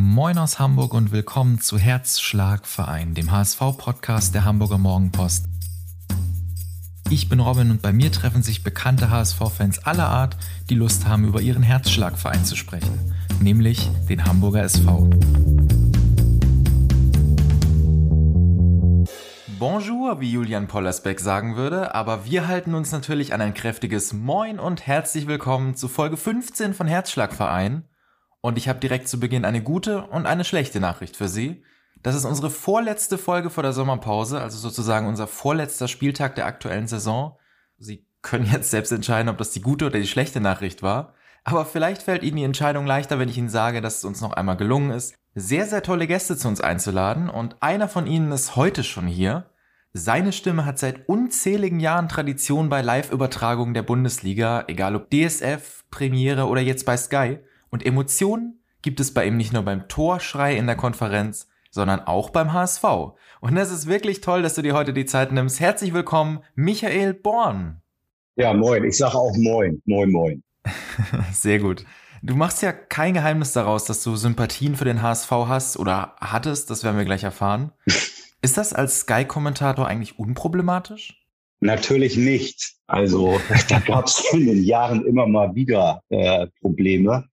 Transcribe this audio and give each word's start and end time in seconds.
Moin 0.00 0.38
aus 0.38 0.60
Hamburg 0.60 0.94
und 0.94 1.10
willkommen 1.10 1.60
zu 1.60 1.76
Herzschlagverein, 1.76 3.14
dem 3.14 3.32
HSV-Podcast 3.32 4.32
der 4.32 4.44
Hamburger 4.44 4.78
Morgenpost. 4.78 5.46
Ich 7.10 7.28
bin 7.28 7.40
Robin 7.40 7.72
und 7.72 7.82
bei 7.82 7.92
mir 7.92 8.12
treffen 8.12 8.44
sich 8.44 8.62
bekannte 8.62 9.10
HSV-Fans 9.10 9.80
aller 9.80 10.06
Art, 10.06 10.36
die 10.70 10.76
Lust 10.76 11.08
haben, 11.08 11.24
über 11.24 11.40
ihren 11.40 11.64
Herzschlagverein 11.64 12.44
zu 12.44 12.54
sprechen, 12.54 13.12
nämlich 13.40 13.90
den 14.08 14.24
Hamburger 14.24 14.62
SV. 14.62 15.10
Bonjour, 19.58 20.20
wie 20.20 20.30
Julian 20.30 20.68
Pollersbeck 20.68 21.18
sagen 21.18 21.56
würde, 21.56 21.96
aber 21.96 22.24
wir 22.24 22.46
halten 22.46 22.74
uns 22.74 22.92
natürlich 22.92 23.34
an 23.34 23.40
ein 23.40 23.52
kräftiges 23.52 24.12
Moin 24.12 24.60
und 24.60 24.86
herzlich 24.86 25.26
willkommen 25.26 25.74
zu 25.74 25.88
Folge 25.88 26.16
15 26.16 26.72
von 26.72 26.86
Herzschlagverein. 26.86 27.82
Und 28.40 28.58
ich 28.58 28.68
habe 28.68 28.78
direkt 28.78 29.08
zu 29.08 29.18
Beginn 29.18 29.44
eine 29.44 29.62
gute 29.62 30.02
und 30.06 30.26
eine 30.26 30.44
schlechte 30.44 30.80
Nachricht 30.80 31.16
für 31.16 31.28
Sie. 31.28 31.62
Das 32.02 32.14
ist 32.14 32.24
unsere 32.24 32.50
vorletzte 32.50 33.18
Folge 33.18 33.50
vor 33.50 33.62
der 33.62 33.72
Sommerpause, 33.72 34.40
also 34.40 34.56
sozusagen 34.58 35.08
unser 35.08 35.26
vorletzter 35.26 35.88
Spieltag 35.88 36.36
der 36.36 36.46
aktuellen 36.46 36.86
Saison. 36.86 37.36
Sie 37.78 38.06
können 38.22 38.46
jetzt 38.52 38.70
selbst 38.70 38.92
entscheiden, 38.92 39.28
ob 39.28 39.38
das 39.38 39.50
die 39.50 39.60
gute 39.60 39.86
oder 39.86 39.98
die 39.98 40.06
schlechte 40.06 40.40
Nachricht 40.40 40.82
war. 40.82 41.14
Aber 41.44 41.64
vielleicht 41.64 42.02
fällt 42.02 42.22
Ihnen 42.22 42.36
die 42.36 42.44
Entscheidung 42.44 42.86
leichter, 42.86 43.18
wenn 43.18 43.28
ich 43.28 43.38
Ihnen 43.38 43.48
sage, 43.48 43.80
dass 43.80 43.98
es 43.98 44.04
uns 44.04 44.20
noch 44.20 44.32
einmal 44.32 44.56
gelungen 44.56 44.90
ist, 44.90 45.14
sehr, 45.34 45.66
sehr 45.66 45.82
tolle 45.82 46.06
Gäste 46.06 46.36
zu 46.36 46.48
uns 46.48 46.60
einzuladen. 46.60 47.30
Und 47.30 47.62
einer 47.62 47.88
von 47.88 48.06
Ihnen 48.06 48.30
ist 48.32 48.54
heute 48.54 48.84
schon 48.84 49.06
hier. 49.06 49.50
Seine 49.94 50.32
Stimme 50.32 50.66
hat 50.66 50.78
seit 50.78 51.08
unzähligen 51.08 51.80
Jahren 51.80 52.08
Tradition 52.08 52.68
bei 52.68 52.82
Live-Übertragungen 52.82 53.72
der 53.72 53.82
Bundesliga, 53.82 54.64
egal 54.68 54.94
ob 54.94 55.10
DSF, 55.10 55.84
Premiere 55.90 56.46
oder 56.46 56.60
jetzt 56.60 56.84
bei 56.84 56.96
Sky. 56.96 57.38
Und 57.70 57.84
Emotionen 57.84 58.62
gibt 58.82 59.00
es 59.00 59.12
bei 59.12 59.26
ihm 59.26 59.36
nicht 59.36 59.52
nur 59.52 59.62
beim 59.62 59.88
Torschrei 59.88 60.56
in 60.56 60.66
der 60.66 60.76
Konferenz, 60.76 61.48
sondern 61.70 62.00
auch 62.00 62.30
beim 62.30 62.52
HSV. 62.52 62.84
Und 63.40 63.56
es 63.56 63.70
ist 63.70 63.86
wirklich 63.86 64.20
toll, 64.20 64.42
dass 64.42 64.54
du 64.54 64.62
dir 64.62 64.74
heute 64.74 64.92
die 64.92 65.06
Zeit 65.06 65.32
nimmst. 65.32 65.60
Herzlich 65.60 65.92
willkommen, 65.92 66.40
Michael 66.54 67.14
Born. 67.14 67.82
Ja, 68.36 68.54
moin. 68.54 68.84
Ich 68.84 68.96
sage 68.96 69.16
auch 69.16 69.36
moin. 69.36 69.82
Moin, 69.84 70.10
moin. 70.10 70.42
Sehr 71.32 71.58
gut. 71.58 71.84
Du 72.22 72.34
machst 72.34 72.62
ja 72.62 72.72
kein 72.72 73.14
Geheimnis 73.14 73.52
daraus, 73.52 73.84
dass 73.84 74.02
du 74.02 74.16
Sympathien 74.16 74.74
für 74.74 74.84
den 74.84 75.02
HSV 75.02 75.30
hast 75.30 75.76
oder 75.76 76.16
hattest, 76.20 76.70
das 76.70 76.82
werden 76.82 76.96
wir 76.96 77.04
gleich 77.04 77.24
erfahren. 77.24 77.72
Ist 78.42 78.56
das 78.56 78.72
als 78.72 79.00
Sky-Kommentator 79.00 79.86
eigentlich 79.86 80.18
unproblematisch? 80.18 81.20
Natürlich 81.60 82.16
nicht. 82.16 82.74
Also 82.86 83.40
da 83.68 83.80
gab 83.80 84.06
es 84.06 84.24
in 84.32 84.46
den 84.46 84.64
Jahren 84.64 85.04
immer 85.04 85.26
mal 85.26 85.54
wieder 85.54 86.02
äh, 86.08 86.46
Probleme. 86.60 87.27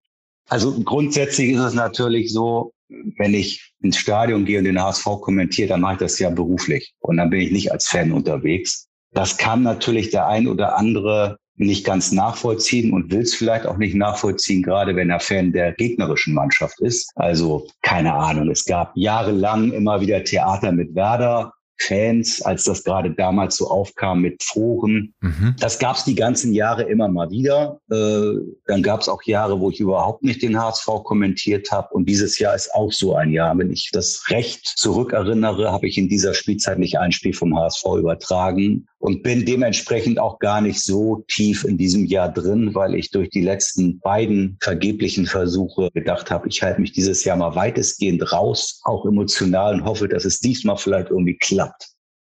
Also 0.50 0.80
grundsätzlich 0.82 1.52
ist 1.52 1.60
es 1.60 1.74
natürlich 1.74 2.32
so, 2.32 2.74
wenn 3.18 3.34
ich 3.34 3.74
ins 3.82 3.98
Stadion 3.98 4.46
gehe 4.46 4.60
und 4.60 4.66
den 4.66 4.82
HSV 4.82 5.06
kommentiere, 5.22 5.70
dann 5.70 5.82
mache 5.82 5.94
ich 5.94 6.00
das 6.00 6.20
ja 6.20 6.30
beruflich 6.30 6.94
und 7.00 7.18
dann 7.18 7.30
bin 7.30 7.42
ich 7.42 7.52
nicht 7.52 7.72
als 7.72 7.88
Fan 7.88 8.12
unterwegs. 8.12 8.88
Das 9.12 9.38
kann 9.38 9.64
natürlich 9.64 10.12
der 10.12 10.28
ein 10.28 10.48
oder 10.48 10.78
andere 10.78 11.38
nicht 11.58 11.86
ganz 11.86 12.12
nachvollziehen 12.12 12.92
und 12.94 13.12
will 13.12 13.22
es 13.22 13.34
vielleicht 13.34 13.66
auch 13.66 13.78
nicht 13.78 13.96
nachvollziehen, 13.96 14.62
gerade 14.62 14.96
wenn 14.96 15.10
er 15.10 15.20
Fan 15.22 15.54
der 15.54 15.72
gegnerischen 15.72 16.34
Mannschaft 16.34 16.80
ist. 16.82 17.10
Also 17.16 17.68
keine 17.82 18.14
Ahnung, 18.14 18.50
es 18.50 18.66
gab 18.66 18.92
jahrelang 18.96 19.72
immer 19.72 20.02
wieder 20.02 20.24
Theater 20.24 20.72
mit 20.72 20.94
Werder. 20.96 21.54
Fans, 21.78 22.42
als 22.42 22.64
das 22.64 22.84
gerade 22.84 23.12
damals 23.12 23.58
so 23.58 23.68
aufkam 23.68 24.22
mit 24.22 24.44
Foren. 24.44 25.14
Mhm. 25.22 25.56
Das 25.60 25.80
gab 25.80 25.98
es 25.98 26.06
die 26.06 26.16
ganzen 26.16 26.54
Jahre 26.54 26.84
immer 26.84 27.08
mal 27.08 27.30
wieder. 27.30 27.80
Äh, 27.92 28.40
dann 28.66 28.82
gab 28.82 29.02
es 29.02 29.10
auch 29.10 29.24
Jahre, 29.24 29.60
wo 29.60 29.70
ich 29.70 29.80
überhaupt 29.80 30.24
nicht 30.24 30.42
den 30.42 30.60
HSV 30.60 30.86
kommentiert 31.04 31.72
habe. 31.72 31.90
Und 31.94 32.08
dieses 32.08 32.40
Jahr 32.40 32.56
ist 32.56 32.74
auch 32.74 32.92
so 32.92 33.16
ein 33.16 33.32
Jahr. 33.32 33.58
Wenn 33.58 33.72
ich 33.72 33.90
das 33.92 34.24
recht 34.30 34.66
zurückerinnere, 34.66 35.72
habe 35.72 35.88
ich 35.88 35.98
in 35.98 36.08
dieser 36.08 36.34
Spielzeit 36.34 36.80
nicht 36.80 36.98
ein 37.00 37.12
Spiel 37.12 37.34
vom 37.34 37.58
HSV 37.58 37.84
übertragen 37.98 38.88
und 39.06 39.22
bin 39.22 39.46
dementsprechend 39.46 40.18
auch 40.18 40.40
gar 40.40 40.62
nicht 40.62 40.82
so 40.82 41.24
tief 41.28 41.64
in 41.64 41.78
diesem 41.78 42.06
Jahr 42.06 42.28
drin, 42.28 42.74
weil 42.74 42.96
ich 42.96 43.12
durch 43.12 43.30
die 43.30 43.42
letzten 43.42 44.00
beiden 44.00 44.58
vergeblichen 44.62 45.28
Versuche 45.28 45.92
gedacht 45.94 46.32
habe, 46.32 46.48
ich 46.48 46.64
halte 46.64 46.82
mich 46.82 46.92
dieses 46.92 47.24
Jahr 47.24 47.38
mal 47.38 47.54
weitestgehend 47.54 48.32
raus, 48.32 48.82
auch 48.84 49.06
emotional 49.06 49.76
und 49.76 49.86
hoffe, 49.86 50.08
dass 50.08 50.26
es 50.26 50.40
diesmal 50.40 50.78
vielleicht 50.78 51.12
irgendwie 51.12 51.38
klappt. 51.38 51.90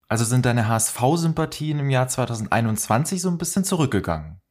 Also 0.10 0.26
sind 0.26 0.46
deine 0.46 0.68
HSV-Sympathien 0.68 1.80
im 1.80 1.90
Jahr 1.90 2.10
2021 2.10 3.22
so 3.22 3.30
ein 3.30 3.38
bisschen 3.38 3.64
zurückgegangen? 3.64 4.42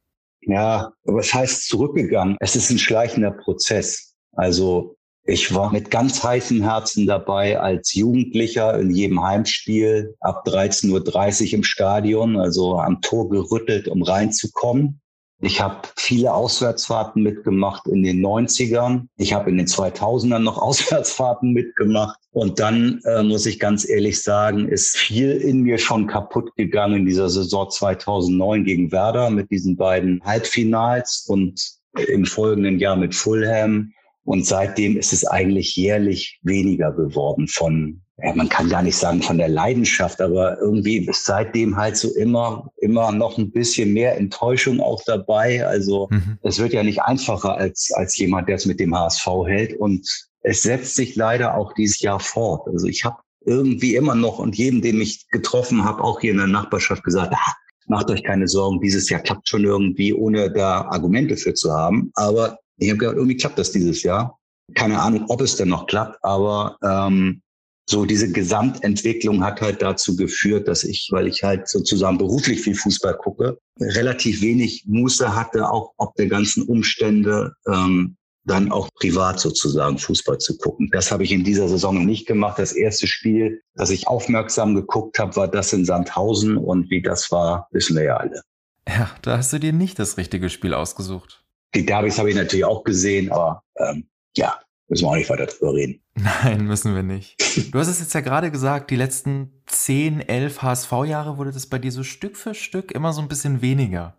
Ja, 0.41 0.91
was 1.03 1.31
heißt 1.31 1.67
zurückgegangen? 1.67 2.35
Es 2.39 2.55
ist 2.55 2.71
ein 2.71 2.79
schleichender 2.79 3.29
Prozess. 3.29 4.15
Also 4.31 4.96
ich 5.27 5.53
war 5.53 5.73
mit 5.73 5.91
ganz 5.91 6.23
heißen 6.23 6.63
Herzen 6.63 7.05
dabei 7.05 7.59
als 7.59 7.93
Jugendlicher 7.93 8.79
in 8.79 8.91
jedem 8.91 9.21
Heimspiel 9.21 10.15
ab 10.21 10.47
13.30 10.47 11.47
Uhr 11.47 11.53
im 11.53 11.63
Stadion, 11.63 12.37
also 12.37 12.79
am 12.79 13.01
Tor 13.01 13.29
gerüttelt, 13.29 13.89
um 13.89 14.03
reinzukommen. 14.03 15.01
Ich 15.41 15.59
habe 15.59 15.81
viele 15.97 16.33
Auswärtsfahrten 16.33 17.21
mitgemacht 17.21 17.87
in 17.87 18.03
den 18.03 18.25
90ern. 18.25 19.07
Ich 19.17 19.33
habe 19.33 19.49
in 19.49 19.57
den 19.57 19.67
2000ern 19.67 20.39
noch 20.39 20.57
Auswärtsfahrten 20.61 21.51
mitgemacht. 21.51 22.17
Und 22.31 22.59
dann 22.59 23.01
äh, 23.03 23.21
muss 23.21 23.45
ich 23.45 23.59
ganz 23.59 23.87
ehrlich 23.87 24.23
sagen, 24.23 24.69
ist 24.69 24.95
viel 24.95 25.31
in 25.31 25.59
mir 25.59 25.77
schon 25.77 26.07
kaputt 26.07 26.55
gegangen 26.55 27.01
in 27.01 27.05
dieser 27.05 27.29
Saison 27.29 27.69
2009 27.69 28.63
gegen 28.63 28.91
Werder 28.93 29.29
mit 29.29 29.51
diesen 29.51 29.75
beiden 29.75 30.23
Halbfinals 30.23 31.25
und 31.27 31.61
im 32.07 32.25
folgenden 32.25 32.79
Jahr 32.79 32.95
mit 32.95 33.13
Fulham 33.13 33.91
und 34.27 34.45
seitdem 34.45 34.97
ist 34.97 35.13
es 35.13 35.25
eigentlich 35.25 35.77
jährlich 35.77 36.37
weniger 36.43 36.91
geworden 36.91 37.47
von, 37.47 38.01
ja, 38.17 38.35
man 38.35 38.49
kann 38.49 38.67
gar 38.67 38.83
nicht 38.83 38.97
sagen 38.97 39.21
von 39.21 39.37
der 39.37 39.47
Leidenschaft, 39.47 40.19
aber 40.19 40.59
irgendwie 40.59 40.97
ist 40.97 41.23
seitdem 41.23 41.77
halt 41.77 41.95
so 41.95 42.13
immer, 42.13 42.69
immer 42.81 43.13
noch 43.13 43.37
ein 43.37 43.51
bisschen 43.51 43.93
mehr 43.93 44.17
Enttäuschung 44.17 44.81
auch 44.81 45.01
dabei. 45.05 45.65
Also 45.65 46.09
mhm. 46.11 46.37
es 46.41 46.59
wird 46.59 46.73
ja 46.73 46.83
nicht 46.83 47.01
einfacher 47.01 47.55
als, 47.55 47.89
als 47.93 48.17
jemand, 48.17 48.49
der 48.49 48.57
es 48.57 48.65
mit 48.65 48.81
dem 48.81 48.93
HSV 48.93 49.25
hält. 49.45 49.79
Und 49.79 50.05
es 50.41 50.61
setzt 50.61 50.95
sich 50.95 51.15
leider 51.15 51.55
auch 51.55 51.71
dieses 51.71 52.01
Jahr 52.01 52.19
fort. 52.19 52.67
Also 52.67 52.87
ich 52.87 53.05
habe 53.05 53.15
irgendwie 53.45 53.95
immer 53.95 54.15
noch 54.15 54.39
und 54.39 54.57
jedem, 54.57 54.81
den 54.81 54.99
ich 54.99 55.29
getroffen 55.29 55.85
habe, 55.85 56.03
auch 56.03 56.19
hier 56.19 56.31
in 56.31 56.37
der 56.37 56.47
Nachbarschaft 56.47 57.05
gesagt, 57.05 57.33
ah, 57.33 57.53
macht 57.85 58.09
euch 58.09 58.25
keine 58.25 58.49
Sorgen, 58.49 58.81
dieses 58.81 59.09
Jahr 59.09 59.21
klappt 59.21 59.47
schon 59.47 59.63
irgendwie, 59.63 60.13
ohne 60.13 60.51
da 60.51 60.81
Argumente 60.81 61.37
für 61.37 61.53
zu 61.53 61.71
haben. 61.71 62.11
Aber 62.15 62.59
ich 62.77 62.89
habe 62.89 62.99
gedacht, 62.99 63.15
irgendwie 63.15 63.37
klappt 63.37 63.57
das 63.59 63.71
dieses 63.71 64.03
Jahr. 64.03 64.37
Keine 64.75 64.99
Ahnung, 64.99 65.25
ob 65.29 65.41
es 65.41 65.55
denn 65.55 65.69
noch 65.69 65.87
klappt, 65.87 66.17
aber 66.23 66.77
ähm, 66.83 67.41
so 67.89 68.05
diese 68.05 68.31
Gesamtentwicklung 68.31 69.43
hat 69.43 69.61
halt 69.61 69.81
dazu 69.81 70.15
geführt, 70.15 70.67
dass 70.67 70.83
ich, 70.83 71.07
weil 71.11 71.27
ich 71.27 71.43
halt 71.43 71.69
sozusagen 71.69 72.17
beruflich 72.17 72.61
viel 72.61 72.75
Fußball 72.75 73.15
gucke, 73.15 73.57
relativ 73.79 74.41
wenig 74.41 74.83
Muße 74.87 75.33
hatte, 75.33 75.69
auch 75.69 75.93
ob 75.97 76.13
der 76.15 76.27
ganzen 76.27 76.63
Umstände, 76.63 77.53
ähm, 77.65 78.17
dann 78.43 78.71
auch 78.71 78.89
privat 78.95 79.39
sozusagen 79.39 79.97
Fußball 79.97 80.37
zu 80.37 80.57
gucken. 80.57 80.89
Das 80.91 81.11
habe 81.11 81.23
ich 81.23 81.31
in 81.31 81.43
dieser 81.43 81.67
Saison 81.67 82.05
nicht 82.05 82.27
gemacht. 82.27 82.59
Das 82.59 82.71
erste 82.71 83.05
Spiel, 83.05 83.61
das 83.75 83.89
ich 83.89 84.07
aufmerksam 84.07 84.73
geguckt 84.73 85.19
habe, 85.19 85.35
war 85.35 85.47
das 85.47 85.73
in 85.73 85.85
Sandhausen 85.85 86.57
und 86.57 86.89
wie 86.89 87.01
das 87.01 87.29
war, 87.31 87.67
wissen 87.71 87.97
wir 87.97 88.03
ja 88.03 88.17
alle. 88.17 88.41
Ja, 88.87 89.11
da 89.21 89.37
hast 89.37 89.51
du 89.51 89.59
dir 89.59 89.73
nicht 89.73 89.99
das 89.99 90.17
richtige 90.17 90.49
Spiel 90.49 90.73
ausgesucht. 90.73 91.43
Die 91.75 91.85
Derbys 91.85 92.17
habe 92.17 92.29
ich 92.29 92.35
natürlich 92.35 92.65
auch 92.65 92.83
gesehen, 92.83 93.31
aber 93.31 93.63
ähm, 93.77 94.07
ja, 94.35 94.59
müssen 94.87 95.03
wir 95.03 95.09
auch 95.09 95.15
nicht 95.15 95.29
weiter 95.29 95.45
drüber 95.45 95.73
reden. 95.73 96.01
Nein, 96.15 96.65
müssen 96.65 96.95
wir 96.95 97.03
nicht. 97.03 97.35
Du 97.71 97.79
hast 97.79 97.87
es 97.87 97.99
jetzt 97.99 98.13
ja 98.13 98.21
gerade 98.21 98.51
gesagt, 98.51 98.91
die 98.91 98.95
letzten 98.95 99.63
10, 99.65 100.21
11 100.21 100.61
HSV-Jahre 100.61 101.37
wurde 101.39 101.51
das 101.51 101.65
bei 101.65 101.79
dir 101.79 101.91
so 101.91 102.03
Stück 102.03 102.37
für 102.37 102.53
Stück 102.53 102.91
immer 102.91 103.13
so 103.13 103.21
ein 103.21 103.27
bisschen 103.27 103.63
weniger. 103.63 104.15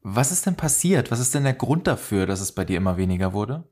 Was 0.00 0.32
ist 0.32 0.46
denn 0.46 0.56
passiert? 0.56 1.10
Was 1.10 1.20
ist 1.20 1.34
denn 1.34 1.44
der 1.44 1.52
Grund 1.52 1.86
dafür, 1.86 2.24
dass 2.24 2.40
es 2.40 2.52
bei 2.52 2.64
dir 2.64 2.78
immer 2.78 2.96
weniger 2.96 3.34
wurde? 3.34 3.64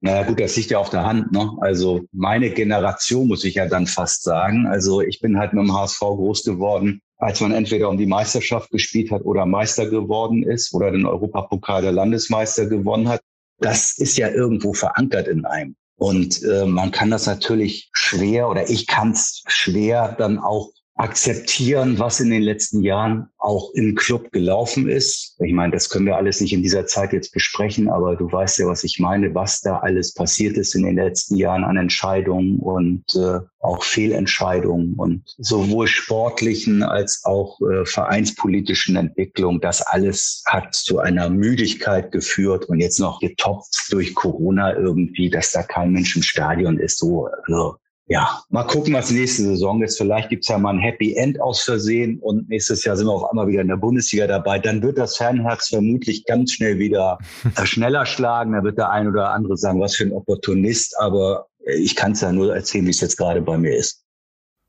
Naja 0.00 0.22
gut, 0.24 0.40
das 0.40 0.56
liegt 0.56 0.70
ja 0.70 0.78
auf 0.78 0.88
der 0.88 1.04
Hand. 1.04 1.30
Ne? 1.30 1.50
Also 1.60 2.00
meine 2.10 2.50
Generation 2.50 3.28
muss 3.28 3.44
ich 3.44 3.56
ja 3.56 3.66
dann 3.66 3.86
fast 3.86 4.22
sagen. 4.22 4.66
Also 4.66 5.02
ich 5.02 5.20
bin 5.20 5.38
halt 5.38 5.52
mit 5.52 5.62
dem 5.62 5.74
HSV 5.74 6.00
groß 6.00 6.44
geworden 6.44 7.02
als 7.22 7.40
man 7.40 7.52
entweder 7.52 7.88
um 7.88 7.96
die 7.96 8.06
Meisterschaft 8.06 8.72
gespielt 8.72 9.12
hat 9.12 9.24
oder 9.24 9.46
Meister 9.46 9.88
geworden 9.88 10.42
ist 10.42 10.74
oder 10.74 10.90
den 10.90 11.06
Europapokal 11.06 11.80
der 11.80 11.92
Landesmeister 11.92 12.66
gewonnen 12.66 13.08
hat. 13.08 13.22
Das 13.60 13.96
ist 13.96 14.18
ja 14.18 14.28
irgendwo 14.28 14.72
verankert 14.72 15.28
in 15.28 15.44
einem. 15.44 15.76
Und 15.94 16.42
äh, 16.42 16.66
man 16.66 16.90
kann 16.90 17.10
das 17.10 17.26
natürlich 17.26 17.90
schwer 17.92 18.48
oder 18.48 18.68
ich 18.68 18.88
kann 18.88 19.12
es 19.12 19.44
schwer 19.46 20.16
dann 20.18 20.40
auch 20.40 20.72
akzeptieren, 21.02 21.98
was 21.98 22.20
in 22.20 22.30
den 22.30 22.42
letzten 22.42 22.80
Jahren 22.80 23.26
auch 23.38 23.72
im 23.74 23.96
Club 23.96 24.30
gelaufen 24.30 24.88
ist. 24.88 25.36
Ich 25.40 25.52
meine, 25.52 25.72
das 25.72 25.88
können 25.88 26.06
wir 26.06 26.16
alles 26.16 26.40
nicht 26.40 26.52
in 26.52 26.62
dieser 26.62 26.86
Zeit 26.86 27.12
jetzt 27.12 27.32
besprechen, 27.32 27.88
aber 27.88 28.14
du 28.14 28.30
weißt 28.30 28.60
ja, 28.60 28.66
was 28.66 28.84
ich 28.84 29.00
meine, 29.00 29.34
was 29.34 29.60
da 29.60 29.78
alles 29.78 30.14
passiert 30.14 30.56
ist 30.56 30.76
in 30.76 30.84
den 30.84 30.94
letzten 30.94 31.34
Jahren 31.34 31.64
an 31.64 31.76
Entscheidungen 31.76 32.60
und 32.60 33.04
äh, 33.16 33.40
auch 33.58 33.82
Fehlentscheidungen 33.82 34.94
und 34.94 35.24
sowohl 35.38 35.88
sportlichen 35.88 36.84
als 36.84 37.22
auch 37.24 37.60
äh, 37.62 37.84
vereinspolitischen 37.84 38.94
Entwicklungen. 38.94 39.60
Das 39.60 39.82
alles 39.82 40.44
hat 40.46 40.72
zu 40.72 41.00
einer 41.00 41.30
Müdigkeit 41.30 42.12
geführt 42.12 42.66
und 42.66 42.78
jetzt 42.78 43.00
noch 43.00 43.18
getoppt 43.18 43.88
durch 43.90 44.14
Corona 44.14 44.76
irgendwie, 44.76 45.30
dass 45.30 45.50
da 45.50 45.64
kein 45.64 45.90
Mensch 45.90 46.14
im 46.14 46.22
Stadion 46.22 46.78
ist. 46.78 46.98
So, 46.98 47.28
also 47.44 47.76
ja, 48.12 48.42
mal 48.50 48.64
gucken, 48.64 48.92
was 48.92 49.10
nächste 49.10 49.42
Saison 49.42 49.82
ist. 49.82 49.96
Vielleicht 49.96 50.28
gibt's 50.28 50.48
ja 50.48 50.58
mal 50.58 50.74
ein 50.74 50.80
Happy 50.80 51.14
End 51.14 51.40
aus 51.40 51.62
Versehen 51.62 52.18
und 52.18 52.46
nächstes 52.46 52.84
Jahr 52.84 52.94
sind 52.94 53.06
wir 53.06 53.12
auf 53.14 53.30
einmal 53.30 53.48
wieder 53.48 53.62
in 53.62 53.68
der 53.68 53.78
Bundesliga 53.78 54.26
dabei. 54.26 54.58
Dann 54.58 54.82
wird 54.82 54.98
das 54.98 55.16
Fernherz 55.16 55.68
vermutlich 55.68 56.26
ganz 56.26 56.52
schnell 56.52 56.78
wieder 56.78 57.16
schneller 57.64 58.04
schlagen. 58.04 58.52
Da 58.52 58.62
wird 58.62 58.76
der 58.76 58.90
ein 58.90 59.08
oder 59.08 59.30
andere 59.30 59.56
sagen, 59.56 59.80
was 59.80 59.96
für 59.96 60.04
ein 60.04 60.12
Opportunist. 60.12 60.94
Aber 61.00 61.46
ich 61.64 61.96
kann 61.96 62.12
es 62.12 62.20
ja 62.20 62.32
nur 62.32 62.54
erzählen, 62.54 62.84
wie 62.84 62.90
es 62.90 63.00
jetzt 63.00 63.16
gerade 63.16 63.40
bei 63.40 63.56
mir 63.56 63.74
ist. 63.74 64.04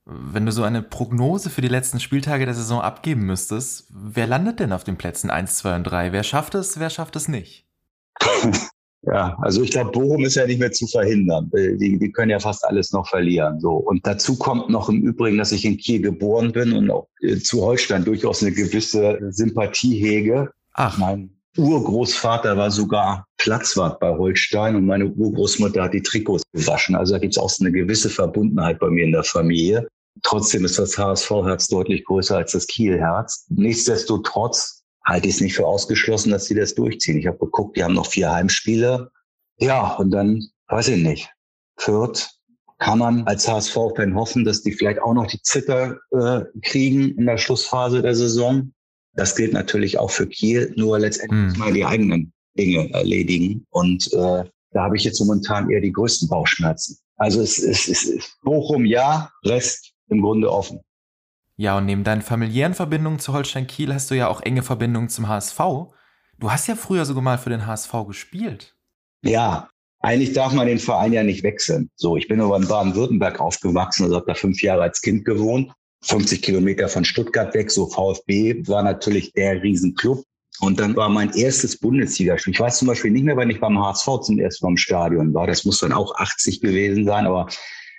Wenn 0.06 0.46
du 0.46 0.54
so 0.54 0.63
eine 0.63 0.81
Prognose 0.81 1.50
für 1.50 1.62
die 1.62 1.68
letzten 1.68 2.00
Spieltage 2.00 2.46
der 2.46 2.54
Saison 2.54 2.80
abgeben 2.80 3.25
müsstest, 3.25 3.88
wer 3.89 4.25
landet 4.25 4.62
denn 4.62 4.72
auf 4.72 4.86
den 4.86 4.96
Plätzen 4.96 5.30
1, 5.30 5.57
2 5.57 5.75
und 5.75 5.84
3? 5.84 6.13
Wer 6.13 6.24
schafft 6.24 6.56
es, 6.56 6.80
wer 6.80 6.89
schafft 6.89 7.18
es 7.18 7.28
nicht? 7.28 7.68
Ja, 9.05 9.38
also 9.41 9.61
ich 9.61 9.71
glaube, 9.71 9.91
Bochum 9.91 10.23
ist 10.23 10.35
ja 10.35 10.47
nicht 10.47 10.59
mehr 10.59 10.71
zu 10.71 10.88
verhindern. 10.88 11.51
Äh, 11.53 11.75
die, 11.75 12.00
die 12.00 12.11
können 12.11 12.31
ja 12.31 12.39
fast 12.39 12.63
alles 12.65 12.94
noch 12.94 13.07
verlieren. 13.07 13.59
So 13.59 13.73
und 13.73 14.05
dazu 14.07 14.38
kommt 14.38 14.69
noch 14.69 14.88
im 14.88 15.01
Übrigen, 15.01 15.38
dass 15.38 15.51
ich 15.51 15.65
in 15.65 15.77
Kiel 15.77 16.01
geboren 16.01 16.53
bin 16.53 16.71
und 16.71 16.89
auch 16.89 17.07
äh, 17.21 17.38
zu 17.38 17.61
Holstein 17.63 18.05
durchaus 18.05 18.41
eine 18.41 18.53
gewisse 18.53 19.19
Sympathie 19.29 20.00
hege. 20.00 20.51
Ach, 20.73 20.97
mein 20.97 21.31
Urgroßvater 21.57 22.57
war 22.57 22.71
sogar 22.71 23.27
Platzwart 23.38 24.00
bei 24.00 24.09
Holstein 24.09 24.75
und 24.75 24.85
meine 24.85 25.07
Urgroßmutter 25.07 25.83
hat 25.83 25.94
die 25.94 26.01
Trikots 26.01 26.44
gewaschen. 26.53 26.95
Also 26.95 27.13
da 27.13 27.19
gibt 27.19 27.33
es 27.33 27.38
auch 27.38 27.50
so 27.50 27.63
eine 27.63 27.73
gewisse 27.73 28.09
Verbundenheit 28.09 28.79
bei 28.79 28.89
mir 28.89 29.03
in 29.03 29.11
der 29.11 29.23
Familie. 29.23 29.88
Trotzdem 30.21 30.63
ist 30.63 30.79
das 30.79 30.97
HSV-Herz 30.97 31.67
deutlich 31.67 32.05
größer 32.05 32.38
als 32.38 32.53
das 32.53 32.67
Kiel-Herz. 32.67 33.45
Nichtsdestotrotz 33.50 34.82
halte 35.05 35.27
ich 35.27 35.35
es 35.35 35.41
nicht 35.41 35.55
für 35.55 35.67
ausgeschlossen, 35.67 36.31
dass 36.31 36.45
sie 36.45 36.55
das 36.55 36.75
durchziehen. 36.75 37.17
Ich 37.17 37.27
habe 37.27 37.38
geguckt, 37.38 37.77
die 37.77 37.83
haben 37.83 37.94
noch 37.94 38.07
vier 38.07 38.31
Heimspiele. 38.31 39.11
Ja, 39.57 39.95
und 39.95 40.11
dann, 40.11 40.44
weiß 40.67 40.89
ich 40.89 41.03
nicht, 41.03 41.29
Fürth 41.77 42.29
kann 42.79 43.00
man 43.00 43.23
als 43.27 43.47
HSV-Fan 43.47 44.15
hoffen, 44.15 44.44
dass 44.44 44.61
die 44.61 44.71
vielleicht 44.71 45.01
auch 45.01 45.13
noch 45.13 45.27
die 45.27 45.41
Zitter 45.41 45.97
äh, 46.11 46.41
kriegen 46.61 47.15
in 47.17 47.25
der 47.25 47.38
Schlussphase 47.38 48.01
der 48.01 48.15
Saison. 48.15 48.73
Das 49.13 49.35
gilt 49.35 49.53
natürlich 49.53 50.00
auch 50.00 50.11
für 50.11 50.27
Kiel, 50.27 50.73
nur 50.75 51.00
letztendlich 51.00 51.53
hm. 51.53 51.59
mal 51.59 51.73
die 51.73 51.85
eigenen 51.85 52.33
Dinge 52.57 52.91
erledigen. 52.94 53.65
Und 53.69 54.11
äh, 54.13 54.44
da 54.71 54.83
habe 54.83 54.97
ich 54.97 55.03
jetzt 55.03 55.19
momentan 55.19 55.69
eher 55.69 55.81
die 55.81 55.91
größten 55.91 56.27
Bauchschmerzen. 56.27 56.97
Also 57.17 57.41
es 57.41 57.59
ist, 57.59 57.88
es 57.88 58.03
ist 58.05 58.38
Bochum 58.44 58.85
ja, 58.85 59.29
Rest 59.45 59.94
im 60.09 60.21
Grunde 60.21 60.51
offen. 60.51 60.79
Ja, 61.55 61.77
und 61.77 61.85
neben 61.85 62.03
deinen 62.03 62.21
familiären 62.21 62.73
Verbindungen 62.73 63.19
zu 63.19 63.33
Holstein 63.33 63.67
Kiel 63.67 63.94
hast 63.94 64.09
du 64.09 64.15
ja 64.15 64.27
auch 64.27 64.41
enge 64.41 64.63
Verbindungen 64.63 65.09
zum 65.09 65.27
HSV. 65.27 65.59
Du 66.39 66.51
hast 66.51 66.67
ja 66.67 66.75
früher 66.75 67.05
sogar 67.05 67.21
mal 67.21 67.38
für 67.38 67.50
den 67.51 67.67
HSV 67.67 67.91
gespielt. 68.07 68.75
Ja, 69.23 69.69
eigentlich 70.00 70.33
darf 70.33 70.51
man 70.51 70.67
den 70.67 70.79
Verein 70.79 71.13
ja 71.13 71.23
nicht 71.23 71.44
wechseln. 71.44 71.89
So, 71.95 72.17
ich 72.17 72.27
bin 72.27 72.41
aber 72.41 72.57
in 72.57 72.67
Baden-Württemberg 72.67 73.39
aufgewachsen, 73.39 74.03
also 74.03 74.15
habe 74.15 74.25
da 74.25 74.33
fünf 74.33 74.61
Jahre 74.61 74.81
als 74.81 75.01
Kind 75.01 75.25
gewohnt, 75.25 75.71
50 76.01 76.41
Kilometer 76.41 76.89
von 76.89 77.05
Stuttgart 77.05 77.53
weg. 77.53 77.71
So 77.71 77.88
VfB 77.88 78.67
war 78.67 78.83
natürlich 78.83 79.31
der 79.33 79.61
Riesenclub. 79.61 80.23
Und 80.59 80.79
dann 80.79 80.95
war 80.95 81.09
mein 81.09 81.31
erstes 81.33 81.79
Bundesligaspiel. 81.79 82.53
Ich 82.53 82.59
weiß 82.59 82.79
zum 82.79 82.88
Beispiel 82.88 83.11
nicht 83.11 83.23
mehr, 83.23 83.38
wann 83.38 83.50
ich 83.50 83.59
beim 83.59 83.79
HSV 83.79 84.21
zum 84.21 84.39
ersten 84.39 84.65
Mal 84.65 84.71
im 84.71 84.77
Stadion 84.77 85.33
war. 85.33 85.47
Das 85.47 85.65
muss 85.65 85.79
dann 85.79 85.94
auch 85.94 86.15
80 86.15 86.61
gewesen 86.61 87.05
sein, 87.05 87.25
aber 87.25 87.47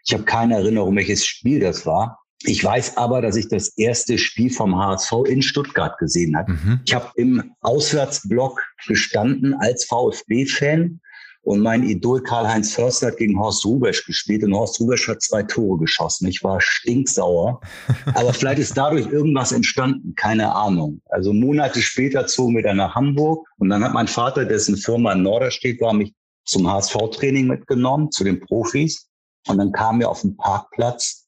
ich 0.05 0.13
habe 0.13 0.25
keine 0.25 0.55
Erinnerung, 0.57 0.95
welches 0.97 1.25
Spiel 1.25 1.61
das 1.61 1.85
war. 1.87 2.24
Ich 2.43 2.63
weiß 2.63 2.97
aber, 2.97 3.23
dass 3.23 3.37
ich 3.37 3.49
das 3.49 3.77
erste 3.79 4.19
Spiel 4.19 4.51
vom 4.51 4.77
HSV 4.77 5.13
in 5.27 5.41
Stuttgart 5.41 5.97
gesehen 5.99 6.37
habe. 6.37 6.53
Mhm. 6.53 6.81
Ich 6.85 6.95
habe 6.95 7.11
im 7.17 7.55
Auswärtsblock 7.61 8.61
gestanden 8.87 9.55
als 9.55 9.87
VfB-Fan 9.87 11.01
und 11.45 11.61
mein 11.61 11.83
Idol 11.83 12.23
Karl-Heinz 12.23 12.73
Förster 12.73 13.09
hat 13.09 13.19
gegen 13.19 13.39
Horst 13.39 13.67
Rubesch 13.67 14.07
gespielt 14.07 14.45
und 14.45 14.55
Horst 14.55 14.81
Rubesch 14.81 15.09
hat 15.09 15.21
zwei 15.21 15.43
Tore 15.43 15.79
geschossen. 15.79 16.27
Ich 16.27 16.43
war 16.43 16.59
stinksauer. 16.61 17.61
Aber 18.15 18.33
vielleicht 18.33 18.59
ist 18.59 18.77
dadurch 18.77 19.07
irgendwas 19.07 19.53
entstanden, 19.53 20.15
keine 20.15 20.55
Ahnung. 20.55 21.03
Also 21.11 21.35
Monate 21.35 21.83
später 21.83 22.27
zogen 22.27 22.57
wir 22.57 22.63
dann 22.63 22.79
nach 22.79 22.95
Hamburg 22.95 23.47
und 23.59 23.69
dann 23.69 23.85
hat 23.85 23.93
mein 23.93 24.09
Vater, 24.09 24.47
dessen 24.47 24.79
Firma 24.79 25.13
in 25.13 25.23
Norderstedt 25.23 25.83
war, 25.83 25.93
mich 25.93 26.15
zum 26.47 26.71
HSV-Training 26.71 27.47
mitgenommen, 27.47 28.11
zu 28.11 28.25
den 28.25 28.41
Profis. 28.41 29.09
Und 29.47 29.59
dann 29.59 29.73
kam 29.73 29.99
mir 29.99 30.09
auf 30.09 30.23
dem 30.23 30.37
Parkplatz 30.39 31.24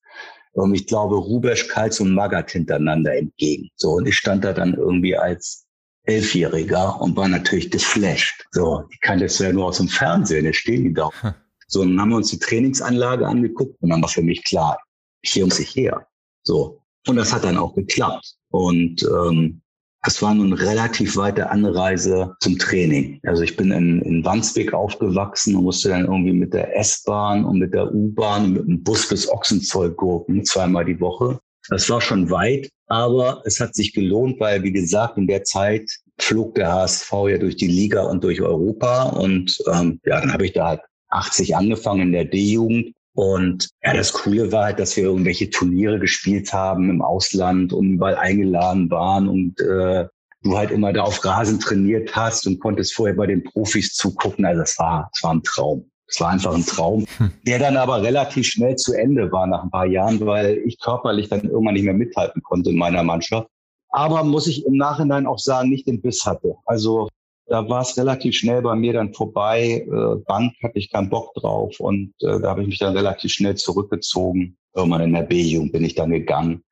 und 0.57 0.75
ich 0.75 0.87
glaube, 0.87 1.17
Rubesch, 1.17 1.69
Kals 1.69 2.01
und 2.01 2.15
Magath 2.15 2.53
hintereinander 2.53 3.15
entgegen. 3.15 3.69
So, 3.77 3.93
und 3.93 4.09
ich 4.09 4.17
stand 4.17 4.45
da 4.45 4.53
dann 4.53 4.75
irgendwie 4.75 5.17
als 5.17 5.67
Elfjähriger 6.05 7.01
und 7.01 7.17
war 7.17 7.29
natürlich 7.29 7.71
geflasht. 7.71 8.47
So, 8.53 8.85
ich 8.91 9.01
kannte 9.01 9.25
das 9.25 9.39
ja 9.39 9.53
nur 9.53 9.67
aus 9.67 9.77
dem 9.77 9.89
Fernsehen, 9.89 10.47
da 10.47 10.53
stehen 10.53 10.85
die 10.85 10.95
da. 10.95 11.11
Hm. 11.21 11.35
So, 11.69 11.81
und 11.81 11.91
dann 11.91 12.01
haben 12.01 12.11
wir 12.11 12.17
uns 12.19 12.31
die 12.31 12.39
Trainingsanlage 12.39 13.27
angeguckt 13.27 13.77
und 13.81 13.91
dann 13.91 14.01
war 14.01 14.09
für 14.09 14.23
mich 14.23 14.45
klar, 14.45 14.79
hier 15.25 15.45
muss 15.45 15.59
ich 15.59 15.75
her. 15.75 16.07
So. 16.45 16.81
Und 17.09 17.17
das 17.17 17.33
hat 17.33 17.43
dann 17.43 17.57
auch 17.57 17.75
geklappt. 17.75 18.37
Und 18.51 19.03
ähm, 19.03 19.63
das 20.07 20.23
war 20.23 20.33
nun 20.35 20.53
relativ 20.53 21.17
weite 21.17 21.51
Anreise 21.51 22.37
zum 22.39 22.57
Training. 22.59 23.19
Also 23.25 23.43
ich 23.43 23.57
bin 23.57 23.73
in, 23.73 24.01
in 24.03 24.25
Wandsbek 24.25 24.73
aufgewachsen 24.73 25.57
und 25.57 25.65
musste 25.65 25.89
dann 25.89 26.05
irgendwie 26.05 26.33
mit 26.33 26.55
der 26.55 26.79
S-Bahn 26.79 27.45
und 27.45 27.59
mit 27.59 27.75
der 27.75 27.93
U-Bahn 27.93 28.45
und 28.45 28.53
mit 28.53 28.69
dem 28.69 28.85
Bus 28.85 29.09
bis 29.09 29.29
Ochsenzoll 29.29 29.91
gurken, 29.91 30.45
zweimal 30.45 30.85
die 30.85 31.01
Woche. 31.01 31.41
Das 31.71 31.91
war 31.91 32.01
schon 32.01 32.31
weit, 32.31 32.71
aber 32.87 33.43
es 33.47 33.59
hat 33.59 33.75
sich 33.75 33.93
gelohnt, 33.93 34.39
weil, 34.39 34.63
wie 34.63 34.71
gesagt, 34.71 35.19
in 35.19 35.27
der 35.27 35.43
Zeit 35.43 35.91
flog 36.19 36.55
der 36.55 36.73
HSV 36.73 37.13
ja 37.29 37.39
durch 37.39 37.57
die 37.57 37.67
Liga 37.67 38.05
und 38.05 38.23
durch 38.23 38.41
Europa. 38.41 39.09
Und 39.09 39.59
ähm, 39.73 39.99
ja, 40.05 40.21
dann 40.21 40.33
habe 40.33 40.47
ich 40.47 40.53
da 40.53 40.69
halt 40.69 40.81
80 41.09 41.57
angefangen 41.57 42.03
in 42.03 42.13
der 42.13 42.27
D-Jugend 42.27 42.95
und 43.17 43.71
ja, 43.83 43.95
das 43.95 44.13
Coole 44.13 44.53
war 44.53 44.65
halt, 44.67 44.79
dass 44.79 44.95
wir 44.95 45.05
irgendwelche 45.05 45.49
Turniere 45.49 45.99
gespielt 45.99 46.53
haben 46.53 46.91
im 46.91 47.01
Ausland 47.01 47.73
und 47.73 47.93
überall 47.93 48.17
eingeladen 48.17 48.91
waren 48.91 49.27
und 49.27 49.59
äh, 49.59 50.07
du 50.43 50.57
halt 50.57 50.71
immer 50.71 50.93
da 50.93 51.05
auf 51.05 51.25
Rasen 51.25 51.59
trainiert 51.59 52.15
hast 52.15 52.47
und 52.47 52.61
konntest 52.61 52.95
vorher 52.95 53.17
bei 53.17 53.27
den 53.27 53.43
Profis 53.43 53.95
zugucken. 53.95 54.45
Also 54.45 54.61
es 54.61 54.79
war, 54.79 55.11
es 55.15 55.23
war 55.23 55.33
ein 55.33 55.43
Traum. 55.43 55.91
Es 56.07 56.21
war 56.21 56.29
einfach 56.29 56.55
ein 56.55 56.67
Traum, 56.67 57.07
hm. 57.17 57.33
der 57.47 57.59
dann 57.59 57.79
aber 57.79 58.03
relativ 58.03 58.49
schnell 58.49 58.77
zu 58.77 58.93
Ende 58.93 59.33
war 59.33 59.47
nach 59.47 59.63
ein 59.63 59.71
paar 59.71 59.87
Jahren, 59.87 60.21
weil 60.21 60.59
ich 60.67 60.79
körperlich 60.79 61.31
dann 61.31 61.49
irgendwann 61.49 61.75
nicht 61.75 61.85
mehr 61.85 61.95
mithalten 61.95 62.43
konnte 62.43 62.69
in 62.69 62.77
meiner 62.77 63.03
Mannschaft. 63.03 63.49
Aber 63.89 64.25
muss 64.25 64.47
ich 64.47 64.67
im 64.67 64.77
Nachhinein 64.77 65.27
auch 65.27 65.39
sagen, 65.39 65.71
nicht 65.71 65.89
den 65.89 66.03
Biss 66.03 66.27
hatte. 66.27 66.57
Also 66.67 67.09
da 67.47 67.69
war 67.69 67.83
es 67.83 67.97
relativ 67.97 68.37
schnell 68.37 68.63
bei 68.63 68.75
mir 68.75 68.93
dann 68.93 69.15
vorbei. 69.15 69.87
Äh, 69.87 70.17
Bank 70.27 70.55
hatte 70.63 70.79
ich 70.79 70.91
keinen 70.91 71.11
Bock 71.11 71.33
drauf 71.35 71.79
und 71.79 72.13
äh, 72.21 72.41
da 72.41 72.51
habe 72.51 72.63
ich 72.63 72.69
mich 72.69 72.79
dann 72.79 72.97
relativ 72.97 73.33
schnell 73.33 73.55
zurückgezogen. 73.55 74.57
Irgendwann 74.75 75.03
in 75.03 75.13
der 75.13 75.23
B-Jugend 75.23 75.73
bin 75.73 75.85
ich 75.85 75.95
dann 75.95 76.11
gegangen. 76.11 76.63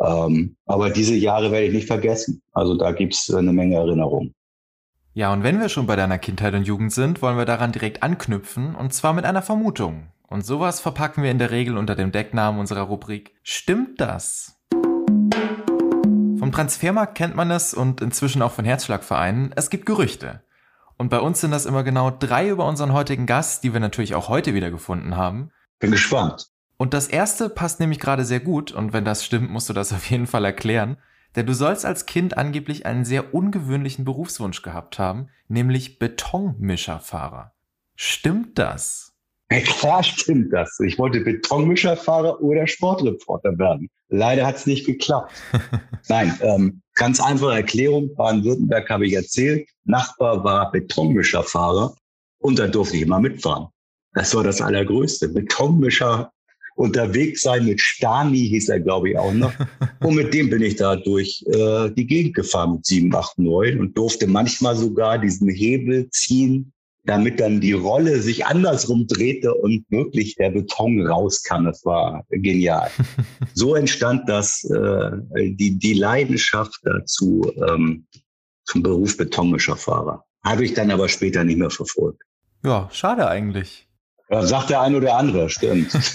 Ähm, 0.00 0.56
aber 0.66 0.90
diese 0.90 1.14
Jahre 1.14 1.50
werde 1.52 1.66
ich 1.66 1.74
nicht 1.74 1.86
vergessen. 1.86 2.42
Also 2.52 2.76
da 2.76 2.92
gibt's 2.92 3.32
eine 3.32 3.52
Menge 3.52 3.76
Erinnerungen. 3.76 4.34
Ja, 5.12 5.32
und 5.32 5.42
wenn 5.42 5.60
wir 5.60 5.68
schon 5.68 5.86
bei 5.86 5.96
deiner 5.96 6.18
Kindheit 6.18 6.54
und 6.54 6.66
Jugend 6.66 6.92
sind, 6.92 7.20
wollen 7.22 7.36
wir 7.36 7.44
daran 7.44 7.72
direkt 7.72 8.02
anknüpfen 8.02 8.74
und 8.74 8.92
zwar 8.92 9.12
mit 9.12 9.24
einer 9.24 9.42
Vermutung. 9.42 10.08
Und 10.28 10.46
sowas 10.46 10.80
verpacken 10.80 11.24
wir 11.24 11.30
in 11.30 11.38
der 11.38 11.50
Regel 11.50 11.76
unter 11.76 11.96
dem 11.96 12.12
Decknamen 12.12 12.60
unserer 12.60 12.82
Rubrik 12.82 13.34
Stimmt 13.42 14.00
das? 14.00 14.59
Vom 16.50 16.56
Transfermarkt 16.56 17.14
kennt 17.14 17.36
man 17.36 17.52
es 17.52 17.72
und 17.74 18.00
inzwischen 18.00 18.42
auch 18.42 18.50
von 18.50 18.64
Herzschlagvereinen. 18.64 19.52
Es 19.54 19.70
gibt 19.70 19.86
Gerüchte. 19.86 20.42
Und 20.96 21.08
bei 21.08 21.20
uns 21.20 21.40
sind 21.40 21.52
das 21.52 21.64
immer 21.64 21.84
genau 21.84 22.10
drei 22.10 22.48
über 22.48 22.66
unseren 22.66 22.92
heutigen 22.92 23.24
Gast, 23.24 23.62
die 23.62 23.72
wir 23.72 23.78
natürlich 23.78 24.16
auch 24.16 24.28
heute 24.28 24.52
wieder 24.52 24.72
gefunden 24.72 25.16
haben. 25.16 25.52
Bin 25.78 25.92
gespannt. 25.92 26.48
Und 26.76 26.92
das 26.92 27.06
erste 27.06 27.50
passt 27.50 27.78
nämlich 27.78 28.00
gerade 28.00 28.24
sehr 28.24 28.40
gut 28.40 28.72
und 28.72 28.92
wenn 28.92 29.04
das 29.04 29.24
stimmt, 29.24 29.48
musst 29.48 29.68
du 29.68 29.72
das 29.72 29.92
auf 29.92 30.10
jeden 30.10 30.26
Fall 30.26 30.44
erklären. 30.44 30.96
Denn 31.36 31.46
du 31.46 31.54
sollst 31.54 31.86
als 31.86 32.06
Kind 32.06 32.36
angeblich 32.36 32.84
einen 32.84 33.04
sehr 33.04 33.32
ungewöhnlichen 33.32 34.04
Berufswunsch 34.04 34.62
gehabt 34.62 34.98
haben, 34.98 35.28
nämlich 35.46 36.00
Betonmischerfahrer. 36.00 37.52
Stimmt 37.94 38.58
das? 38.58 39.14
Ja, 39.52 39.60
klar 39.60 40.02
stimmt 40.02 40.52
das. 40.52 40.80
Ich 40.80 40.98
wollte 40.98 41.20
Betonmischerfahrer 41.20 42.40
oder 42.40 42.66
Sportreporter 42.66 43.56
werden. 43.56 43.88
Leider 44.10 44.46
hat 44.46 44.56
es 44.56 44.66
nicht 44.66 44.86
geklappt. 44.86 45.32
Nein, 46.08 46.38
ähm, 46.42 46.82
ganz 46.94 47.20
einfache 47.20 47.54
Erklärung. 47.54 48.14
Baden-Württemberg 48.16 48.90
habe 48.90 49.06
ich 49.06 49.14
erzählt. 49.14 49.68
Nachbar 49.84 50.44
war 50.44 50.70
Betonmischerfahrer 50.70 51.94
und 52.38 52.58
da 52.58 52.66
durfte 52.66 52.96
ich 52.96 53.02
immer 53.02 53.20
mitfahren. 53.20 53.68
Das 54.12 54.34
war 54.34 54.42
das 54.42 54.60
Allergrößte. 54.60 55.28
Betonmischer 55.28 56.32
unterwegs 56.74 57.42
sein 57.42 57.66
mit 57.66 57.80
Stani, 57.80 58.48
hieß 58.48 58.70
er, 58.70 58.80
glaube 58.80 59.10
ich, 59.10 59.18
auch 59.18 59.32
noch. 59.32 59.52
Und 60.00 60.14
mit 60.14 60.32
dem 60.32 60.48
bin 60.48 60.62
ich 60.62 60.76
da 60.76 60.96
durch 60.96 61.44
äh, 61.46 61.90
die 61.90 62.06
Gegend 62.06 62.34
gefahren 62.34 62.72
mit 62.72 62.86
7, 62.86 63.14
8, 63.14 63.38
9 63.38 63.78
und 63.78 63.98
durfte 63.98 64.26
manchmal 64.26 64.76
sogar 64.76 65.18
diesen 65.18 65.50
Hebel 65.50 66.08
ziehen, 66.10 66.72
damit 67.04 67.40
dann 67.40 67.60
die 67.60 67.72
Rolle 67.72 68.20
sich 68.20 68.46
andersrum 68.46 69.06
drehte 69.06 69.54
und 69.54 69.84
wirklich 69.90 70.34
der 70.36 70.50
Beton 70.50 71.06
rauskam. 71.06 71.64
Das 71.64 71.84
war 71.84 72.24
genial. 72.30 72.90
so 73.54 73.74
entstand 73.74 74.28
das, 74.28 74.64
äh, 74.64 75.10
die, 75.52 75.78
die 75.78 75.94
Leidenschaft 75.94 76.78
dazu 76.82 77.50
ähm, 77.68 78.06
zum 78.64 78.82
Beruf 78.82 79.16
Betonmischerfahrer. 79.16 80.24
Habe 80.44 80.64
ich 80.64 80.74
dann 80.74 80.90
aber 80.90 81.08
später 81.08 81.44
nicht 81.44 81.58
mehr 81.58 81.70
verfolgt. 81.70 82.22
Ja, 82.64 82.88
schade 82.92 83.28
eigentlich. 83.28 83.88
Ja, 84.30 84.46
sagt 84.46 84.70
der 84.70 84.80
eine 84.80 84.96
oder 84.96 85.16
andere, 85.16 85.50
stimmt. 85.50 85.92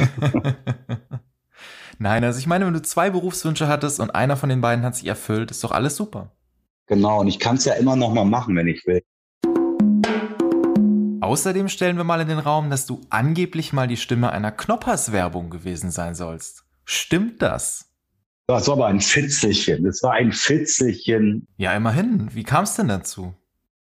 Nein, 1.98 2.24
also 2.24 2.39
ich 2.39 2.48
meine, 2.48 2.65
wenn 2.65 2.74
du 2.74 2.82
zwei 2.82 3.10
Berufswünsche 3.10 3.68
hattest 3.68 4.00
und 4.00 4.12
einer 4.12 4.38
von 4.38 4.50
den 4.50 4.62
beiden 4.62 4.86
hat 4.86 4.96
sich 4.96 5.08
erfüllt, 5.08 5.51
ist 5.51 5.63
doch 5.63 5.72
alles 5.72 5.96
super. 5.96 6.32
Genau, 6.88 7.22
und 7.22 7.27
ich 7.27 7.39
kann 7.39 7.56
es 7.56 7.65
ja 7.65 7.74
immer 7.74 7.96
noch 7.96 8.13
mal 8.13 8.25
machen, 8.25 8.56
wenn 8.56 8.68
ich 8.68 8.86
will. 8.86 9.01
Außerdem 11.25 11.70
stellen 11.70 11.98
wir 11.98 12.03
mal 12.03 12.22
in 12.22 12.27
den 12.27 12.38
Raum, 12.38 12.70
dass 12.70 12.86
du 12.86 13.01
angeblich 13.10 13.74
mal 13.74 13.88
die 13.88 13.98
Stimme 13.98 14.32
einer 14.32 14.51
Knoppers-Werbung 14.51 15.50
gewesen 15.50 15.89
sein 15.89 16.13
sollst. 16.13 16.65
Stimmt 16.84 17.41
das? 17.41 17.89
Das 18.46 18.67
war 18.67 18.75
aber 18.75 18.86
ein 18.86 19.01
Fitzelchen. 19.01 19.86
Das 19.86 20.03
war 20.03 20.13
ein 20.13 20.32
Fitzelchen. 20.32 21.48
Ja, 21.58 21.74
immerhin. 21.74 22.29
Wie 22.36 22.44
kam 22.44 22.65
es 22.65 22.75
denn 22.75 22.89
dazu? 22.89 23.34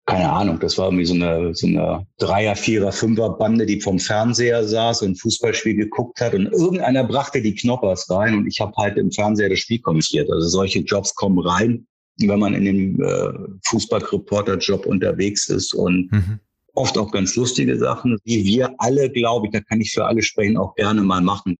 keine 0.08 0.30
Ahnung, 0.30 0.60
das 0.60 0.78
war 0.78 0.84
irgendwie 0.84 1.04
so 1.04 1.14
eine, 1.14 1.52
so 1.52 1.66
eine 1.66 2.06
Dreier-, 2.18 2.54
Vierer-, 2.54 2.92
Fünfer-Bande, 2.92 3.66
die 3.66 3.80
vom 3.80 3.98
Fernseher 3.98 4.62
saß 4.62 5.02
und 5.02 5.20
Fußballspiel 5.20 5.74
geguckt 5.74 6.20
hat 6.20 6.32
und 6.32 6.46
irgendeiner 6.52 7.02
brachte 7.02 7.42
die 7.42 7.56
Knoppers 7.56 8.08
rein 8.08 8.36
und 8.36 8.46
ich 8.46 8.60
habe 8.60 8.72
halt 8.76 8.98
im 8.98 9.10
Fernseher 9.10 9.48
das 9.48 9.58
Spiel 9.58 9.80
kommentiert. 9.80 10.30
Also 10.30 10.46
solche 10.46 10.78
Jobs 10.78 11.12
kommen 11.16 11.40
rein, 11.40 11.88
wenn 12.18 12.38
man 12.38 12.54
in 12.54 12.64
dem 12.66 13.02
äh, 13.02 13.32
Fußballreporter-Job 13.64 14.86
unterwegs 14.86 15.48
ist 15.48 15.74
und 15.74 16.12
mhm. 16.12 16.38
Oft 16.76 16.98
auch 16.98 17.10
ganz 17.10 17.34
lustige 17.36 17.78
Sachen, 17.78 18.18
die 18.24 18.44
wir 18.44 18.74
alle, 18.78 19.10
glaube 19.10 19.46
ich, 19.46 19.52
da 19.52 19.60
kann 19.60 19.80
ich 19.80 19.92
für 19.92 20.04
alle 20.06 20.22
sprechen, 20.22 20.56
auch 20.56 20.74
gerne 20.74 21.02
mal 21.02 21.22
machen. 21.22 21.56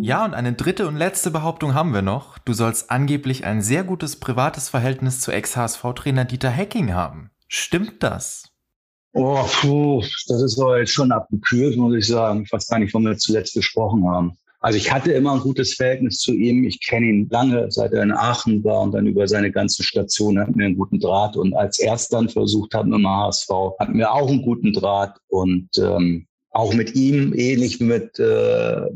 Ja, 0.00 0.26
und 0.26 0.34
eine 0.34 0.52
dritte 0.52 0.86
und 0.86 0.96
letzte 0.96 1.30
Behauptung 1.30 1.72
haben 1.72 1.94
wir 1.94 2.02
noch. 2.02 2.36
Du 2.38 2.52
sollst 2.52 2.90
angeblich 2.90 3.44
ein 3.46 3.62
sehr 3.62 3.84
gutes 3.84 4.20
privates 4.20 4.68
Verhältnis 4.68 5.20
zu 5.20 5.32
Ex-HSV-Trainer 5.32 6.26
Dieter 6.26 6.50
Hecking 6.50 6.92
haben. 6.92 7.30
Stimmt 7.48 8.02
das? 8.02 8.50
Oh, 9.14 9.46
puh, 9.60 10.02
das 10.28 10.42
ist 10.42 10.58
aber 10.60 10.80
jetzt 10.80 10.92
schon 10.92 11.10
abgekühlt, 11.10 11.78
muss 11.78 11.94
ich 11.94 12.06
sagen. 12.06 12.42
Ich 12.42 12.52
weiß 12.52 12.68
gar 12.68 12.80
nicht, 12.80 12.92
wann 12.92 13.04
wir 13.04 13.16
zuletzt 13.16 13.54
gesprochen 13.54 14.06
haben. 14.06 14.36
Also 14.64 14.78
ich 14.78 14.90
hatte 14.90 15.12
immer 15.12 15.34
ein 15.34 15.40
gutes 15.40 15.74
Verhältnis 15.74 16.16
zu 16.20 16.32
ihm. 16.32 16.64
Ich 16.64 16.80
kenne 16.80 17.04
ihn 17.04 17.28
lange, 17.30 17.70
seit 17.70 17.92
er 17.92 18.02
in 18.02 18.12
Aachen 18.12 18.64
war 18.64 18.80
und 18.80 18.92
dann 18.92 19.06
über 19.06 19.28
seine 19.28 19.52
ganze 19.52 19.82
Station 19.82 20.38
hatten 20.38 20.58
wir 20.58 20.64
einen 20.64 20.78
guten 20.78 20.98
Draht. 20.98 21.36
Und 21.36 21.52
als 21.52 21.78
er 21.78 21.92
es 21.92 22.08
dann 22.08 22.30
versucht 22.30 22.72
hat 22.72 22.86
mit 22.86 22.94
dem 22.94 23.06
HSV, 23.06 23.50
hatten 23.78 23.98
wir 23.98 24.10
auch 24.10 24.26
einen 24.26 24.40
guten 24.40 24.72
Draht. 24.72 25.18
Und 25.28 25.68
ähm, 25.76 26.26
auch 26.50 26.72
mit 26.72 26.94
ihm, 26.94 27.34
ähnlich 27.36 27.78
mit 27.78 28.18
äh, 28.18 28.86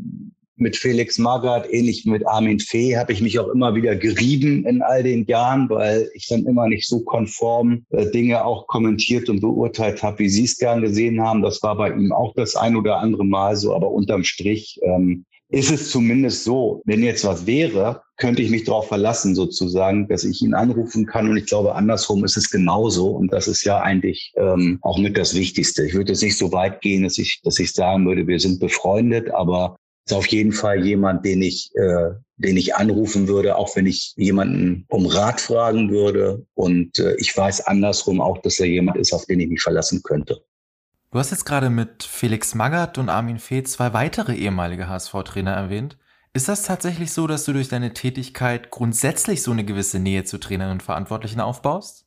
mit 0.55 0.75
Felix 0.75 1.19
Magath, 1.19 1.71
ähnlich 1.71 2.03
mit 2.03 2.27
Armin 2.27 2.59
Fee, 2.59 2.97
habe 2.97 3.13
ich 3.13 3.21
mich 3.21 3.37
auch 3.37 3.47
immer 3.49 3.75
wieder 3.75 3.95
gerieben 3.95 4.65
in 4.65 4.81
all 4.81 5.03
den 5.03 5.25
Jahren, 5.27 5.69
weil 5.69 6.09
ich 6.15 6.27
dann 6.27 6.47
immer 6.47 6.67
nicht 6.67 6.87
so 6.87 7.01
konform 7.01 7.85
äh, 7.91 8.09
Dinge 8.09 8.43
auch 8.43 8.65
kommentiert 8.65 9.29
und 9.29 9.39
beurteilt 9.39 10.01
habe, 10.01 10.17
wie 10.17 10.29
Sie 10.29 10.45
es 10.45 10.57
gern 10.57 10.81
gesehen 10.81 11.21
haben. 11.21 11.43
Das 11.43 11.61
war 11.61 11.77
bei 11.77 11.91
ihm 11.91 12.11
auch 12.11 12.33
das 12.33 12.55
ein 12.55 12.75
oder 12.75 12.97
andere 12.97 13.23
Mal 13.23 13.55
so, 13.55 13.75
aber 13.75 13.91
unterm 13.91 14.23
Strich 14.23 14.79
ähm, 14.81 15.25
ist 15.49 15.71
es 15.71 15.89
zumindest 15.89 16.43
so, 16.43 16.81
wenn 16.85 17.03
jetzt 17.03 17.25
was 17.25 17.47
wäre, 17.47 18.03
könnte 18.17 18.41
ich 18.43 18.51
mich 18.51 18.65
darauf 18.65 18.87
verlassen, 18.87 19.33
sozusagen, 19.33 20.07
dass 20.07 20.23
ich 20.23 20.41
ihn 20.41 20.53
anrufen 20.53 21.07
kann. 21.07 21.27
Und 21.27 21.37
ich 21.37 21.47
glaube, 21.47 21.73
andersrum 21.73 22.23
ist 22.23 22.37
es 22.37 22.51
genauso. 22.51 23.07
Und 23.07 23.33
das 23.33 23.47
ist 23.47 23.63
ja 23.63 23.79
eigentlich 23.79 24.31
ähm, 24.37 24.77
auch 24.81 24.99
mit 24.99 25.17
das 25.17 25.33
Wichtigste. 25.33 25.85
Ich 25.85 25.95
würde 25.95 26.11
jetzt 26.11 26.21
nicht 26.21 26.37
so 26.37 26.51
weit 26.51 26.81
gehen, 26.81 27.03
dass 27.03 27.17
ich, 27.17 27.41
dass 27.43 27.57
ich 27.57 27.73
sagen 27.73 28.05
würde, 28.05 28.27
wir 28.27 28.39
sind 28.39 28.59
befreundet, 28.59 29.31
aber 29.31 29.75
ist 30.05 30.13
auf 30.13 30.27
jeden 30.27 30.51
Fall 30.51 30.85
jemand, 30.85 31.25
den 31.25 31.41
ich, 31.41 31.71
äh, 31.75 32.11
den 32.37 32.57
ich 32.57 32.75
anrufen 32.75 33.27
würde, 33.27 33.57
auch 33.57 33.75
wenn 33.75 33.85
ich 33.85 34.13
jemanden 34.17 34.85
um 34.89 35.05
Rat 35.05 35.41
fragen 35.41 35.89
würde. 35.89 36.45
Und 36.53 36.99
äh, 36.99 37.15
ich 37.17 37.35
weiß 37.35 37.61
andersrum 37.61 38.21
auch, 38.21 38.37
dass 38.39 38.59
er 38.59 38.67
jemand 38.67 38.97
ist, 38.97 39.13
auf 39.13 39.25
den 39.25 39.39
ich 39.39 39.49
mich 39.49 39.61
verlassen 39.61 40.01
könnte. 40.03 40.41
Du 41.11 41.17
hast 41.17 41.31
jetzt 41.31 41.45
gerade 41.45 41.71
mit 41.71 42.03
Felix 42.03 42.53
Magath 42.53 42.99
und 42.99 43.09
Armin 43.09 43.39
Fee 43.39 43.63
zwei 43.63 43.93
weitere 43.93 44.35
ehemalige 44.35 44.87
HSV-Trainer 44.87 45.51
erwähnt. 45.51 45.97
Ist 46.33 46.47
das 46.47 46.61
tatsächlich 46.61 47.11
so, 47.11 47.25
dass 47.25 47.45
du 47.45 47.53
durch 47.53 47.67
deine 47.67 47.95
Tätigkeit 47.95 48.69
grundsätzlich 48.69 49.41
so 49.41 49.49
eine 49.49 49.65
gewisse 49.65 49.97
Nähe 49.97 50.23
zu 50.23 50.37
Trainern 50.37 50.69
und 50.69 50.83
Verantwortlichen 50.83 51.39
aufbaust? 51.39 52.05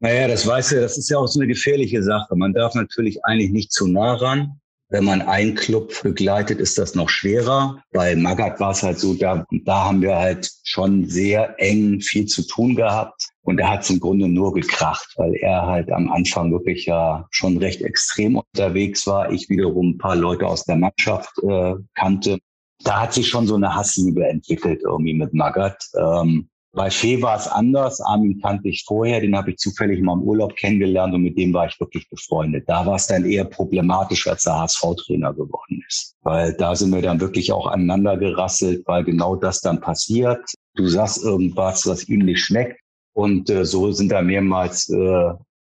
Naja, 0.00 0.26
das 0.26 0.44
weißt 0.44 0.72
du, 0.72 0.80
das 0.80 0.98
ist 0.98 1.08
ja 1.08 1.18
auch 1.18 1.28
so 1.28 1.38
eine 1.38 1.46
gefährliche 1.46 2.02
Sache. 2.02 2.34
Man 2.34 2.52
darf 2.52 2.74
natürlich 2.74 3.24
eigentlich 3.24 3.52
nicht 3.52 3.70
zu 3.70 3.86
nah 3.86 4.14
ran. 4.14 4.60
Wenn 4.88 5.04
man 5.04 5.22
einen 5.22 5.54
Club 5.54 6.02
begleitet, 6.02 6.58
ist 6.58 6.76
das 6.78 6.96
noch 6.96 7.08
schwerer. 7.08 7.80
Bei 7.92 8.16
Magath 8.16 8.58
war 8.58 8.72
es 8.72 8.82
halt 8.82 8.98
so, 8.98 9.14
da, 9.14 9.46
da 9.64 9.84
haben 9.84 10.02
wir 10.02 10.16
halt 10.16 10.50
schon 10.64 11.08
sehr 11.08 11.54
eng 11.58 12.00
viel 12.00 12.26
zu 12.26 12.44
tun 12.44 12.74
gehabt. 12.74 13.31
Und 13.42 13.58
er 13.58 13.70
hat 13.70 13.82
es 13.82 13.90
im 13.90 14.00
Grunde 14.00 14.28
nur 14.28 14.52
gekracht, 14.52 15.14
weil 15.16 15.34
er 15.34 15.66
halt 15.66 15.90
am 15.90 16.10
Anfang 16.10 16.52
wirklich 16.52 16.86
ja 16.86 17.26
schon 17.30 17.58
recht 17.58 17.82
extrem 17.82 18.36
unterwegs 18.36 19.06
war. 19.06 19.32
Ich 19.32 19.48
wiederum 19.48 19.90
ein 19.90 19.98
paar 19.98 20.16
Leute 20.16 20.46
aus 20.46 20.64
der 20.64 20.76
Mannschaft 20.76 21.32
äh, 21.42 21.74
kannte. 21.94 22.38
Da 22.84 23.00
hat 23.02 23.12
sich 23.12 23.28
schon 23.28 23.46
so 23.46 23.56
eine 23.56 23.74
Hassliebe 23.74 24.26
entwickelt 24.26 24.82
irgendwie 24.84 25.14
mit 25.14 25.34
Magath. 25.34 25.84
Ähm, 25.98 26.48
bei 26.74 26.90
Fee 26.90 27.20
war 27.20 27.36
es 27.36 27.48
anders. 27.48 28.00
Armin 28.00 28.40
kannte 28.40 28.68
ich 28.68 28.84
vorher, 28.86 29.20
den 29.20 29.36
habe 29.36 29.50
ich 29.50 29.58
zufällig 29.58 30.00
mal 30.00 30.14
im 30.14 30.22
Urlaub 30.22 30.56
kennengelernt 30.56 31.12
und 31.12 31.22
mit 31.22 31.36
dem 31.36 31.52
war 31.52 31.66
ich 31.66 31.78
wirklich 31.78 32.08
befreundet. 32.08 32.66
Da 32.66 32.86
war 32.86 32.96
es 32.96 33.06
dann 33.06 33.26
eher 33.26 33.44
problematisch, 33.44 34.26
als 34.26 34.44
der 34.44 34.58
HSV-Trainer 34.58 35.34
geworden 35.34 35.84
ist. 35.86 36.16
Weil 36.22 36.54
da 36.54 36.74
sind 36.74 36.94
wir 36.94 37.02
dann 37.02 37.20
wirklich 37.20 37.52
auch 37.52 37.66
aneinander 37.66 38.16
gerasselt, 38.16 38.84
weil 38.86 39.04
genau 39.04 39.36
das 39.36 39.60
dann 39.60 39.80
passiert. 39.80 40.40
Du 40.74 40.86
sagst 40.88 41.22
irgendwas, 41.22 41.86
was 41.86 42.08
ihm 42.08 42.20
nicht 42.20 42.40
schmeckt. 42.40 42.81
Und 43.14 43.50
äh, 43.50 43.64
so 43.64 43.92
sind 43.92 44.10
da 44.10 44.22
mehrmals 44.22 44.88
äh, 44.88 45.32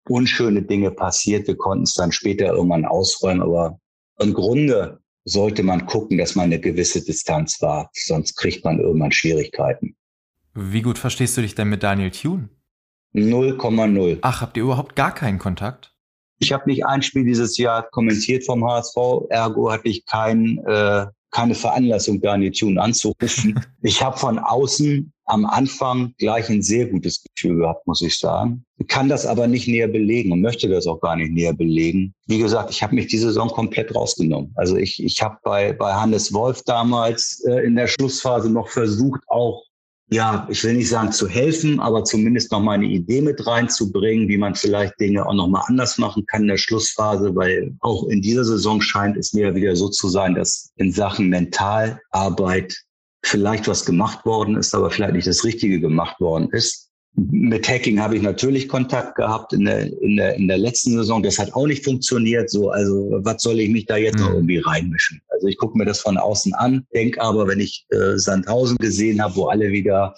unschöne 0.08 0.62
Dinge 0.62 0.90
passiert. 0.90 1.46
Wir 1.46 1.56
konnten 1.56 1.84
es 1.84 1.94
dann 1.94 2.12
später 2.12 2.46
irgendwann 2.46 2.84
ausräumen. 2.84 3.42
Aber 3.42 3.78
im 4.20 4.34
Grunde 4.34 5.00
sollte 5.24 5.62
man 5.62 5.86
gucken, 5.86 6.18
dass 6.18 6.34
man 6.34 6.46
eine 6.46 6.60
gewisse 6.60 7.02
Distanz 7.02 7.60
war. 7.62 7.90
Sonst 7.92 8.36
kriegt 8.36 8.64
man 8.64 8.78
irgendwann 8.78 9.12
Schwierigkeiten. 9.12 9.96
Wie 10.54 10.82
gut 10.82 10.98
verstehst 10.98 11.36
du 11.36 11.40
dich 11.40 11.54
denn 11.54 11.68
mit 11.68 11.82
Daniel 11.82 12.10
Thune? 12.10 12.48
0,0. 13.14 14.18
Ach, 14.22 14.40
habt 14.40 14.56
ihr 14.56 14.64
überhaupt 14.64 14.96
gar 14.96 15.14
keinen 15.14 15.38
Kontakt? 15.38 15.94
Ich 16.38 16.52
habe 16.52 16.68
nicht 16.68 16.84
ein 16.84 17.02
Spiel 17.02 17.24
dieses 17.24 17.56
Jahr 17.58 17.88
kommentiert 17.90 18.44
vom 18.44 18.64
HSV, 18.64 18.96
ergo 19.30 19.70
hatte 19.70 19.88
ich 19.88 20.04
kein, 20.04 20.58
äh, 20.66 21.06
keine 21.34 21.54
Veranlassung, 21.54 22.20
Daniel 22.20 22.52
Thune 22.52 22.80
anzurufen. 22.80 23.58
ich 23.82 24.02
habe 24.02 24.16
von 24.16 24.38
außen 24.38 25.12
am 25.26 25.46
Anfang 25.46 26.14
gleich 26.18 26.48
ein 26.48 26.62
sehr 26.62 26.86
gutes 26.86 27.22
Gefühl 27.22 27.58
gehabt, 27.58 27.86
muss 27.86 28.02
ich 28.02 28.18
sagen. 28.18 28.64
Ich 28.78 28.86
kann 28.86 29.08
das 29.08 29.26
aber 29.26 29.46
nicht 29.46 29.66
näher 29.66 29.88
belegen 29.88 30.32
und 30.32 30.42
möchte 30.42 30.68
das 30.68 30.86
auch 30.86 31.00
gar 31.00 31.16
nicht 31.16 31.32
näher 31.32 31.54
belegen. 31.54 32.14
Wie 32.26 32.38
gesagt, 32.38 32.70
ich 32.70 32.82
habe 32.82 32.94
mich 32.94 33.08
diese 33.08 33.28
Saison 33.28 33.48
komplett 33.48 33.94
rausgenommen. 33.94 34.52
Also 34.54 34.76
ich, 34.76 35.02
ich 35.02 35.22
habe 35.22 35.36
bei, 35.42 35.72
bei 35.72 35.94
Hannes 35.94 36.32
Wolf 36.32 36.62
damals 36.66 37.42
äh, 37.48 37.64
in 37.66 37.74
der 37.74 37.88
Schlussphase 37.88 38.50
noch 38.50 38.68
versucht, 38.68 39.22
auch 39.28 39.64
ja, 40.10 40.46
ich 40.50 40.62
will 40.62 40.74
nicht 40.74 40.88
sagen 40.88 41.12
zu 41.12 41.28
helfen, 41.28 41.80
aber 41.80 42.04
zumindest 42.04 42.52
noch 42.52 42.60
mal 42.60 42.72
eine 42.72 42.86
Idee 42.86 43.22
mit 43.22 43.46
reinzubringen, 43.46 44.28
wie 44.28 44.36
man 44.36 44.54
vielleicht 44.54 45.00
Dinge 45.00 45.26
auch 45.26 45.34
noch 45.34 45.48
mal 45.48 45.64
anders 45.66 45.98
machen 45.98 46.26
kann 46.26 46.42
in 46.42 46.48
der 46.48 46.58
Schlussphase, 46.58 47.34
weil 47.34 47.74
auch 47.80 48.06
in 48.08 48.20
dieser 48.20 48.44
Saison 48.44 48.80
scheint 48.80 49.16
es 49.16 49.32
mir 49.32 49.54
wieder 49.54 49.74
so 49.76 49.88
zu 49.88 50.08
sein, 50.08 50.34
dass 50.34 50.72
in 50.76 50.92
Sachen 50.92 51.30
Mentalarbeit 51.30 52.76
vielleicht 53.24 53.66
was 53.66 53.86
gemacht 53.86 54.24
worden 54.26 54.56
ist, 54.56 54.74
aber 54.74 54.90
vielleicht 54.90 55.14
nicht 55.14 55.26
das 55.26 55.44
Richtige 55.44 55.80
gemacht 55.80 56.20
worden 56.20 56.48
ist. 56.52 56.90
Mit 57.16 57.68
Hacking 57.68 58.00
habe 58.00 58.16
ich 58.16 58.22
natürlich 58.22 58.68
Kontakt 58.68 59.14
gehabt 59.14 59.52
in 59.52 59.66
der, 59.66 59.86
in 60.02 60.16
der, 60.16 60.34
in 60.34 60.48
der 60.48 60.58
letzten 60.58 60.96
Saison. 60.96 61.22
Das 61.22 61.38
hat 61.38 61.54
auch 61.54 61.66
nicht 61.66 61.84
funktioniert. 61.84 62.50
So, 62.50 62.70
also 62.70 63.10
was 63.22 63.42
soll 63.42 63.60
ich 63.60 63.70
mich 63.70 63.86
da 63.86 63.96
jetzt 63.96 64.18
mhm. 64.18 64.24
noch 64.24 64.32
irgendwie 64.34 64.58
reinmischen? 64.58 65.20
Also 65.28 65.46
ich 65.46 65.56
gucke 65.56 65.78
mir 65.78 65.84
das 65.84 66.00
von 66.00 66.16
außen 66.16 66.54
an, 66.54 66.86
denke 66.92 67.20
aber, 67.20 67.46
wenn 67.46 67.60
ich 67.60 67.86
äh, 67.90 68.18
Sandhausen 68.18 68.76
gesehen 68.78 69.22
habe, 69.22 69.36
wo 69.36 69.46
alle 69.46 69.70
wieder 69.70 70.14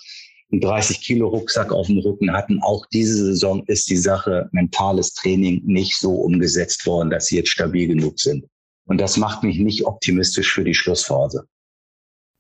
einen 0.50 0.60
30 0.60 1.02
Kilo 1.02 1.28
Rucksack 1.28 1.72
auf 1.72 1.86
dem 1.88 1.98
Rücken 1.98 2.32
hatten, 2.32 2.60
auch 2.62 2.86
diese 2.86 3.16
Saison 3.16 3.64
ist 3.66 3.90
die 3.90 3.96
Sache 3.96 4.48
mentales 4.52 5.12
Training 5.12 5.62
nicht 5.66 5.98
so 5.98 6.14
umgesetzt 6.14 6.86
worden, 6.86 7.10
dass 7.10 7.26
sie 7.26 7.36
jetzt 7.36 7.50
stabil 7.50 7.88
genug 7.88 8.18
sind. 8.20 8.46
Und 8.86 9.00
das 9.00 9.16
macht 9.16 9.42
mich 9.42 9.58
nicht 9.58 9.84
optimistisch 9.84 10.52
für 10.52 10.64
die 10.64 10.74
Schlussphase. 10.74 11.46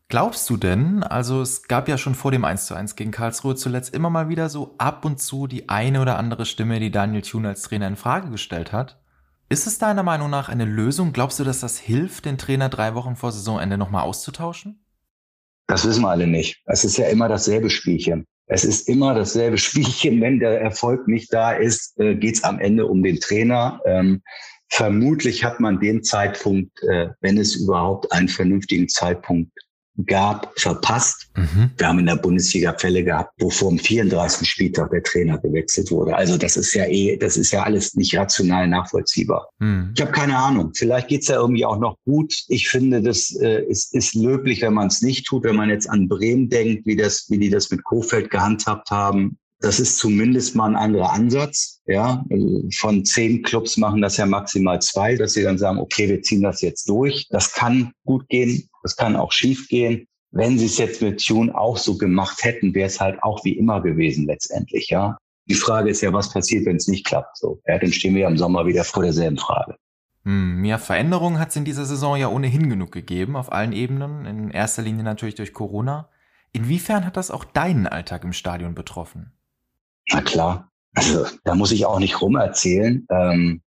Glaubst 0.08 0.48
du 0.48 0.56
denn, 0.56 1.02
also 1.02 1.42
es 1.42 1.64
gab 1.64 1.88
ja 1.88 1.98
schon 1.98 2.14
vor 2.14 2.30
dem 2.30 2.44
1 2.44 2.66
zu 2.66 2.74
1 2.74 2.94
gegen 2.94 3.10
Karlsruhe 3.10 3.56
zuletzt 3.56 3.92
immer 3.92 4.08
mal 4.08 4.28
wieder 4.28 4.48
so 4.48 4.76
ab 4.78 5.04
und 5.04 5.20
zu 5.20 5.48
die 5.48 5.68
eine 5.68 6.00
oder 6.00 6.16
andere 6.16 6.46
Stimme, 6.46 6.78
die 6.78 6.92
Daniel 6.92 7.22
Thune 7.22 7.48
als 7.48 7.62
Trainer 7.62 7.88
in 7.88 7.96
Frage 7.96 8.30
gestellt 8.30 8.72
hat? 8.72 9.00
Ist 9.48 9.66
es 9.66 9.78
deiner 9.78 10.04
Meinung 10.04 10.30
nach 10.30 10.48
eine 10.48 10.64
Lösung? 10.64 11.12
Glaubst 11.12 11.40
du, 11.40 11.44
dass 11.44 11.58
das 11.58 11.78
hilft, 11.78 12.24
den 12.24 12.38
Trainer 12.38 12.68
drei 12.68 12.94
Wochen 12.94 13.16
vor 13.16 13.32
Saisonende 13.32 13.78
nochmal 13.78 14.04
auszutauschen? 14.04 14.84
Das 15.66 15.84
wissen 15.84 16.02
wir 16.02 16.10
alle 16.10 16.28
nicht. 16.28 16.62
Es 16.66 16.84
ist 16.84 16.96
ja 16.98 17.08
immer 17.08 17.28
dasselbe 17.28 17.68
Spielchen. 17.68 18.26
Es 18.46 18.64
ist 18.64 18.88
immer 18.88 19.12
dasselbe 19.12 19.58
Spielchen. 19.58 20.20
Wenn 20.20 20.38
der 20.38 20.60
Erfolg 20.60 21.08
nicht 21.08 21.32
da 21.32 21.50
ist, 21.50 21.98
äh, 21.98 22.14
geht 22.14 22.36
es 22.36 22.44
am 22.44 22.60
Ende 22.60 22.86
um 22.86 23.02
den 23.02 23.18
Trainer. 23.18 23.80
Ähm, 23.84 24.22
vermutlich 24.68 25.42
hat 25.42 25.58
man 25.58 25.80
den 25.80 26.04
Zeitpunkt, 26.04 26.80
äh, 26.84 27.08
wenn 27.20 27.38
es 27.38 27.56
überhaupt 27.56 28.12
einen 28.12 28.28
vernünftigen 28.28 28.88
Zeitpunkt 28.88 29.50
gab, 30.04 30.52
verpasst. 30.58 31.28
Mhm. 31.36 31.70
Wir 31.76 31.88
haben 31.88 31.98
in 31.98 32.06
der 32.06 32.16
Bundesliga 32.16 32.74
Fälle 32.78 33.02
gehabt, 33.02 33.32
wo 33.38 33.50
vor 33.50 33.70
dem 33.70 33.78
34. 33.78 34.48
Spieltag 34.48 34.90
der 34.90 35.02
Trainer 35.02 35.38
gewechselt 35.38 35.90
wurde. 35.90 36.14
Also 36.14 36.36
das 36.36 36.56
ist 36.56 36.74
ja 36.74 36.84
eh, 36.86 37.16
das 37.16 37.36
ist 37.36 37.52
ja 37.52 37.62
alles 37.62 37.94
nicht 37.94 38.16
rational 38.16 38.68
nachvollziehbar. 38.68 39.48
Mhm. 39.58 39.92
Ich 39.94 40.02
habe 40.02 40.12
keine 40.12 40.36
Ahnung. 40.36 40.72
Vielleicht 40.74 41.08
geht's 41.08 41.28
ja 41.28 41.36
irgendwie 41.36 41.64
auch 41.64 41.78
noch 41.78 41.96
gut. 42.04 42.34
Ich 42.48 42.68
finde, 42.68 43.02
das 43.02 43.34
äh, 43.40 43.62
ist, 43.64 43.94
ist 43.94 44.14
löblich, 44.14 44.62
wenn 44.62 44.74
man 44.74 44.88
es 44.88 45.02
nicht 45.02 45.26
tut. 45.26 45.44
Wenn 45.44 45.56
man 45.56 45.70
jetzt 45.70 45.88
an 45.88 46.08
Bremen 46.08 46.48
denkt, 46.48 46.86
wie 46.86 46.96
das, 46.96 47.26
wie 47.30 47.38
die 47.38 47.50
das 47.50 47.70
mit 47.70 47.84
Kofeld 47.84 48.30
gehandhabt 48.30 48.90
haben, 48.90 49.38
das 49.60 49.80
ist 49.80 49.98
zumindest 49.98 50.54
mal 50.54 50.68
ein 50.68 50.76
anderer 50.76 51.12
Ansatz. 51.12 51.80
Ja, 51.86 52.24
von 52.76 53.04
zehn 53.04 53.42
Clubs 53.42 53.76
machen 53.76 54.02
das 54.02 54.16
ja 54.16 54.26
maximal 54.26 54.80
zwei, 54.82 55.14
dass 55.14 55.32
sie 55.32 55.42
dann 55.42 55.56
sagen, 55.56 55.78
okay, 55.78 56.08
wir 56.08 56.20
ziehen 56.20 56.42
das 56.42 56.60
jetzt 56.60 56.88
durch. 56.88 57.26
Das 57.30 57.52
kann 57.52 57.92
gut 58.04 58.28
gehen, 58.28 58.68
das 58.86 58.94
kann 58.94 59.16
auch 59.16 59.32
schief 59.32 59.66
gehen. 59.68 60.06
Wenn 60.30 60.58
sie 60.60 60.66
es 60.66 60.78
jetzt 60.78 61.02
mit 61.02 61.24
Tune 61.24 61.52
auch 61.56 61.76
so 61.76 61.98
gemacht 61.98 62.44
hätten, 62.44 62.72
wäre 62.72 62.86
es 62.86 63.00
halt 63.00 63.20
auch 63.22 63.44
wie 63.44 63.58
immer 63.58 63.82
gewesen 63.82 64.26
letztendlich. 64.26 64.88
Ja, 64.90 65.18
die 65.46 65.54
Frage 65.54 65.90
ist 65.90 66.02
ja, 66.02 66.12
was 66.12 66.32
passiert, 66.32 66.66
wenn 66.66 66.76
es 66.76 66.86
nicht 66.86 67.04
klappt. 67.04 67.36
So, 67.36 67.60
ja, 67.66 67.78
dann 67.78 67.92
stehen 67.92 68.14
wir 68.14 68.22
ja 68.22 68.28
im 68.28 68.38
Sommer 68.38 68.64
wieder 68.66 68.84
vor 68.84 69.02
derselben 69.02 69.38
Frage. 69.38 69.74
Hm, 70.22 70.60
mehr 70.60 70.78
Veränderungen 70.78 71.40
hat 71.40 71.48
es 71.48 71.56
in 71.56 71.64
dieser 71.64 71.84
Saison 71.84 72.16
ja 72.16 72.28
ohnehin 72.28 72.70
genug 72.70 72.92
gegeben, 72.92 73.34
auf 73.34 73.50
allen 73.50 73.72
Ebenen. 73.72 74.24
In 74.24 74.50
erster 74.50 74.82
Linie 74.82 75.02
natürlich 75.02 75.34
durch 75.34 75.52
Corona. 75.52 76.08
Inwiefern 76.52 77.04
hat 77.04 77.16
das 77.16 77.32
auch 77.32 77.44
deinen 77.44 77.88
Alltag 77.88 78.22
im 78.22 78.32
Stadion 78.32 78.76
betroffen? 78.76 79.32
Na 80.12 80.20
klar. 80.20 80.70
Also 80.94 81.26
da 81.42 81.56
muss 81.56 81.72
ich 81.72 81.86
auch 81.86 81.98
nicht 81.98 82.20
rumerzählen. 82.20 83.04
Ähm, 83.10 83.62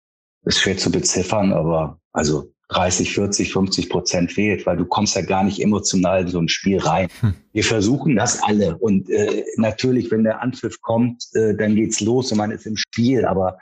ist 0.45 0.61
schwer 0.61 0.77
zu 0.77 0.93
beziffern, 0.93 1.53
aber 1.53 1.99
also 2.13 2.53
30, 2.69 3.15
40, 3.15 3.53
50 3.53 3.89
Prozent 3.89 4.33
fehlt, 4.33 4.67
weil 4.67 4.77
du 4.77 4.85
kommst 4.85 5.17
ja 5.17 5.23
gar 5.23 5.43
nicht 5.43 5.63
emotional 5.63 6.23
in 6.23 6.29
so 6.29 6.39
ein 6.39 6.49
Spiel 6.49 6.79
rein. 6.79 7.09
Hm. 7.21 7.35
Wir 7.53 7.65
versuchen 7.65 8.17
das 8.17 8.43
alle 8.43 8.77
und 8.77 9.09
äh, 9.11 9.45
natürlich, 9.57 10.11
wenn 10.11 10.25
der 10.25 10.43
Anpfiff 10.43 10.81
kommt, 10.83 11.25
äh, 11.35 11.55
dann 11.55 11.75
geht's 11.75 12.01
los 12.01 12.31
und 12.31 12.39
man 12.39 12.51
ist 12.51 12.67
im 12.67 12.77
Spiel, 12.77 13.25
aber 13.25 13.59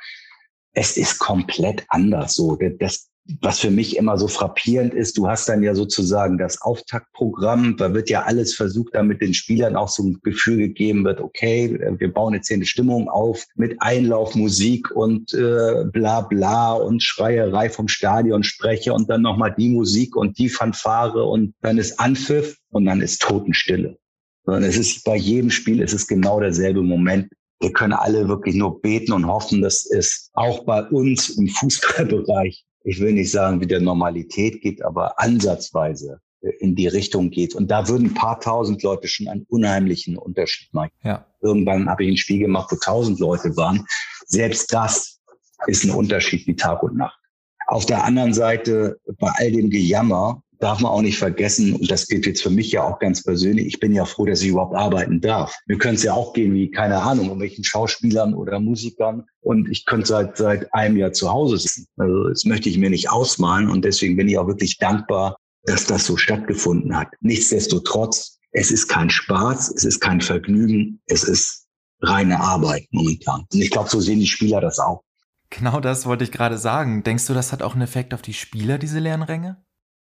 es 0.73 0.97
ist 0.97 1.19
komplett 1.19 1.85
anders. 1.89 2.35
So, 2.35 2.59
das, 2.79 3.09
was 3.41 3.61
für 3.61 3.71
mich 3.71 3.97
immer 3.97 4.19
so 4.19 4.29
frappierend 4.29 4.95
ist, 4.95 5.19
du 5.19 5.29
hast 5.29 5.49
dann 5.49 5.63
ja 5.63 5.75
sozusagen 5.75 6.39
das 6.39 6.63
Auftaktprogramm, 6.63 7.77
da 7.77 7.93
wird 7.93 8.09
ja 8.09 8.23
alles 8.23 8.55
versucht, 8.55 8.95
damit 8.95 9.21
den 9.21 9.35
Spielern 9.35 9.77
auch 9.77 9.89
so 9.89 10.05
ein 10.05 10.21
Gefühl 10.23 10.59
gegeben 10.59 11.05
wird, 11.05 11.21
okay, 11.21 11.79
wir 11.99 12.13
bauen 12.13 12.35
jetzt 12.35 12.49
hier 12.49 12.57
eine 12.57 12.67
Stimmung 12.67 13.09
auf 13.09 13.45
mit 13.57 13.77
Einlaufmusik 13.81 14.91
und 14.95 15.35
äh, 15.35 15.85
bla 15.93 16.21
bla 16.23 16.75
und 16.75 17.03
Schreierei 17.03 17.69
vom 17.69 17.89
Stadion 17.89 18.45
spreche 18.45 18.93
und 18.93 19.11
dann 19.11 19.23
nochmal 19.23 19.55
die 19.57 19.71
Musik 19.71 20.17
und 20.17 20.39
die 20.39 20.49
Fanfare 20.49 21.25
und 21.25 21.55
dann 21.63 21.79
ist 21.79 21.99
Anpfiff 21.99 22.57
und 22.71 22.85
dann 22.85 23.01
ist 23.01 23.23
Totenstille. 23.23 23.99
Sondern 24.45 24.63
es 24.65 24.77
ist 24.77 25.05
bei 25.05 25.17
jedem 25.17 25.51
Spiel 25.51 25.81
ist 25.81 25.93
es 25.93 26.07
genau 26.07 26.39
derselbe 26.39 26.83
Moment. 26.83 27.29
Wir 27.61 27.73
können 27.73 27.95
alle 27.95 28.29
wirklich 28.29 28.55
nur 28.55 28.81
beten 28.81 29.13
und 29.13 29.27
hoffen, 29.27 29.63
dass 29.63 29.87
es 29.87 30.31
auch 30.35 30.65
bei 30.65 30.85
uns 30.85 31.31
im 31.31 31.49
Fußballbereich 31.49 32.65
ich 32.87 33.01
will 33.01 33.13
nicht 33.13 33.33
sagen, 33.33 33.61
wieder 33.61 33.81
Normalität 33.81 34.63
geht, 34.63 34.81
aber 34.83 35.19
ansatzweise 35.19 36.21
in 36.61 36.77
die 36.77 36.87
Richtung 36.87 37.31
geht. 37.31 37.57
Und 37.57 37.69
da 37.69 37.89
würden 37.89 38.09
ein 38.09 38.15
paar 38.15 38.39
tausend 38.39 38.81
Leute 38.85 39.09
schon 39.09 39.27
einen 39.27 39.45
unheimlichen 39.49 40.17
Unterschied 40.17 40.73
machen. 40.73 40.93
Ja. 41.03 41.27
Irgendwann 41.41 41.91
habe 41.91 42.05
ich 42.05 42.11
ein 42.13 42.17
Spiel 42.17 42.39
gemacht, 42.39 42.71
wo 42.71 42.77
tausend 42.77 43.19
Leute 43.19 43.57
waren. 43.57 43.85
Selbst 44.27 44.73
das 44.73 45.21
ist 45.67 45.85
ein 45.85 45.91
Unterschied 45.91 46.47
wie 46.47 46.55
Tag 46.55 46.85
und 46.85 46.97
Nacht. 46.97 47.19
Auf 47.67 47.87
der 47.87 48.05
anderen 48.05 48.33
Seite, 48.33 49.01
bei 49.19 49.33
all 49.35 49.51
dem 49.51 49.69
Gejammer, 49.69 50.45
darf 50.59 50.81
man 50.81 50.93
auch 50.93 51.03
nicht 51.03 51.19
vergessen, 51.19 51.75
und 51.75 51.91
das 51.91 52.07
gilt 52.07 52.27
jetzt 52.27 52.43
für 52.43 52.51
mich 52.51 52.73
ja 52.73 52.83
auch 52.83 52.99
ganz 52.99 53.23
persönlich, 53.23 53.67
ich 53.67 53.81
bin 53.81 53.93
ja 53.93 54.05
froh, 54.05 54.25
dass 54.25 54.43
ich 54.43 54.49
überhaupt 54.49 54.75
arbeiten 54.75 55.21
darf. 55.21 55.57
Mir 55.67 55.79
könnte 55.79 55.97
es 55.97 56.03
ja 56.03 56.15
auch 56.15 56.33
gehen 56.33 56.55
wie, 56.55 56.71
keine 56.71 57.03
Ahnung, 57.03 57.31
um 57.31 57.41
welchen 57.41 57.65
Schauspielern 57.65 58.35
oder 58.35 58.61
Musikern 58.61 59.25
und 59.41 59.71
ich 59.71 59.85
könnte 59.85 60.07
seit, 60.07 60.37
seit 60.37 60.73
einem 60.73 60.97
Jahr 60.97 61.13
zu 61.13 61.31
Hause 61.31 61.59
sitzen. 61.59 61.87
Also 61.97 62.29
das 62.29 62.45
möchte 62.45 62.69
ich 62.69 62.79
mir 62.79 62.91
nicht 62.91 63.11
ausmalen 63.11 63.69
und 63.69 63.85
deswegen 63.85 64.17
bin 64.17 64.29
ich 64.29 64.39
auch 64.39 64.47
wirklich 64.47 64.79
dankbar, 64.79 65.37
dass 65.65 65.87
das 65.87 66.07
so 66.07 66.17
stattgefunden 66.17 66.97
hat. 66.97 67.09
Nichtsdestotrotz, 67.21 68.39
es 68.53 68.71
ist 68.71 68.89
kein 68.89 69.11
Spaß, 69.11 69.73
es 69.77 69.85
ist 69.85 70.01
kein 70.01 70.21
Vergnügen, 70.21 71.01
es 71.07 71.25
ist 71.25 71.67
reine 72.01 72.41
Arbeit 72.41 72.87
momentan. 72.91 73.45
Und 73.53 73.61
ich 73.61 73.71
glaube, 73.71 73.89
so 73.89 74.01
sehen 74.01 74.21
die 74.21 74.27
Spieler 74.27 74.61
das 74.61 74.79
auch. 74.79 75.03
Genau 75.51 75.81
das 75.81 76.07
wollte 76.07 76.25
ich 76.25 76.33
gerade 76.33 76.59
sagen. 76.59 77.03
Denkst 77.03 77.27
du, 77.27 77.35
das 77.35 77.53
hat 77.53 77.63
auch 77.63 77.75
einen 77.75 77.83
Effekt 77.83 78.15
auf 78.15 78.23
die 78.23 78.35
Spieler, 78.35 78.79
diese 78.79 78.99
leeren 78.99 79.23
Ränge? 79.23 79.65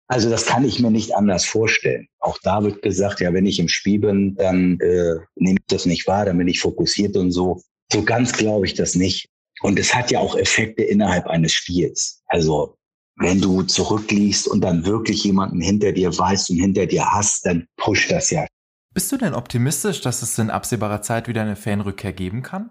Also 0.06 0.28
das 0.28 0.46
kann 0.46 0.64
ich 0.64 0.80
mir 0.80 0.90
nicht 0.90 1.14
anders 1.14 1.44
vorstellen. 1.44 2.08
Auch 2.18 2.38
da 2.42 2.62
wird 2.62 2.82
gesagt, 2.82 3.20
ja, 3.20 3.32
wenn 3.32 3.46
ich 3.46 3.58
im 3.58 3.68
Spiel 3.68 4.00
bin, 4.00 4.34
dann 4.34 4.78
äh, 4.80 5.16
nehme 5.36 5.58
ich 5.60 5.66
das 5.66 5.86
nicht 5.86 6.06
wahr, 6.06 6.26
dann 6.26 6.38
bin 6.38 6.48
ich 6.48 6.60
fokussiert 6.60 7.16
und 7.16 7.32
so. 7.32 7.62
So 7.92 8.02
ganz 8.02 8.32
glaube 8.32 8.66
ich 8.66 8.74
das 8.74 8.94
nicht. 8.94 9.28
Und 9.62 9.78
es 9.78 9.94
hat 9.94 10.10
ja 10.10 10.18
auch 10.18 10.36
Effekte 10.36 10.82
innerhalb 10.82 11.26
eines 11.26 11.52
Spiels. 11.52 12.22
Also 12.26 12.76
wenn 13.16 13.40
du 13.40 13.62
zurückliegst 13.62 14.48
und 14.48 14.60
dann 14.60 14.84
wirklich 14.84 15.24
jemanden 15.24 15.60
hinter 15.60 15.92
dir 15.92 16.16
weißt 16.16 16.50
und 16.50 16.56
hinter 16.56 16.86
dir 16.86 17.04
hast, 17.12 17.46
dann 17.46 17.66
pusht 17.76 18.10
das 18.10 18.30
ja. 18.30 18.46
Bist 18.92 19.10
du 19.10 19.16
denn 19.16 19.34
optimistisch, 19.34 20.00
dass 20.00 20.22
es 20.22 20.38
in 20.38 20.50
absehbarer 20.50 21.02
Zeit 21.02 21.28
wieder 21.28 21.42
eine 21.42 21.56
Fanrückkehr 21.56 22.12
geben 22.12 22.42
kann? 22.42 22.70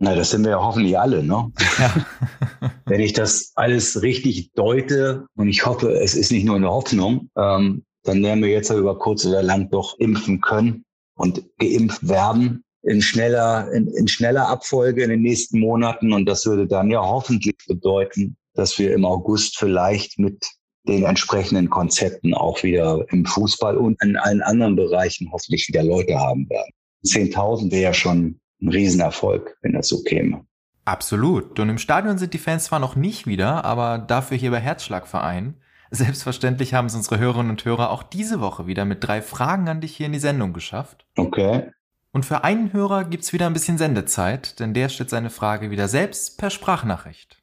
Na, 0.00 0.14
das 0.14 0.30
sind 0.30 0.44
wir 0.44 0.52
ja 0.52 0.62
hoffentlich 0.62 0.96
alle, 0.96 1.24
ne? 1.24 1.50
Ja. 1.78 2.06
Wenn 2.86 3.00
ich 3.00 3.12
das 3.12 3.52
alles 3.56 4.00
richtig 4.02 4.52
deute 4.52 5.26
und 5.36 5.48
ich 5.48 5.66
hoffe, 5.66 5.92
es 5.92 6.14
ist 6.14 6.30
nicht 6.30 6.44
nur 6.44 6.56
eine 6.56 6.70
Hoffnung, 6.70 7.30
ähm, 7.36 7.84
dann 8.04 8.22
werden 8.22 8.42
wir 8.42 8.50
jetzt 8.50 8.70
über 8.70 8.98
kurz 8.98 9.26
oder 9.26 9.42
lang 9.42 9.70
doch 9.70 9.98
impfen 9.98 10.40
können 10.40 10.84
und 11.16 11.42
geimpft 11.58 12.08
werden 12.08 12.62
in 12.82 13.02
schneller, 13.02 13.70
in, 13.72 13.88
in 13.88 14.06
schneller 14.06 14.48
Abfolge 14.48 15.02
in 15.02 15.10
den 15.10 15.22
nächsten 15.22 15.58
Monaten. 15.58 16.12
Und 16.12 16.26
das 16.26 16.46
würde 16.46 16.66
dann 16.66 16.90
ja 16.90 17.02
hoffentlich 17.02 17.56
bedeuten, 17.66 18.36
dass 18.54 18.78
wir 18.78 18.94
im 18.94 19.04
August 19.04 19.58
vielleicht 19.58 20.18
mit 20.18 20.46
den 20.86 21.04
entsprechenden 21.04 21.68
Konzepten 21.68 22.34
auch 22.34 22.62
wieder 22.62 23.04
im 23.10 23.26
Fußball 23.26 23.76
und 23.76 24.00
in 24.02 24.16
allen 24.16 24.42
anderen 24.42 24.76
Bereichen 24.76 25.30
hoffentlich 25.32 25.68
wieder 25.68 25.82
Leute 25.82 26.18
haben 26.18 26.48
werden. 26.48 26.70
10.000 27.04 27.70
wäre 27.70 27.82
ja 27.82 27.94
schon 27.94 28.40
ein 28.60 28.68
Riesenerfolg, 28.68 29.56
wenn 29.62 29.72
das 29.72 29.88
so 29.88 30.02
käme. 30.02 30.44
Absolut. 30.84 31.58
Und 31.60 31.68
im 31.68 31.78
Stadion 31.78 32.18
sind 32.18 32.32
die 32.32 32.38
Fans 32.38 32.64
zwar 32.64 32.78
noch 32.78 32.96
nicht 32.96 33.26
wieder, 33.26 33.64
aber 33.64 33.98
dafür 33.98 34.36
hier 34.36 34.50
bei 34.50 34.60
Herzschlagverein. 34.60 35.54
Selbstverständlich 35.90 36.74
haben 36.74 36.86
es 36.86 36.94
unsere 36.94 37.18
Hörerinnen 37.18 37.50
und 37.50 37.64
Hörer 37.64 37.90
auch 37.90 38.02
diese 38.02 38.40
Woche 38.40 38.66
wieder 38.66 38.84
mit 38.84 39.06
drei 39.06 39.22
Fragen 39.22 39.68
an 39.68 39.80
dich 39.80 39.96
hier 39.96 40.06
in 40.06 40.12
die 40.12 40.18
Sendung 40.18 40.52
geschafft. 40.52 41.06
Okay. 41.16 41.70
Und 42.12 42.24
für 42.24 42.42
einen 42.42 42.72
Hörer 42.72 43.04
gibt's 43.04 43.32
wieder 43.32 43.46
ein 43.46 43.52
bisschen 43.52 43.78
Sendezeit, 43.78 44.60
denn 44.60 44.74
der 44.74 44.88
stellt 44.88 45.10
seine 45.10 45.30
Frage 45.30 45.70
wieder 45.70 45.88
selbst 45.88 46.38
per 46.38 46.50
Sprachnachricht. 46.50 47.42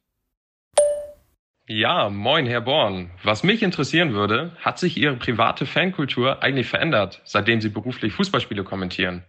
Ja, 1.68 2.10
moin, 2.10 2.46
Herr 2.46 2.60
Born. 2.60 3.10
Was 3.24 3.42
mich 3.42 3.62
interessieren 3.62 4.12
würde, 4.12 4.52
hat 4.60 4.78
sich 4.78 4.96
Ihre 4.96 5.16
private 5.16 5.66
Fankultur 5.66 6.42
eigentlich 6.42 6.68
verändert, 6.68 7.22
seitdem 7.24 7.60
Sie 7.60 7.70
beruflich 7.70 8.12
Fußballspiele 8.12 8.62
kommentieren? 8.62 9.24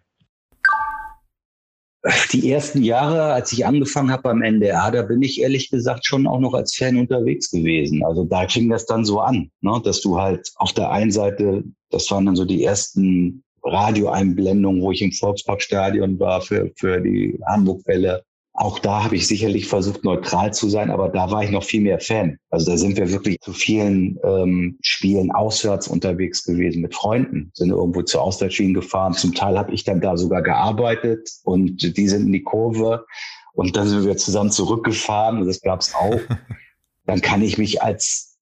Die 2.32 2.52
ersten 2.52 2.84
Jahre, 2.84 3.34
als 3.34 3.52
ich 3.52 3.66
angefangen 3.66 4.12
habe 4.12 4.24
beim 4.24 4.42
NDR, 4.42 4.92
da 4.92 5.02
bin 5.02 5.22
ich 5.22 5.42
ehrlich 5.42 5.70
gesagt 5.70 6.06
schon 6.06 6.28
auch 6.28 6.40
noch 6.40 6.54
als 6.54 6.76
Fan 6.76 6.98
unterwegs 6.98 7.52
gewesen. 7.52 8.04
Also 8.04 8.24
da 8.24 8.48
fing 8.48 8.70
das 8.70 8.86
dann 8.86 9.06
so 9.06 9.20
an, 9.20 9.52
ne? 9.62 9.82
dass 9.84 10.02
du 10.02 10.20
halt 10.20 10.52
auf 10.56 10.74
der 10.74 10.92
einen 10.92 11.12
Seite, 11.12 11.64
das 11.90 12.10
waren 12.12 12.26
dann 12.26 12.36
so 12.36 12.46
die 12.46 12.64
ersten 12.64 13.44
Radioeinblendungen, 13.64 14.82
wo 14.82 14.92
ich 14.92 15.02
im 15.02 15.12
Volksparkstadion 15.12 16.20
war 16.20 16.42
für, 16.42 16.72
für 16.76 17.02
die 17.02 17.40
Hamburg-Welle. 17.46 18.24
Auch 18.60 18.80
da 18.80 19.04
habe 19.04 19.16
ich 19.16 19.28
sicherlich 19.28 19.68
versucht, 19.68 20.04
neutral 20.04 20.52
zu 20.52 20.68
sein, 20.68 20.90
aber 20.90 21.10
da 21.10 21.30
war 21.30 21.44
ich 21.44 21.52
noch 21.52 21.64
viel 21.64 21.82
mehr 21.82 22.00
Fan. 22.00 22.40
Also 22.50 22.72
da 22.72 22.78
sind 22.78 22.98
wir 22.98 23.12
wirklich 23.12 23.40
zu 23.40 23.54
vielen 23.54 24.18
ähm, 24.24 24.80
Spielen 24.82 25.32
auswärts 25.32 25.88
unterwegs 25.88 26.44
gewesen 26.44 26.82
mit 26.82 26.96
Freunden, 26.96 27.52
sind 27.54 27.70
irgendwo 27.70 28.02
zu 28.02 28.20
Auswärtsschienen 28.20 28.74
gefahren. 28.74 29.14
Zum 29.14 29.36
Teil 29.36 29.60
habe 29.60 29.72
ich 29.76 29.84
dann 29.84 30.02
da 30.02 30.18
sogar 30.18 30.42
gearbeitet 30.42 31.30
und 31.44 31.96
die 31.98 32.08
sind 32.08 32.26
in 32.26 32.34
die 32.34 32.42
Kurve 32.42 33.06
und 33.54 33.78
dann 33.78 33.88
sind 33.88 34.06
wir 34.06 34.18
zusammen 34.18 34.50
zurückgefahren 34.50 35.40
und 35.40 35.46
das 35.46 35.62
gab 35.62 35.82
es 35.82 35.94
auch. 35.94 36.20
dann 37.06 37.22
kann 37.22 37.44
ich 37.44 37.60
mich 37.60 37.84
als 37.84 38.40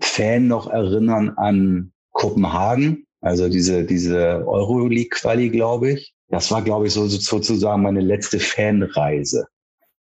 Fan 0.00 0.48
noch 0.48 0.68
erinnern 0.68 1.34
an 1.36 1.92
Kopenhagen, 2.12 3.04
also 3.20 3.50
diese, 3.50 3.84
diese 3.84 4.46
Euroleague-Quali, 4.46 5.50
glaube 5.50 5.90
ich. 5.90 6.14
Das 6.30 6.50
war, 6.50 6.62
glaube 6.62 6.86
ich, 6.86 6.94
so, 6.94 7.06
sozusagen 7.06 7.82
meine 7.82 8.00
letzte 8.00 8.40
Fanreise. 8.40 9.46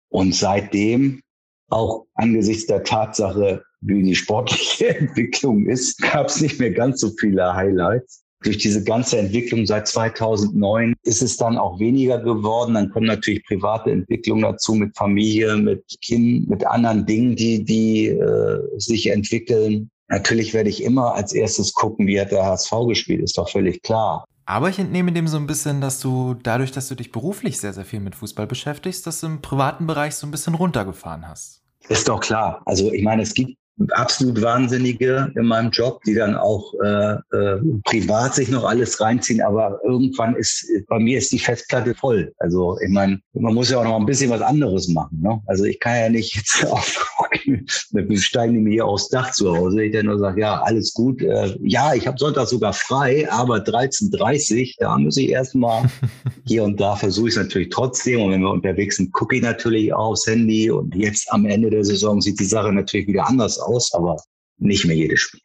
Und 0.10 0.34
seitdem 0.34 1.22
auch 1.70 2.06
angesichts 2.16 2.68
der 2.68 2.84
Tatsache, 2.84 3.64
wie 3.82 4.04
die 4.04 4.16
sportliche 4.16 4.98
Entwicklung 4.98 5.66
ist, 5.68 6.02
gab 6.02 6.28
es 6.28 6.42
nicht 6.42 6.60
mehr 6.60 6.72
ganz 6.72 7.02
so 7.02 7.12
viele 7.20 7.54
Highlights. 7.54 8.24
Durch 8.44 8.60
diese 8.60 8.84
ganze 8.84 9.18
Entwicklung 9.18 9.66
seit 9.66 9.88
2009 9.88 10.94
ist 11.04 11.24
es 11.24 11.38
dann 11.38 11.58
auch 11.58 11.80
weniger 11.80 12.20
geworden. 12.20 12.76
Dann 12.76 12.92
kommen 12.92 13.08
natürlich 13.08 13.44
private 13.46 13.92
Entwicklungen 13.92 14.44
dazu 14.44 14.76
mit 14.76 14.96
Familie, 14.96 15.58
mit 15.58 15.84
Kind, 16.04 16.48
mit 16.48 16.66
anderen 16.66 17.06
Dingen, 17.08 17.36
die, 17.36 17.64
die 17.64 18.08
äh, 18.08 18.60
sich 18.78 19.08
entwickeln. 19.08 19.90
Natürlich 20.08 20.54
werde 20.54 20.70
ich 20.70 20.84
immer 20.84 21.16
als 21.16 21.34
erstes 21.34 21.74
gucken, 21.74 22.06
wie 22.06 22.22
hat 22.22 22.32
der 22.32 22.46
HSV 22.46 22.72
gespielt, 22.88 23.24
ist 23.24 23.38
doch 23.38 23.50
völlig 23.50 23.82
klar. 23.82 24.26
Aber 24.48 24.70
ich 24.70 24.80
entnehme 24.80 25.12
dem 25.12 25.28
so 25.28 25.36
ein 25.36 25.46
bisschen, 25.46 25.82
dass 25.82 26.00
du 26.00 26.34
dadurch, 26.42 26.72
dass 26.72 26.88
du 26.88 26.96
dich 26.96 27.12
beruflich 27.12 27.60
sehr, 27.60 27.74
sehr 27.74 27.84
viel 27.84 28.00
mit 28.00 28.16
Fußball 28.16 28.48
beschäftigst, 28.48 29.06
das 29.06 29.22
im 29.22 29.42
privaten 29.42 29.88
Bereich 29.88 30.16
so 30.16 30.26
ein 30.26 30.32
bisschen 30.32 30.56
runtergefahren 30.56 31.28
hast. 31.28 31.62
Ist 31.90 32.08
doch 32.08 32.22
klar. 32.22 32.62
Also 32.66 32.92
ich 32.94 33.04
meine, 33.04 33.24
es 33.24 33.34
gibt 33.34 33.58
absolut 33.92 34.42
Wahnsinnige 34.42 35.34
in 35.36 35.48
meinem 35.48 35.70
Job, 35.72 36.02
die 36.06 36.14
dann 36.14 36.36
auch 36.36 36.74
äh, 36.82 37.16
äh, 37.36 37.62
privat 37.84 38.36
sich 38.36 38.50
noch 38.50 38.64
alles 38.64 39.00
reinziehen, 39.02 39.42
aber 39.42 39.80
irgendwann 39.84 40.34
ist 40.36 40.66
bei 40.88 40.98
mir 40.98 41.18
ist 41.18 41.34
die 41.34 41.40
Festplatte 41.40 41.94
voll. 41.94 42.34
Also 42.40 42.80
ich 42.80 42.90
meine, 42.90 43.20
man 43.34 43.54
muss 43.54 43.70
ja 43.70 43.80
auch 43.80 43.84
noch 43.84 44.00
ein 44.00 44.06
bisschen 44.06 44.30
was 44.30 44.42
anderes 44.42 44.88
machen. 44.88 45.20
Ne? 45.22 45.42
Also 45.48 45.66
ich 45.66 45.78
kann 45.82 45.98
ja 45.98 46.10
nicht 46.10 46.36
jetzt 46.36 46.66
auf 46.72 47.16
wir 47.92 48.20
steigen 48.20 48.64
mir 48.64 48.72
hier 48.72 48.86
aufs 48.86 49.10
Dach 49.10 49.32
zu 49.32 49.56
Hause. 49.56 49.84
Ich 49.84 49.94
dann 49.94 50.06
nur 50.06 50.20
sage, 50.20 50.42
ja, 50.42 50.62
alles 50.62 50.94
gut. 50.94 51.22
Äh, 51.22 51.58
ja, 51.62 51.94
ich 51.94 52.08
habe 52.08 52.18
Sonntag 52.18 52.48
sogar 52.48 52.74
frei, 52.74 53.30
aber 53.32 53.58
13.30 53.58 54.76
da 54.80 54.98
muss 54.98 55.18
ich 55.18 55.30
erstmal 55.30 55.90
hier 56.46 56.64
und 56.64 56.80
da 56.80 56.96
versuche 56.96 57.30
ich 57.30 57.36
es 57.36 57.42
natürlich 57.42 57.70
trotzdem. 57.70 58.22
Und 58.22 58.32
wenn 58.32 58.42
wir 58.42 58.52
unterwegs 58.52 58.98
sind, 58.98 59.14
gucke 59.14 59.36
ich 59.36 59.42
natürlich 59.42 59.94
aufs 59.94 60.28
Handy. 60.28 60.70
Und 60.72 60.96
jetzt 60.96 61.32
am 61.32 61.46
Ende 61.46 61.70
der 61.70 61.84
Saison 61.84 62.22
sieht 62.22 62.40
die 62.40 62.46
Sache 62.46 62.72
natürlich 62.72 63.08
wieder 63.08 63.28
anders 63.28 63.60
aus 63.60 63.94
aber 63.94 64.18
nicht 64.58 64.86
mehr 64.86 64.96
jedes 64.96 65.20
Spiel. 65.20 65.42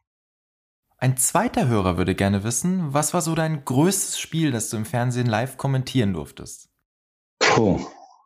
Ein 0.98 1.16
zweiter 1.16 1.66
Hörer 1.68 1.96
würde 1.98 2.14
gerne 2.14 2.44
wissen, 2.44 2.94
was 2.94 3.12
war 3.12 3.22
so 3.22 3.34
dein 3.34 3.64
größtes 3.64 4.18
Spiel, 4.18 4.52
das 4.52 4.70
du 4.70 4.76
im 4.76 4.84
Fernsehen 4.84 5.26
live 5.26 5.56
kommentieren 5.56 6.12
durftest? 6.12 6.68
Puh, 7.40 7.84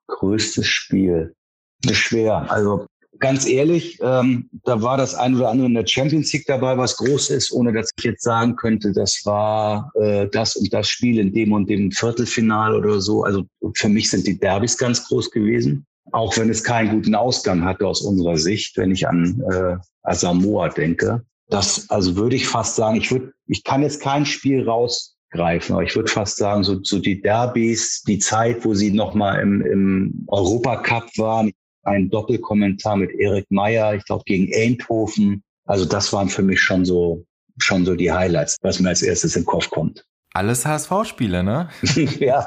größtes 0.09 0.67
Spiel. 0.67 1.35
Das 1.81 1.93
ist 1.93 1.99
schwer. 1.99 2.51
Also 2.51 2.87
ganz 3.19 3.47
ehrlich, 3.47 3.99
ähm, 4.03 4.49
da 4.65 4.83
war 4.83 4.97
das 4.97 5.15
ein 5.15 5.35
oder 5.35 5.49
andere 5.49 5.67
in 5.67 5.75
der 5.75 5.87
Champions 5.87 6.33
League 6.33 6.47
dabei, 6.47 6.77
was 6.77 6.97
groß 6.97 7.31
ist, 7.31 7.53
ohne 7.53 7.73
dass 7.73 7.91
ich 7.97 8.05
jetzt 8.05 8.23
sagen 8.23 8.57
könnte, 8.57 8.93
das 8.93 9.23
war 9.25 9.91
äh, 10.01 10.29
das 10.29 10.57
und 10.57 10.73
das 10.73 10.89
Spiel 10.89 11.19
in 11.19 11.33
dem 11.33 11.53
und 11.53 11.69
dem 11.69 11.93
Viertelfinal 11.93 12.75
oder 12.75 13.01
so. 13.01 13.25
Also 13.25 13.45
für 13.75 13.89
mich 13.89 14.11
sind 14.11 14.27
die 14.27 14.39
Derbys 14.39 14.77
ganz 14.79 15.07
groß 15.09 15.31
gewesen 15.31 15.87
auch 16.13 16.37
wenn 16.37 16.51
es 16.51 16.63
keinen 16.63 16.91
guten 16.91 17.15
Ausgang 17.15 17.65
hatte 17.65 17.87
aus 17.87 18.01
unserer 18.01 18.37
Sicht, 18.37 18.77
wenn 18.77 18.91
ich 18.91 19.09
an 19.09 19.43
äh, 19.51 19.77
Asamoah 20.03 20.69
denke. 20.69 21.25
Das, 21.49 21.89
also 21.91 22.17
würde 22.17 22.37
ich 22.37 22.47
fast 22.47 22.77
sagen, 22.77 22.97
ich 22.97 23.11
würde, 23.11 23.33
ich 23.47 23.65
kann 23.65 23.83
jetzt 23.83 24.01
kein 24.01 24.27
Spiel 24.27 24.69
rausgreifen, 24.69 25.75
aber 25.75 25.85
ich 25.85 25.95
würde 25.95 26.11
fast 26.11 26.37
sagen, 26.37 26.65
so, 26.65 26.83
so 26.83 26.99
die 26.99 27.21
Derbys, 27.21 28.03
die 28.03 28.19
Zeit, 28.19 28.65
wo 28.65 28.75
sie 28.75 28.91
nochmal 28.91 29.41
im, 29.41 29.61
im 29.63 30.25
Europacup 30.29 31.07
waren, 31.19 31.53
ein 31.87 32.11
Doppelkommentar 32.11 32.97
mit 32.97 33.11
Erik 33.13 33.47
Meyer, 33.51 33.95
ich 33.95 34.05
glaube 34.05 34.25
gegen 34.27 34.53
Eindhoven. 34.55 35.43
Also 35.65 35.85
das 35.85 36.13
waren 36.13 36.29
für 36.29 36.43
mich 36.43 36.61
schon 36.61 36.85
so, 36.85 37.25
schon 37.59 37.85
so 37.85 37.95
die 37.95 38.13
Highlights, 38.13 38.57
was 38.63 38.81
mir 38.81 38.91
als 38.91 39.03
erstes 39.03 39.37
in 39.37 39.43
den 39.43 39.47
Kopf 39.47 39.71
kommt. 39.71 40.05
Alles 40.35 40.67
HSV-Spiele, 40.67 41.43
ne? 41.43 41.71
ja, 42.21 42.47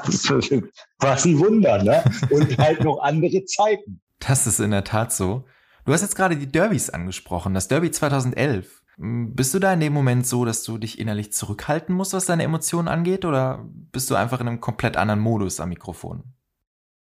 was 0.98 1.24
ein 1.24 1.38
Wunder, 1.38 1.82
ne? 1.82 2.04
Und 2.30 2.56
halt 2.58 2.84
noch 2.84 3.00
andere 3.00 3.44
Zeiten. 3.44 4.00
Das 4.20 4.46
ist 4.46 4.60
in 4.60 4.70
der 4.70 4.84
Tat 4.84 5.12
so. 5.12 5.44
Du 5.84 5.92
hast 5.92 6.02
jetzt 6.02 6.14
gerade 6.14 6.36
die 6.36 6.46
Derbys 6.46 6.90
angesprochen, 6.90 7.54
das 7.54 7.66
Derby 7.68 7.90
2011. 7.90 8.82
Bist 8.98 9.54
du 9.54 9.58
da 9.58 9.72
in 9.72 9.80
dem 9.80 9.94
Moment 9.94 10.26
so, 10.26 10.44
dass 10.44 10.62
du 10.62 10.76
dich 10.76 10.98
innerlich 10.98 11.32
zurückhalten 11.32 11.94
musst, 11.94 12.12
was 12.12 12.26
deine 12.26 12.42
Emotionen 12.42 12.86
angeht, 12.86 13.24
oder 13.24 13.66
bist 13.92 14.10
du 14.10 14.14
einfach 14.14 14.40
in 14.40 14.48
einem 14.48 14.60
komplett 14.60 14.98
anderen 14.98 15.20
Modus 15.20 15.58
am 15.58 15.70
Mikrofon? 15.70 16.34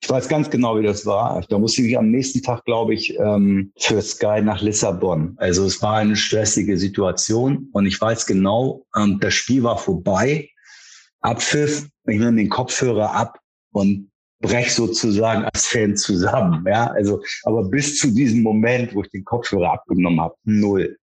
Ich 0.01 0.09
weiß 0.09 0.29
ganz 0.29 0.49
genau, 0.49 0.79
wie 0.79 0.83
das 0.83 1.05
war. 1.05 1.43
Da 1.49 1.59
musste 1.59 1.81
ich 1.81 1.97
am 1.97 2.09
nächsten 2.09 2.41
Tag, 2.41 2.63
glaube 2.65 2.93
ich, 2.93 3.17
ähm, 3.19 3.73
für 3.77 4.01
Sky 4.01 4.41
nach 4.41 4.61
Lissabon. 4.61 5.35
Also 5.37 5.65
es 5.65 5.81
war 5.81 5.97
eine 5.97 6.15
stressige 6.15 6.77
Situation 6.77 7.69
und 7.73 7.85
ich 7.85 7.99
weiß 7.99 8.25
genau, 8.25 8.85
ähm, 8.95 9.19
das 9.19 9.33
Spiel 9.33 9.63
war 9.63 9.77
vorbei 9.77 10.49
Abpfiff, 11.21 11.87
ich 12.07 12.19
nehme 12.19 12.37
den 12.37 12.49
Kopfhörer 12.49 13.13
ab 13.13 13.39
und 13.71 14.09
brech 14.41 14.73
sozusagen 14.73 15.43
als 15.45 15.65
Fan 15.65 15.97
zusammen. 15.97 16.65
Ja, 16.65 16.87
also, 16.87 17.21
aber 17.43 17.69
bis 17.69 17.97
zu 17.97 18.11
diesem 18.13 18.41
Moment, 18.41 18.95
wo 18.95 19.03
ich 19.03 19.09
den 19.09 19.25
Kopfhörer 19.25 19.73
abgenommen 19.73 20.21
habe, 20.21 20.35
null. 20.45 20.97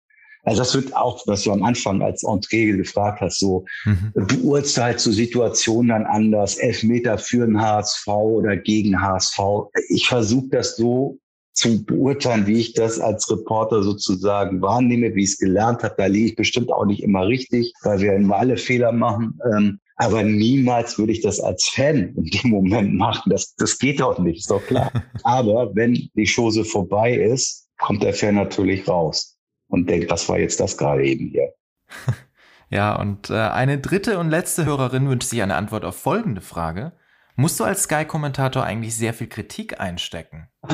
Also 0.43 0.61
das 0.61 0.75
wird 0.75 0.95
auch, 0.95 1.25
was 1.25 1.43
du 1.43 1.51
am 1.51 1.63
Anfang 1.63 2.01
als 2.01 2.23
Entree 2.23 2.73
gefragt 2.73 3.21
hast, 3.21 3.39
so 3.39 3.65
mhm. 3.85 4.11
beurteilt 4.13 4.99
so 4.99 5.11
Situationen 5.11 5.89
dann 5.89 6.05
anders, 6.05 6.57
Elfmeter 6.57 7.17
für 7.17 7.45
den 7.45 7.61
HSV 7.61 8.07
oder 8.07 8.57
gegen 8.57 9.01
HSV. 9.01 9.39
Ich 9.89 10.07
versuche 10.07 10.47
das 10.51 10.75
so 10.75 11.17
zu 11.53 11.85
beurteilen, 11.85 12.47
wie 12.47 12.59
ich 12.59 12.73
das 12.73 12.99
als 12.99 13.29
Reporter 13.29 13.83
sozusagen 13.83 14.61
wahrnehme, 14.61 15.15
wie 15.15 15.23
ich 15.23 15.31
es 15.31 15.37
gelernt 15.37 15.83
habe. 15.83 15.95
Da 15.97 16.07
liege 16.07 16.27
ich 16.27 16.35
bestimmt 16.35 16.71
auch 16.71 16.85
nicht 16.85 17.03
immer 17.03 17.27
richtig, 17.27 17.73
weil 17.83 17.99
wir 18.01 18.13
immer 18.13 18.37
alle 18.37 18.57
Fehler 18.57 18.91
machen. 18.91 19.39
Ähm, 19.53 19.79
aber 19.95 20.23
niemals 20.23 20.97
würde 20.97 21.13
ich 21.13 21.21
das 21.21 21.39
als 21.39 21.69
Fan 21.71 22.15
in 22.17 22.25
dem 22.25 22.49
Moment 22.49 22.95
machen. 22.95 23.29
Das, 23.29 23.53
das 23.55 23.77
geht 23.77 23.99
doch 23.99 24.17
nicht, 24.17 24.39
ist 24.39 24.51
doch 24.51 24.65
klar. 24.65 24.91
Aber 25.23 25.73
wenn 25.75 26.09
die 26.15 26.25
Chose 26.25 26.65
vorbei 26.65 27.13
ist, 27.13 27.67
kommt 27.77 28.01
der 28.01 28.13
Fan 28.13 28.35
natürlich 28.35 28.87
raus 28.87 29.32
und 29.73 29.89
denkt, 29.89 30.11
was 30.11 30.29
war 30.29 30.37
jetzt 30.37 30.59
das 30.59 30.77
gerade 30.77 31.03
eben 31.03 31.29
hier? 31.29 31.53
Ja, 32.69 32.99
und 32.99 33.29
äh, 33.29 33.33
eine 33.35 33.77
dritte 33.77 34.17
und 34.17 34.31
letzte 34.31 34.65
Hörerin 34.65 35.07
wünscht 35.07 35.29
sich 35.29 35.43
eine 35.43 35.53
Antwort 35.53 35.85
auf 35.85 35.95
folgende 35.95 36.41
Frage. 36.41 36.93
Musst 37.35 37.59
du 37.59 37.65
als 37.65 37.83
Sky-Kommentator 37.83 38.63
eigentlich 38.63 38.95
sehr 38.95 39.13
viel 39.13 39.27
Kritik 39.27 39.79
einstecken? 39.79 40.47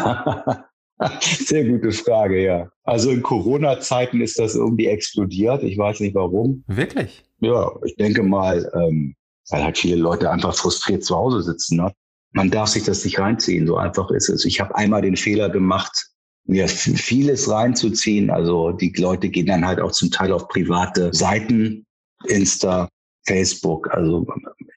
Sehr 1.19 1.65
gute 1.65 1.91
Frage, 1.91 2.41
ja. 2.41 2.69
Also 2.83 3.09
in 3.09 3.21
Corona-Zeiten 3.21 4.21
ist 4.21 4.39
das 4.39 4.55
irgendwie 4.55 4.87
explodiert. 4.87 5.61
Ich 5.63 5.77
weiß 5.77 5.99
nicht 5.99 6.15
warum. 6.15 6.63
Wirklich? 6.67 7.25
Ja, 7.41 7.69
ich 7.83 7.97
denke 7.97 8.23
mal, 8.23 8.71
ähm, 8.73 9.15
weil 9.49 9.63
halt 9.63 9.77
viele 9.77 9.97
Leute 9.97 10.31
einfach 10.31 10.55
frustriert 10.55 11.03
zu 11.03 11.17
Hause 11.17 11.41
sitzen. 11.41 11.77
Ne? 11.77 11.91
Man 12.31 12.49
darf 12.49 12.69
sich 12.69 12.83
das 12.83 13.03
nicht 13.03 13.19
reinziehen, 13.19 13.67
so 13.67 13.75
einfach 13.75 14.09
ist 14.11 14.29
es. 14.29 14.45
Ich 14.45 14.61
habe 14.61 14.75
einmal 14.75 15.01
den 15.01 15.17
Fehler 15.17 15.49
gemacht, 15.49 16.08
mir 16.49 16.67
vieles 16.67 17.49
reinzuziehen. 17.49 18.29
Also 18.29 18.71
die 18.71 18.91
Leute 18.97 19.29
gehen 19.29 19.45
dann 19.45 19.65
halt 19.65 19.79
auch 19.79 19.91
zum 19.91 20.09
Teil 20.09 20.31
auf 20.31 20.47
private 20.47 21.13
Seiten, 21.13 21.85
Insta, 22.27 22.89
Facebook. 23.25 23.93
Also 23.93 24.25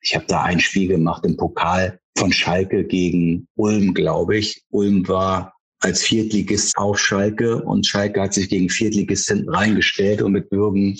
ich 0.02 0.14
habe 0.14 0.26
da 0.28 0.42
ein 0.42 0.60
Spiel 0.60 0.88
gemacht 0.88 1.24
im 1.24 1.36
Pokal 1.36 1.98
von 2.18 2.30
Schalke 2.30 2.84
gegen 2.84 3.46
Ulm, 3.56 3.94
glaube 3.94 4.36
ich. 4.36 4.62
Ulm 4.70 5.08
war 5.08 5.54
als 5.80 6.02
Viertligist 6.02 6.76
auf 6.76 6.98
Schalke 6.98 7.62
und 7.62 7.86
Schalke 7.86 8.20
hat 8.20 8.34
sich 8.34 8.50
gegen 8.50 8.68
Viertligisten 8.68 9.48
reingestellt 9.48 10.22
und 10.22 10.32
mit 10.32 10.52
Würgen, 10.52 10.96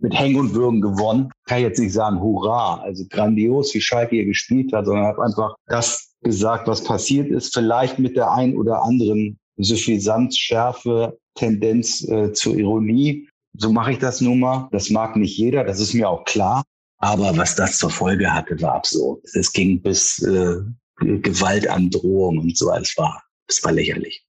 mit 0.00 0.12
Hängen 0.12 0.40
und 0.40 0.54
Würgen 0.54 0.80
gewonnen. 0.80 1.30
Kann 1.46 1.58
ich 1.58 1.64
jetzt 1.64 1.78
nicht 1.78 1.92
sagen, 1.92 2.20
hurra, 2.20 2.82
also 2.82 3.04
grandios, 3.08 3.72
wie 3.74 3.80
Schalke 3.80 4.16
hier 4.16 4.26
gespielt 4.26 4.72
hat, 4.72 4.86
sondern 4.86 5.06
habe 5.06 5.24
einfach 5.24 5.54
das 5.68 6.14
gesagt, 6.20 6.66
was 6.66 6.82
passiert 6.82 7.30
ist, 7.30 7.54
vielleicht 7.54 7.98
mit 7.98 8.16
der 8.16 8.32
ein 8.32 8.56
oder 8.56 8.82
anderen 8.82 9.38
Suffisanz, 9.56 10.36
Schärfe, 10.36 11.18
Tendenz 11.34 12.06
äh, 12.08 12.32
zur 12.32 12.56
Ironie. 12.56 13.28
So 13.54 13.72
mache 13.72 13.92
ich 13.92 13.98
das 13.98 14.20
nun 14.20 14.40
mal. 14.40 14.68
Das 14.72 14.90
mag 14.90 15.16
nicht 15.16 15.36
jeder, 15.36 15.64
das 15.64 15.80
ist 15.80 15.94
mir 15.94 16.08
auch 16.08 16.24
klar. 16.24 16.64
Aber 16.98 17.36
was 17.36 17.54
das 17.56 17.78
zur 17.78 17.90
Folge 17.90 18.32
hatte, 18.32 18.60
war 18.62 18.74
absurd. 18.74 19.22
Es 19.34 19.52
ging 19.52 19.82
bis 19.82 20.22
äh, 20.22 20.56
Gewaltandrohung 20.98 22.38
und 22.38 22.56
so. 22.56 22.72
Es 22.72 22.96
war, 22.96 23.22
es 23.48 23.62
war 23.62 23.72
lächerlich. 23.72 24.26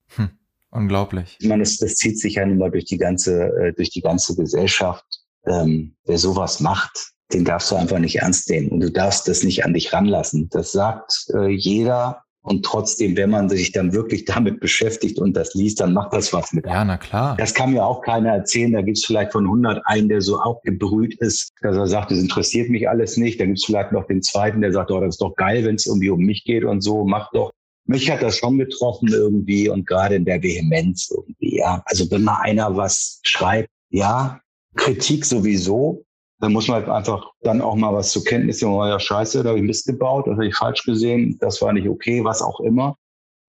Unglaublich. 0.70 1.38
Ich 1.40 1.48
meine, 1.48 1.64
das, 1.64 1.78
das 1.78 1.96
zieht 1.96 2.20
sich 2.20 2.36
ja 2.36 2.46
nun 2.46 2.58
mal 2.58 2.72
durch 2.72 2.86
die 2.86 2.98
ganze, 2.98 3.48
äh, 3.58 3.74
durch 3.74 3.90
die 3.90 4.02
ganze 4.02 4.36
Gesellschaft. 4.36 5.06
Ähm, 5.46 5.96
wer 6.06 6.18
sowas 6.18 6.60
macht, 6.60 7.14
den 7.32 7.46
darfst 7.46 7.72
du 7.72 7.76
einfach 7.76 8.00
nicht 8.00 8.18
ernst 8.18 8.50
nehmen 8.50 8.70
und 8.70 8.82
du 8.82 8.92
darfst 8.92 9.28
das 9.28 9.44
nicht 9.44 9.64
an 9.64 9.74
dich 9.74 9.94
ranlassen. 9.94 10.50
Das 10.50 10.74
sagt 10.74 11.28
äh, 11.34 11.48
jeder 11.48 12.24
und 12.42 12.64
trotzdem, 12.64 13.18
wenn 13.18 13.30
man 13.30 13.50
sich 13.50 13.74
dann 13.74 13.94
wirklich 13.94 14.26
damit 14.26 14.60
beschäftigt 14.60 15.20
und 15.20 15.36
das 15.36 15.54
liest, 15.54 15.82
dann 15.82 15.94
macht 15.94 16.14
das 16.14 16.32
was 16.32 16.54
mit. 16.54 16.66
Ja, 16.66 16.86
na 16.86 16.98
klar. 16.98 17.36
Das 17.38 17.54
kann 17.54 17.72
mir 17.72 17.86
auch 17.86 18.02
keiner 18.02 18.30
erzählen. 18.30 18.72
Da 18.72 18.82
gibt 18.82 18.98
es 18.98 19.06
vielleicht 19.06 19.34
von 19.34 19.44
100 19.44 19.82
einen, 19.86 20.08
der 20.08 20.22
so 20.22 20.40
auch 20.40 20.62
gebrüht 20.64 21.16
ist, 21.20 21.52
dass 21.62 21.76
er 21.76 21.88
sagt, 21.88 22.12
das 22.12 22.20
interessiert 22.20 22.70
mich 22.70 22.88
alles 22.88 23.18
nicht. 23.18 23.40
Da 23.40 23.46
gibt 23.46 23.58
es 23.58 23.66
vielleicht 23.66 23.92
noch 23.92 24.08
den 24.08 24.22
zweiten, 24.22 24.62
der 24.62 24.72
sagt, 24.72 24.92
oh, 24.92 25.02
das 25.02 25.16
ist 25.16 25.22
doch 25.22 25.36
geil, 25.36 25.66
wenn 25.66 25.76
es 25.76 25.86
irgendwie 25.86 26.10
um 26.10 26.22
mich 26.22 26.46
geht 26.46 26.64
und 26.64 26.82
so, 26.82 27.06
mach 27.06 27.32
doch 27.32 27.52
mich 27.88 28.12
hat 28.12 28.22
das 28.22 28.38
schon 28.38 28.58
getroffen 28.58 29.08
irgendwie 29.08 29.70
und 29.70 29.88
gerade 29.88 30.16
in 30.16 30.26
der 30.26 30.44
Vehemenz 30.44 31.10
irgendwie, 31.10 31.58
ja. 31.58 31.82
Also 31.86 32.10
wenn 32.12 32.24
mal 32.24 32.42
einer 32.42 32.76
was 32.76 33.22
schreibt, 33.24 33.70
ja, 33.90 34.42
Kritik 34.76 35.26
sowieso, 35.26 36.04
dann 36.40 36.54
muss 36.54 36.68
man 36.68 36.78
halt 36.78 36.90
einfach 36.90 37.26
dann 37.42 37.62
auch 37.62 37.76
mal 37.76 37.94
was 37.94 38.12
zur 38.12 38.24
Kenntnis 38.24 38.62
nehmen, 38.62 38.76
oh 38.76 38.86
ja, 38.86 39.00
scheiße, 39.00 39.44
da 39.44 39.50
habe 39.50 39.60
ich 39.60 39.66
Mist 39.66 39.88
gebaut, 39.88 40.28
das 40.28 40.34
habe 40.34 40.48
ich 40.48 40.56
falsch 40.56 40.84
gesehen, 40.84 41.38
das 41.40 41.62
war 41.62 41.74
nicht 41.74 41.88
okay, 41.88 42.24
was 42.24 42.42
auch 42.42 42.60
immer. 42.60 42.96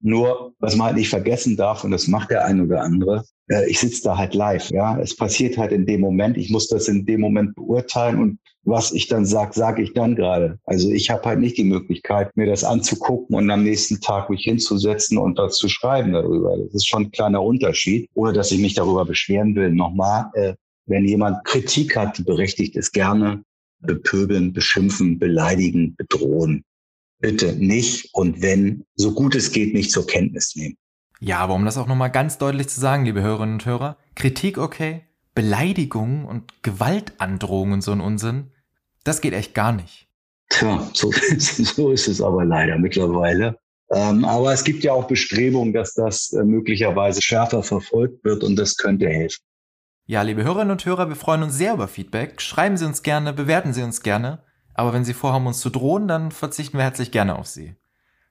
Nur, 0.01 0.53
was 0.61 0.77
man 0.77 0.89
halt 0.89 0.97
nicht 0.97 1.09
vergessen 1.09 1.57
darf, 1.57 1.83
und 1.83 1.91
das 1.91 2.07
macht 2.07 2.31
der 2.31 2.45
ein 2.45 2.61
oder 2.61 2.83
andere, 2.83 3.25
äh, 3.49 3.69
ich 3.69 3.81
sitze 3.81 4.03
da 4.05 4.17
halt 4.17 4.35
live. 4.35 4.71
Ja, 4.71 4.99
es 5.01 5.17
passiert 5.17 5.59
halt 5.59 5.73
in 5.73 5.87
dem 5.87 6.01
Moment. 6.01 6.37
Ich 6.37 6.51
muss 6.51 6.69
das 6.69 6.87
in 6.87 7.05
dem 7.05 7.21
Moment 7.21 7.57
beurteilen 7.57 8.21
und 8.21 8.39
was 8.65 8.93
ich 8.93 9.09
dann 9.09 9.25
sag, 9.25 9.55
sage 9.55 9.83
ich 9.83 9.95
dann 9.95 10.15
gerade. 10.15 10.59
Also 10.65 10.91
ich 10.91 11.11
habe 11.11 11.25
halt 11.25 11.41
nicht 11.41 11.57
die 11.57 11.65
Möglichkeit, 11.65 12.37
mir 12.37 12.47
das 12.47 12.65
anzugucken 12.65 13.35
und 13.35 13.51
am 13.51 13.65
nächsten 13.65 14.01
Tag 14.01 14.29
mich 14.31 14.43
hinzusetzen 14.45 15.17
und 15.17 15.39
das 15.39 15.57
zu 15.57 15.69
schreiben 15.69 16.13
darüber. 16.13 16.57
Das 16.57 16.75
ist 16.75 16.87
schon 16.87 17.05
ein 17.05 17.11
kleiner 17.11 17.43
Unterschied, 17.43 18.11
ohne 18.15 18.35
dass 18.35 18.53
ich 18.53 18.61
mich 18.61 18.75
darüber 18.75 19.05
beschweren 19.05 19.55
will. 19.57 19.71
Nochmal, 19.71 20.31
äh, 20.35 20.55
wenn 20.89 21.05
jemand 21.05 21.45
Kritik 21.45 21.97
hat, 21.97 22.25
berechtigt 22.25 22.77
ist 22.77 22.93
gerne 22.93 23.43
bepöbeln, 23.81 24.53
beschimpfen, 24.53 25.19
beleidigen, 25.19 25.95
bedrohen. 25.97 26.65
Bitte 27.21 27.55
nicht 27.55 28.11
und 28.13 28.43
wenn, 28.43 28.85
so 28.95 29.13
gut 29.13 29.35
es 29.35 29.53
geht, 29.53 29.75
nicht 29.75 29.91
zur 29.91 30.07
Kenntnis 30.07 30.55
nehmen. 30.55 30.77
Ja, 31.21 31.39
aber 31.39 31.55
um 31.55 31.65
das 31.65 31.77
auch 31.77 31.89
nochmal 31.89 32.13
ganz 32.13 32.39
deutlich 32.39 32.69
zu 32.69 32.79
sagen, 32.79 33.05
liebe 33.05 33.23
Hörerinnen 33.23 33.55
und 33.55 33.67
Hörer, 33.67 33.99
Kritik 34.15 34.57
okay, 34.57 35.03
Beleidigungen 35.35 36.25
und 36.25 36.63
Gewaltandrohungen 36.63 37.81
so 37.81 37.93
ein 37.93 38.01
Unsinn, 38.01 38.53
das 39.03 39.21
geht 39.21 39.33
echt 39.35 39.55
gar 39.55 39.73
nicht. 39.73 40.09
Tja, 40.49 40.89
so, 40.95 41.11
so 41.39 41.91
ist 41.91 42.09
es 42.09 42.21
aber 42.21 42.45
leider 42.45 42.79
mittlerweile. 42.79 43.59
Ähm, 43.91 44.25
aber 44.25 44.53
es 44.53 44.65
gibt 44.65 44.85
ja 44.85 44.93
auch 44.93 45.07
Bestrebungen, 45.07 45.73
dass 45.73 45.95
das 45.95 46.33
äh, 46.33 46.45
möglicherweise 46.45 47.23
schärfer 47.23 47.63
verfolgt 47.63 48.23
wird 48.25 48.45
und 48.45 48.57
das 48.57 48.77
könnte 48.77 49.09
helfen. 49.09 49.43
Ja, 50.11 50.23
liebe 50.23 50.43
Hörerinnen 50.43 50.71
und 50.71 50.87
Hörer, 50.87 51.11
wir 51.11 51.17
freuen 51.17 51.43
uns 51.43 51.55
sehr 51.55 51.75
über 51.75 51.87
Feedback. 51.87 52.41
Schreiben 52.41 52.79
Sie 52.79 52.87
uns 52.87 53.03
gerne, 53.03 53.35
bewerten 53.35 53.75
Sie 53.75 53.83
uns 53.83 54.01
gerne. 54.01 54.43
Aber 54.73 54.95
wenn 54.95 55.05
Sie 55.05 55.13
vorhaben, 55.13 55.47
uns 55.47 55.61
zu 55.61 55.69
drohen, 55.69 56.09
dann 56.09 56.31
verzichten 56.31 56.79
wir 56.79 56.85
herzlich 56.85 57.11
gerne 57.11 57.39
auf 57.39 57.47
Sie. 57.47 57.77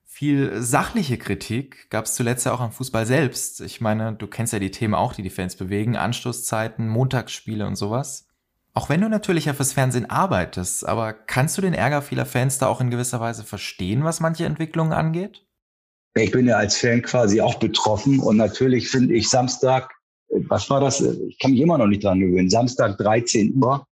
Viel 0.04 0.60
sachliche 0.60 1.20
Kritik 1.20 1.92
gab 1.92 2.06
es 2.06 2.16
zuletzt 2.16 2.48
ja 2.48 2.54
auch 2.54 2.62
am 2.62 2.72
Fußball 2.72 3.06
selbst. 3.06 3.62
Ich 3.62 3.80
meine, 3.80 4.13
du 4.13 4.26
kennst 4.26 4.54
ja 4.54 4.60
die 4.60 4.72
Themen 4.72 4.96
auch, 4.96 5.13
die 5.13 5.22
die 5.22 5.30
Fans 5.30 5.56
bewegen. 5.56 5.96
Anstoßzeiten, 5.96 6.90
Montagsspiele 6.90 7.68
und 7.68 7.76
sowas. 7.76 8.28
Auch 8.74 8.90
wenn 8.90 9.02
du 9.02 9.08
natürlich 9.08 9.46
ja 9.46 9.54
fürs 9.54 9.74
Fernsehen 9.74 10.10
arbeitest, 10.10 10.84
aber 10.84 11.13
kannst 11.13 11.60
du 11.60 11.62
den 11.62 11.76
Ärger 11.76 12.02
vieler 12.02 12.26
Fans 12.26 12.58
da 12.58 12.66
auch 12.66 12.82
in 12.82 12.90
gewisser 12.90 13.20
Weise 13.20 13.44
verstehen, 13.44 14.04
was 14.04 14.20
manche 14.20 14.46
Entwicklungen 14.46 14.94
angeht? 14.94 15.46
Ich 16.16 16.32
bin 16.32 16.48
ja 16.48 16.56
als 16.58 16.76
Fan 16.76 17.04
quasi 17.04 17.40
auch 17.40 17.60
betroffen 17.60 18.20
und 18.20 18.38
natürlich 18.38 18.90
finde 18.90 19.13
ich 19.13 19.30
Samstag, 19.30 19.96
was 20.49 20.69
war 20.69 20.81
das? 20.81 21.01
Ich 21.01 21.39
kann 21.39 21.51
mich 21.51 21.62
immer 21.62 21.77
noch 21.77 21.88
nicht 21.88 22.03
dran 22.03 22.19
gewöhnen. 22.19 22.49
Samstag 22.49 22.97
13 22.97 23.55
Uhr 23.55 23.86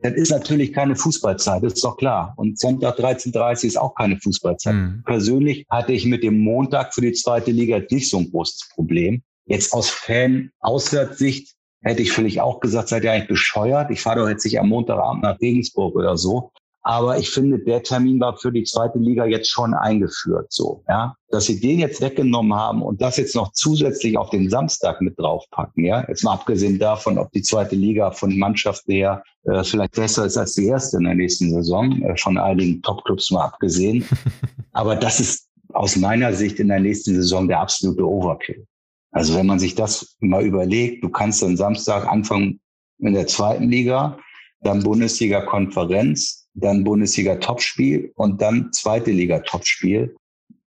das 0.00 0.12
ist 0.14 0.30
natürlich 0.30 0.72
keine 0.72 0.94
Fußballzeit, 0.94 1.62
das 1.62 1.74
ist 1.74 1.84
doch 1.84 1.96
klar. 1.96 2.34
Und 2.36 2.58
Sonntag 2.58 2.98
13.30 2.98 3.66
ist 3.66 3.76
auch 3.78 3.94
keine 3.94 4.18
Fußballzeit. 4.18 4.74
Mhm. 4.74 5.02
Persönlich 5.06 5.64
hatte 5.70 5.92
ich 5.92 6.04
mit 6.04 6.22
dem 6.22 6.38
Montag 6.38 6.94
für 6.94 7.00
die 7.00 7.12
zweite 7.12 7.50
Liga 7.50 7.80
nicht 7.90 8.10
so 8.10 8.18
ein 8.18 8.30
großes 8.30 8.68
Problem. 8.74 9.22
Jetzt 9.46 9.72
aus 9.72 9.88
Fan-Auswärtssicht 9.88 11.54
hätte 11.82 12.02
ich 12.02 12.12
vielleicht 12.12 12.40
auch 12.40 12.60
gesagt, 12.60 12.88
seid 12.88 13.04
ihr 13.04 13.12
eigentlich 13.12 13.28
bescheuert? 13.28 13.90
Ich 13.90 14.00
fahre 14.00 14.20
doch 14.20 14.28
jetzt 14.28 14.44
nicht 14.44 14.58
am 14.58 14.68
Montagabend 14.68 15.22
nach 15.22 15.40
Regensburg 15.40 15.94
oder 15.94 16.16
so. 16.18 16.52
Aber 16.88 17.18
ich 17.18 17.30
finde, 17.30 17.58
der 17.58 17.82
Termin 17.82 18.20
war 18.20 18.36
für 18.36 18.52
die 18.52 18.62
zweite 18.62 19.00
Liga 19.00 19.26
jetzt 19.26 19.50
schon 19.50 19.74
eingeführt, 19.74 20.46
so, 20.52 20.84
ja. 20.88 21.16
Dass 21.30 21.46
sie 21.46 21.58
den 21.58 21.80
jetzt 21.80 22.00
weggenommen 22.00 22.54
haben 22.54 22.80
und 22.80 23.02
das 23.02 23.16
jetzt 23.16 23.34
noch 23.34 23.50
zusätzlich 23.54 24.16
auf 24.16 24.30
den 24.30 24.48
Samstag 24.48 25.00
mit 25.00 25.18
draufpacken, 25.18 25.84
ja. 25.84 26.04
Jetzt 26.06 26.22
mal 26.22 26.34
abgesehen 26.34 26.78
davon, 26.78 27.18
ob 27.18 27.32
die 27.32 27.42
zweite 27.42 27.74
Liga 27.74 28.12
von 28.12 28.38
Mannschaften 28.38 28.92
her 28.92 29.24
äh, 29.46 29.64
vielleicht 29.64 29.96
besser 29.96 30.26
ist 30.26 30.36
als 30.36 30.54
die 30.54 30.66
erste 30.66 30.98
in 30.98 31.04
der 31.04 31.16
nächsten 31.16 31.50
Saison, 31.50 32.02
äh, 32.02 32.16
von 32.16 32.38
einigen 32.38 32.80
Topclubs 32.82 33.32
mal 33.32 33.46
abgesehen. 33.46 34.04
Aber 34.72 34.94
das 34.94 35.18
ist 35.18 35.48
aus 35.72 35.96
meiner 35.96 36.34
Sicht 36.34 36.60
in 36.60 36.68
der 36.68 36.78
nächsten 36.78 37.16
Saison 37.16 37.48
der 37.48 37.62
absolute 37.62 38.08
Overkill. 38.08 38.64
Also 39.10 39.34
wenn 39.34 39.46
man 39.46 39.58
sich 39.58 39.74
das 39.74 40.16
mal 40.20 40.44
überlegt, 40.44 41.02
du 41.02 41.08
kannst 41.08 41.42
dann 41.42 41.56
Samstag 41.56 42.06
anfangen 42.06 42.60
in 43.00 43.14
der 43.14 43.26
zweiten 43.26 43.70
Liga, 43.70 44.20
dann 44.60 44.84
Bundesliga-Konferenz, 44.84 46.45
dann 46.56 46.84
Bundesliga-Topspiel 46.84 48.12
und 48.16 48.40
dann 48.40 48.72
zweite 48.72 49.10
Liga-Topspiel. 49.10 50.14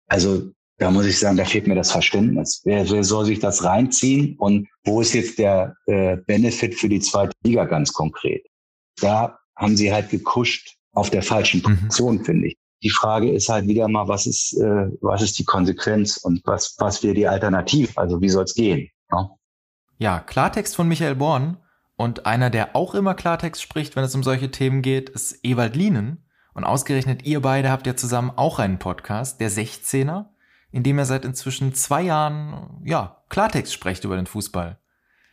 Also 0.07 0.51
da 0.77 0.91
muss 0.91 1.05
ich 1.05 1.19
sagen, 1.19 1.37
da 1.37 1.45
fehlt 1.45 1.67
mir 1.67 1.75
das 1.75 1.91
Verständnis. 1.91 2.61
Wer, 2.65 2.89
wer 2.89 3.03
soll 3.03 3.25
sich 3.25 3.39
das 3.39 3.63
reinziehen 3.63 4.35
und 4.37 4.67
wo 4.83 5.01
ist 5.01 5.13
jetzt 5.13 5.39
der 5.39 5.75
äh, 5.85 6.17
Benefit 6.17 6.75
für 6.75 6.89
die 6.89 6.99
zweite 6.99 7.31
Liga 7.43 7.65
ganz 7.65 7.93
konkret? 7.93 8.45
Da 8.99 9.39
haben 9.55 9.77
sie 9.77 9.93
halt 9.93 10.09
gekuscht 10.09 10.75
auf 10.91 11.09
der 11.09 11.23
falschen 11.23 11.59
mhm. 11.59 11.63
Position, 11.63 12.17
mhm. 12.17 12.25
finde 12.25 12.47
ich. 12.47 12.57
Die 12.83 12.89
Frage 12.89 13.31
ist 13.31 13.47
halt 13.47 13.67
wieder 13.67 13.87
mal, 13.87 14.07
was 14.07 14.27
ist, 14.27 14.53
äh, 14.59 14.89
was 15.01 15.21
ist 15.21 15.39
die 15.39 15.45
Konsequenz 15.45 16.17
und 16.17 16.41
was, 16.45 16.75
was 16.77 17.03
wäre 17.03 17.13
die 17.13 17.27
Alternative? 17.27 17.91
Also 17.95 18.21
wie 18.21 18.29
soll 18.29 18.43
es 18.43 18.53
gehen? 18.53 18.89
Ja? 19.11 19.29
ja, 19.97 20.19
Klartext 20.19 20.75
von 20.75 20.87
Michael 20.87 21.15
Born. 21.15 21.57
Und 21.97 22.25
einer, 22.25 22.49
der 22.49 22.75
auch 22.75 22.93
immer 22.93 23.13
Klartext 23.13 23.61
spricht, 23.61 23.95
wenn 23.95 24.03
es 24.03 24.15
um 24.15 24.23
solche 24.23 24.51
Themen 24.51 24.81
geht, 24.81 25.09
ist 25.09 25.39
Ewald 25.43 25.75
Lienen. 25.75 26.25
Und 26.53 26.63
ausgerechnet 26.63 27.25
ihr 27.25 27.41
beide 27.41 27.69
habt 27.69 27.87
ja 27.87 27.95
zusammen 27.95 28.31
auch 28.35 28.59
einen 28.59 28.79
Podcast, 28.79 29.39
der 29.41 29.51
16er, 29.51 30.25
in 30.71 30.83
dem 30.83 30.97
er 30.97 31.05
seit 31.05 31.25
inzwischen 31.25 31.73
zwei 31.73 32.01
Jahren, 32.01 32.81
ja, 32.85 33.23
Klartext 33.29 33.73
spricht 33.73 34.03
über 34.03 34.15
den 34.15 34.25
Fußball. 34.25 34.79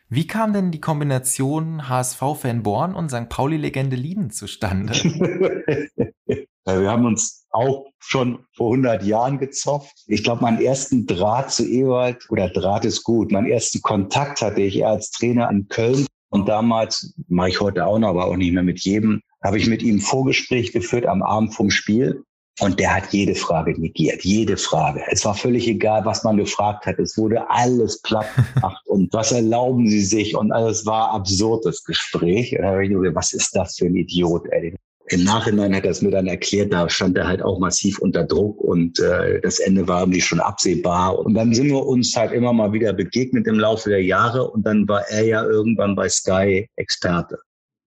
Wie 0.08 0.26
kam 0.26 0.52
denn 0.52 0.70
die 0.70 0.80
Kombination 0.80 1.88
HSV-Fan 1.88 2.62
Born 2.62 2.94
und 2.94 3.08
St. 3.10 3.28
Pauli-Legende 3.28 3.96
Lienen 3.96 4.30
zustande? 4.30 4.92
wir 6.66 6.90
haben 6.90 7.06
uns 7.06 7.46
auch 7.50 7.86
schon 7.98 8.44
vor 8.54 8.72
100 8.72 9.04
Jahren 9.04 9.38
gezopft. 9.38 10.04
Ich 10.06 10.22
glaube, 10.22 10.42
meinen 10.42 10.60
ersten 10.60 11.06
Draht 11.06 11.50
zu 11.50 11.66
Ewald, 11.66 12.28
oder 12.30 12.50
Draht 12.50 12.84
ist 12.84 13.04
gut, 13.04 13.32
meinen 13.32 13.50
ersten 13.50 13.80
Kontakt 13.80 14.42
hatte 14.42 14.60
ich 14.60 14.84
als 14.84 15.10
Trainer 15.12 15.48
in 15.50 15.68
Köln. 15.68 16.06
Und 16.32 16.48
damals, 16.48 17.14
mache 17.28 17.50
ich 17.50 17.60
heute 17.60 17.84
auch 17.84 17.98
noch, 17.98 18.08
aber 18.08 18.24
auch 18.24 18.36
nicht 18.36 18.54
mehr 18.54 18.62
mit 18.62 18.80
jedem, 18.80 19.20
habe 19.44 19.58
ich 19.58 19.66
mit 19.66 19.82
ihm 19.82 20.00
Vorgespräch 20.00 20.72
geführt 20.72 21.04
am 21.04 21.22
Abend 21.22 21.54
vom 21.54 21.70
Spiel. 21.70 22.24
Und 22.60 22.80
der 22.80 22.94
hat 22.94 23.12
jede 23.12 23.34
Frage 23.34 23.78
negiert, 23.78 24.24
jede 24.24 24.56
Frage. 24.56 25.02
Es 25.10 25.26
war 25.26 25.34
völlig 25.34 25.68
egal, 25.68 26.06
was 26.06 26.24
man 26.24 26.38
gefragt 26.38 26.86
hat. 26.86 26.98
Es 26.98 27.18
wurde 27.18 27.50
alles 27.50 28.00
platt 28.00 28.26
gemacht. 28.34 28.82
und 28.86 29.12
was 29.12 29.32
erlauben 29.32 29.88
Sie 29.88 30.02
sich? 30.02 30.34
Und 30.34 30.52
alles 30.52 30.86
war 30.86 31.10
absurdes 31.10 31.84
Gespräch. 31.84 32.56
Und 32.56 32.62
da 32.62 32.72
habe 32.72 32.84
ich 32.84 32.90
nur 32.90 33.02
gedacht, 33.02 33.16
was 33.16 33.32
ist 33.34 33.54
das 33.54 33.76
für 33.76 33.86
ein 33.86 33.96
Idiot, 33.96 34.46
ey? 34.50 34.74
Im 35.12 35.24
Nachhinein 35.24 35.74
hat 35.74 35.84
er 35.84 35.90
es 35.90 36.00
mir 36.00 36.10
dann 36.10 36.26
erklärt, 36.26 36.72
da 36.72 36.88
stand 36.88 37.18
er 37.18 37.26
halt 37.26 37.42
auch 37.42 37.58
massiv 37.58 37.98
unter 37.98 38.24
Druck 38.24 38.60
und 38.60 38.98
äh, 38.98 39.40
das 39.42 39.58
Ende 39.58 39.86
war 39.86 40.00
irgendwie 40.00 40.22
schon 40.22 40.40
absehbar. 40.40 41.18
Und 41.18 41.34
dann 41.34 41.52
sind 41.52 41.68
wir 41.68 41.84
uns 41.84 42.16
halt 42.16 42.32
immer 42.32 42.52
mal 42.52 42.72
wieder 42.72 42.92
begegnet 42.92 43.46
im 43.46 43.58
Laufe 43.58 43.90
der 43.90 44.02
Jahre 44.02 44.50
und 44.50 44.66
dann 44.66 44.88
war 44.88 45.06
er 45.08 45.24
ja 45.24 45.44
irgendwann 45.44 45.94
bei 45.94 46.08
Sky 46.08 46.66
Experte. 46.76 47.38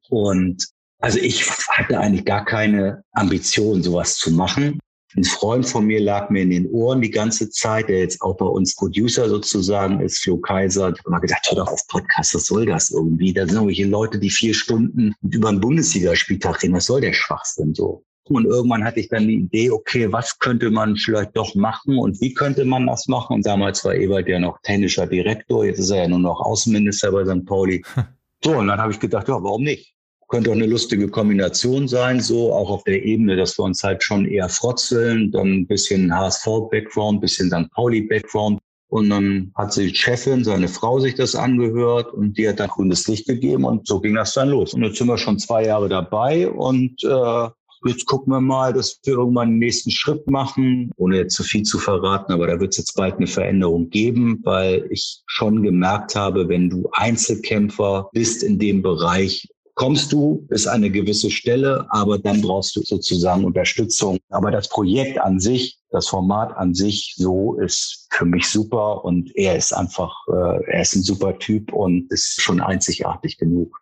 Und 0.10 0.68
also 1.00 1.20
ich 1.20 1.50
hatte 1.70 2.00
eigentlich 2.00 2.26
gar 2.26 2.46
keine 2.46 3.04
Ambition, 3.14 3.82
sowas 3.82 4.18
zu 4.18 4.32
machen. 4.32 4.80
Ein 5.16 5.24
Freund 5.24 5.66
von 5.66 5.86
mir 5.86 6.02
lag 6.02 6.30
mir 6.30 6.42
in 6.42 6.50
den 6.50 6.70
Ohren 6.72 7.00
die 7.00 7.10
ganze 7.10 7.50
Zeit, 7.50 7.88
der 7.88 8.00
jetzt 8.00 8.22
auch 8.22 8.36
bei 8.36 8.46
uns 8.46 8.76
Producer 8.76 9.30
sozusagen 9.30 10.02
ist, 10.02 10.22
Flo 10.22 10.38
Kaiser. 10.38 10.90
Ich 10.90 11.00
habe 11.00 11.10
mal 11.10 11.20
gedacht, 11.20 11.46
hör 11.50 11.58
doch 11.58 11.72
auf 11.72 11.88
Podcast, 11.88 12.36
was 12.36 12.48
soll 12.48 12.66
das 12.66 12.92
irgendwie? 12.92 13.32
Da 13.32 13.46
sind 13.46 13.56
irgendwelche 13.56 13.86
Leute, 13.86 14.20
die 14.20 14.30
vier 14.30 14.54
Stunden 14.54 15.16
über 15.22 15.50
einen 15.50 15.62
Bundesligaspieltag 15.62 16.62
reden. 16.62 16.74
Was 16.74 16.88
soll 16.88 17.00
der 17.00 17.14
Schwachsinn 17.14 17.74
so? 17.74 18.04
Und 18.28 18.46
irgendwann 18.46 18.84
hatte 18.84 19.00
ich 19.00 19.08
dann 19.08 19.28
die 19.28 19.36
Idee, 19.36 19.70
okay, 19.70 20.12
was 20.12 20.38
könnte 20.40 20.70
man 20.70 20.98
vielleicht 20.98 21.38
doch 21.38 21.56
machen 21.56 21.98
und 21.98 22.20
wie 22.20 22.34
könnte 22.34 22.66
man 22.66 22.88
das 22.88 23.08
machen? 23.08 23.36
Und 23.36 23.46
damals 23.46 23.86
war 23.86 23.96
Ewald 23.96 24.28
ja 24.28 24.40
noch 24.40 24.60
technischer 24.64 25.08
Direktor, 25.08 25.64
jetzt 25.64 25.80
ist 25.80 25.92
er 25.92 26.04
ja 26.04 26.08
nur 26.08 26.20
noch 26.20 26.42
Außenminister 26.42 27.12
bei 27.12 27.24
St. 27.26 27.46
Pauli. 27.46 27.84
So, 28.44 28.52
und 28.52 28.68
dann 28.68 28.80
habe 28.80 28.92
ich 28.92 29.00
gedacht, 29.00 29.28
ja, 29.28 29.42
warum 29.42 29.64
nicht? 29.64 29.95
Könnte 30.28 30.50
auch 30.50 30.56
eine 30.56 30.66
lustige 30.66 31.08
Kombination 31.08 31.88
sein, 31.88 32.20
so 32.20 32.52
auch 32.54 32.70
auf 32.70 32.84
der 32.84 33.04
Ebene, 33.04 33.36
dass 33.36 33.58
wir 33.58 33.64
uns 33.64 33.84
halt 33.84 34.04
schon 34.04 34.26
eher 34.26 34.50
frotzeln, 34.50 35.32
dann 35.32 35.52
ein 35.52 35.68
bisschen 35.68 36.14
HSV-Background, 36.14 37.22
bisschen 37.22 37.50
St. 37.50 37.72
Pauli-Background. 37.72 38.60
Und 38.88 39.10
dann 39.10 39.52
hat 39.56 39.74
sich 39.74 39.92
die 39.92 39.98
Chefin, 39.98 40.44
seine 40.44 40.68
Frau, 40.68 41.00
sich 41.00 41.16
das 41.16 41.36
angehört 41.36 42.14
und 42.14 42.38
die 42.38 42.48
hat 42.48 42.60
dann 42.60 42.70
grünes 42.70 43.08
Licht 43.08 43.28
gegeben 43.28 43.66
und 43.66 43.88
so 43.88 44.00
ging 44.00 44.16
das 44.16 44.34
dann 44.34 44.50
los. 44.50 44.74
Und 44.74 44.84
jetzt 44.84 44.98
sind 44.98 45.08
wir 45.08 45.18
schon 45.18 45.40
zwei 45.40 45.66
Jahre 45.66 45.90
dabei 45.90 46.50
und 46.50 47.04
äh, 47.04 47.50
jetzt 47.86 48.06
gucken 48.06 48.34
wir 48.34 48.42
mal, 48.42 48.74
dass 48.74 49.00
wir 49.04 49.14
irgendwann 49.14 49.52
den 49.52 49.60
nächsten 49.60 49.92
Schritt 49.92 50.30
machen, 50.30 50.92
ohne 50.98 51.18
jetzt 51.18 51.36
zu 51.36 51.44
viel 51.44 51.64
zu 51.64 51.80
verraten, 51.80 52.32
aber 52.32 52.48
da 52.48 52.60
wird 52.60 52.74
es 52.74 52.78
jetzt 52.78 52.96
bald 52.96 53.16
eine 53.16 53.28
Veränderung 53.28 53.90
geben, 53.90 54.40
weil 54.44 54.88
ich 54.90 55.22
schon 55.28 55.62
gemerkt 55.64 56.16
habe, 56.16 56.48
wenn 56.48 56.70
du 56.70 56.90
Einzelkämpfer 56.94 58.10
bist 58.14 58.44
in 58.44 58.60
dem 58.60 58.82
Bereich, 58.82 59.48
kommst 59.76 60.12
du 60.12 60.46
bis 60.50 60.68
eine 60.68 60.90
gewisse 60.90 61.30
Stelle, 61.30 61.86
aber 61.90 62.18
dann 62.18 62.42
brauchst 62.42 62.76
du 62.76 62.82
sozusagen 62.82 63.46
Unterstützung. 63.46 64.18
Aber 64.30 64.50
das 64.50 64.70
Projekt 64.70 65.20
an 65.20 65.40
sich, 65.40 65.78
das 65.92 66.08
Format 66.08 66.56
an 66.56 66.74
sich, 66.74 67.14
so 67.18 67.54
ist 67.56 68.08
für 68.12 68.26
mich 68.26 68.48
super 68.48 69.06
und 69.06 69.36
er 69.36 69.56
ist 69.56 69.74
einfach, 69.74 70.16
äh, 70.30 70.72
er 70.72 70.82
ist 70.82 70.96
ein 70.96 71.04
super 71.04 71.38
Typ 71.38 71.72
und 71.74 72.12
ist 72.12 72.42
schon 72.42 72.62
einzigartig 72.62 73.38
genug. 73.38 73.80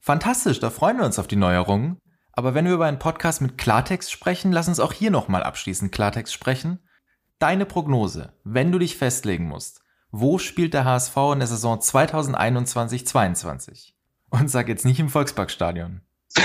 Fantastisch, 0.00 0.60
da 0.60 0.70
freuen 0.70 0.96
wir 0.98 1.04
uns 1.04 1.18
auf 1.18 1.26
die 1.26 1.36
Neuerungen. 1.36 1.98
Aber 2.32 2.54
wenn 2.54 2.66
wir 2.66 2.74
über 2.74 2.86
einen 2.86 2.98
Podcast 2.98 3.40
mit 3.40 3.58
Klartext 3.58 4.10
sprechen, 4.10 4.52
lass 4.52 4.68
uns 4.68 4.80
auch 4.80 4.92
hier 4.92 5.10
nochmal 5.10 5.42
abschließend 5.42 5.92
Klartext 5.92 6.32
sprechen. 6.32 6.78
deine 7.40 7.66
Prognose, 7.66 8.32
wenn 8.44 8.70
du 8.72 8.78
dich 8.78 8.96
festlegen 8.96 9.48
musst. 9.48 9.82
Wo 10.10 10.38
spielt 10.38 10.72
der 10.72 10.84
HSV 10.84 11.16
in 11.32 11.40
der 11.40 11.48
Saison 11.48 11.78
2021-22? 11.78 13.93
Und 14.34 14.50
sag 14.50 14.68
jetzt 14.68 14.84
nicht 14.84 14.98
im 14.98 15.08
Volksparkstadion. 15.08 16.00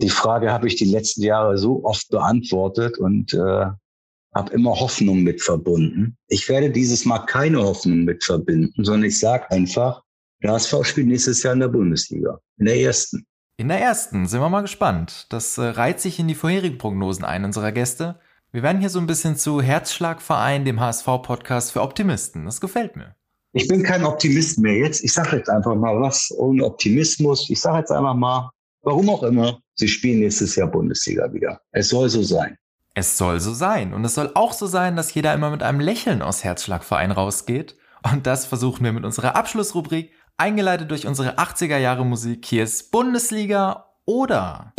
die 0.00 0.10
Frage 0.10 0.50
habe 0.50 0.66
ich 0.66 0.74
die 0.76 0.90
letzten 0.90 1.22
Jahre 1.22 1.56
so 1.56 1.84
oft 1.84 2.08
beantwortet 2.10 2.98
und 2.98 3.32
äh, 3.32 3.66
habe 4.34 4.52
immer 4.52 4.72
Hoffnung 4.72 5.22
mit 5.22 5.40
verbunden. 5.40 6.16
Ich 6.26 6.48
werde 6.48 6.70
dieses 6.70 7.04
Mal 7.04 7.20
keine 7.20 7.62
Hoffnung 7.62 8.04
mit 8.04 8.24
verbinden, 8.24 8.84
sondern 8.84 9.04
ich 9.04 9.20
sage 9.20 9.50
einfach, 9.50 10.02
der 10.42 10.52
HSV 10.52 10.84
spielt 10.84 11.06
nächstes 11.06 11.42
Jahr 11.42 11.54
in 11.54 11.60
der 11.60 11.68
Bundesliga, 11.68 12.40
in 12.58 12.66
der 12.66 12.80
ersten. 12.80 13.24
In 13.56 13.68
der 13.68 13.80
ersten 13.80 14.26
sind 14.26 14.40
wir 14.40 14.48
mal 14.50 14.62
gespannt. 14.62 15.26
Das 15.30 15.56
äh, 15.58 15.62
reiht 15.62 16.00
sich 16.00 16.18
in 16.18 16.28
die 16.28 16.34
vorherigen 16.34 16.76
Prognosen 16.76 17.24
ein 17.24 17.44
unserer 17.44 17.72
Gäste. 17.72 18.20
Wir 18.50 18.62
werden 18.62 18.80
hier 18.80 18.90
so 18.90 18.98
ein 18.98 19.06
bisschen 19.06 19.36
zu 19.36 19.62
Herzschlagverein, 19.62 20.64
dem 20.64 20.80
HSV-Podcast 20.80 21.72
für 21.72 21.82
Optimisten. 21.82 22.44
Das 22.44 22.60
gefällt 22.60 22.96
mir. 22.96 23.14
Ich 23.58 23.68
bin 23.68 23.82
kein 23.82 24.04
Optimist 24.04 24.58
mehr 24.58 24.76
jetzt. 24.76 25.02
Ich 25.02 25.14
sage 25.14 25.38
jetzt 25.38 25.48
einfach 25.48 25.74
mal 25.74 25.98
was 25.98 26.30
ohne 26.36 26.62
Optimismus. 26.62 27.48
Ich 27.48 27.58
sage 27.58 27.78
jetzt 27.78 27.90
einfach 27.90 28.12
mal, 28.12 28.50
warum 28.82 29.08
auch 29.08 29.22
immer, 29.22 29.58
sie 29.76 29.88
spielen 29.88 30.20
nächstes 30.20 30.56
Jahr 30.56 30.68
Bundesliga 30.68 31.32
wieder. 31.32 31.62
Es 31.72 31.88
soll 31.88 32.10
so 32.10 32.22
sein. 32.22 32.58
Es 32.92 33.16
soll 33.16 33.40
so 33.40 33.54
sein. 33.54 33.94
Und 33.94 34.04
es 34.04 34.14
soll 34.14 34.30
auch 34.34 34.52
so 34.52 34.66
sein, 34.66 34.94
dass 34.94 35.14
jeder 35.14 35.32
immer 35.32 35.48
mit 35.50 35.62
einem 35.62 35.80
Lächeln 35.80 36.20
aus 36.20 36.44
Herzschlagverein 36.44 37.10
rausgeht. 37.10 37.78
Und 38.12 38.26
das 38.26 38.44
versuchen 38.44 38.84
wir 38.84 38.92
mit 38.92 39.06
unserer 39.06 39.36
Abschlussrubrik, 39.36 40.12
eingeleitet 40.36 40.90
durch 40.90 41.06
unsere 41.06 41.38
80er 41.38 41.78
Jahre 41.78 42.04
Musik. 42.04 42.44
Hier 42.44 42.62
ist 42.62 42.90
Bundesliga 42.90 43.86
oder. 44.04 44.74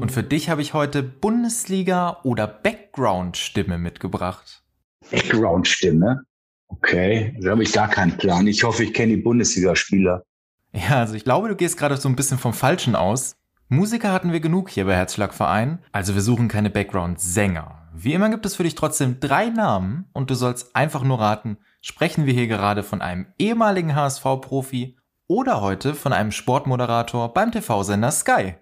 Und 0.00 0.10
für 0.10 0.24
dich 0.24 0.50
habe 0.50 0.60
ich 0.60 0.74
heute 0.74 1.04
Bundesliga 1.04 2.18
oder 2.24 2.48
Background-Stimme 2.48 3.78
mitgebracht. 3.78 4.64
Background-Stimme? 5.12 6.24
Okay, 6.68 7.36
da 7.40 7.50
habe 7.50 7.62
ich 7.62 7.72
gar 7.72 7.88
keinen 7.88 8.16
Plan. 8.16 8.46
Ich 8.46 8.64
hoffe, 8.64 8.84
ich 8.84 8.92
kenne 8.92 9.16
die 9.16 9.22
Bundesligaspieler. 9.22 10.24
Ja, 10.72 11.00
also 11.00 11.14
ich 11.14 11.24
glaube, 11.24 11.48
du 11.48 11.56
gehst 11.56 11.78
gerade 11.78 11.96
so 11.96 12.08
ein 12.08 12.16
bisschen 12.16 12.38
vom 12.38 12.52
Falschen 12.52 12.96
aus. 12.96 13.36
Musiker 13.68 14.12
hatten 14.12 14.32
wir 14.32 14.40
genug 14.40 14.70
hier 14.70 14.84
bei 14.84 14.94
Herzschlagverein, 14.94 15.78
also 15.92 16.14
wir 16.14 16.20
suchen 16.20 16.48
keine 16.48 16.68
Background-Sänger. 16.68 17.88
Wie 17.94 18.12
immer 18.12 18.28
gibt 18.28 18.44
es 18.44 18.56
für 18.56 18.64
dich 18.64 18.74
trotzdem 18.74 19.20
drei 19.20 19.48
Namen 19.48 20.06
und 20.12 20.30
du 20.30 20.34
sollst 20.34 20.74
einfach 20.76 21.02
nur 21.02 21.20
raten, 21.20 21.58
sprechen 21.80 22.26
wir 22.26 22.34
hier 22.34 22.46
gerade 22.46 22.82
von 22.82 23.00
einem 23.00 23.26
ehemaligen 23.38 23.94
HSV-Profi 23.94 24.98
oder 25.28 25.60
heute 25.60 25.94
von 25.94 26.12
einem 26.12 26.32
Sportmoderator 26.32 27.32
beim 27.32 27.52
TV-Sender 27.52 28.10
Sky. 28.10 28.54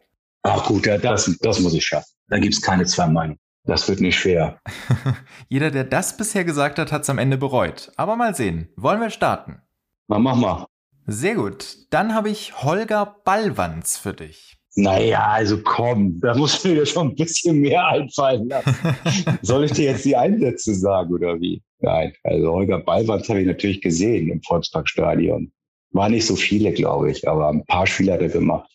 Ach 0.42 0.64
gut, 0.66 0.86
ja, 0.86 0.98
das, 0.98 1.36
das 1.40 1.60
muss 1.60 1.74
ich 1.74 1.84
schaffen. 1.84 2.12
Da 2.28 2.38
gibt's 2.38 2.60
keine 2.60 2.84
zwei 2.84 3.06
Meinungen. 3.06 3.38
Das 3.64 3.88
wird 3.88 4.00
nicht 4.00 4.18
schwer. 4.18 4.58
Jeder, 5.48 5.70
der 5.70 5.84
das 5.84 6.16
bisher 6.16 6.44
gesagt 6.44 6.78
hat, 6.78 6.90
hat's 6.90 7.10
am 7.10 7.18
Ende 7.18 7.38
bereut. 7.38 7.92
Aber 7.96 8.16
mal 8.16 8.34
sehen. 8.34 8.68
Wollen 8.76 9.00
wir 9.00 9.10
starten? 9.10 9.62
Na, 10.08 10.18
mach 10.18 10.36
mal. 10.36 10.66
Sehr 11.06 11.36
gut. 11.36 11.76
Dann 11.90 12.14
habe 12.14 12.30
ich 12.30 12.62
Holger 12.62 13.16
Ballwanz 13.24 13.96
für 13.98 14.14
dich. 14.14 14.58
Naja, 14.74 15.26
also 15.28 15.58
komm, 15.62 16.18
da 16.20 16.34
muss 16.34 16.64
mir 16.64 16.74
ja 16.74 16.86
schon 16.86 17.08
ein 17.08 17.14
bisschen 17.14 17.60
mehr 17.60 17.86
einfallen 17.86 18.48
lassen. 18.48 18.74
Soll 19.42 19.64
ich 19.64 19.72
dir 19.72 19.90
jetzt 19.90 20.04
die 20.04 20.16
Einsätze 20.16 20.74
sagen 20.74 21.12
oder 21.12 21.38
wie? 21.40 21.62
Nein, 21.80 22.14
also 22.22 22.52
Holger 22.52 22.78
Ballwand 22.78 23.28
habe 23.28 23.40
ich 23.40 23.46
natürlich 23.46 23.80
gesehen 23.82 24.30
im 24.30 24.40
Volksparkstadion. 24.42 25.52
War 25.90 26.08
nicht 26.08 26.26
so 26.26 26.36
viele, 26.36 26.72
glaube 26.72 27.10
ich, 27.10 27.28
aber 27.28 27.50
ein 27.50 27.66
paar 27.66 27.86
Spiele 27.86 28.14
hat 28.14 28.22
er 28.22 28.30
gemacht. 28.30 28.70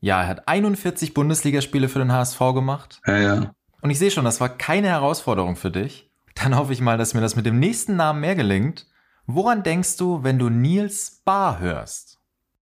Ja, 0.00 0.22
er 0.22 0.28
hat 0.28 0.48
41 0.48 1.14
Bundesligaspiele 1.14 1.88
für 1.88 2.00
den 2.00 2.12
HSV 2.12 2.38
gemacht. 2.54 3.00
Ja, 3.06 3.18
ja. 3.18 3.54
Und 3.80 3.90
ich 3.90 3.98
sehe 3.98 4.10
schon, 4.10 4.24
das 4.24 4.40
war 4.40 4.48
keine 4.48 4.88
Herausforderung 4.88 5.56
für 5.56 5.70
dich. 5.70 6.10
Dann 6.34 6.56
hoffe 6.56 6.72
ich 6.72 6.80
mal, 6.80 6.98
dass 6.98 7.14
mir 7.14 7.20
das 7.20 7.36
mit 7.36 7.46
dem 7.46 7.58
nächsten 7.58 7.96
Namen 7.96 8.20
mehr 8.20 8.34
gelingt. 8.34 8.86
Woran 9.26 9.62
denkst 9.62 9.96
du, 9.96 10.22
wenn 10.22 10.38
du 10.38 10.48
Nils 10.48 11.22
Bar 11.24 11.60
hörst? 11.60 12.18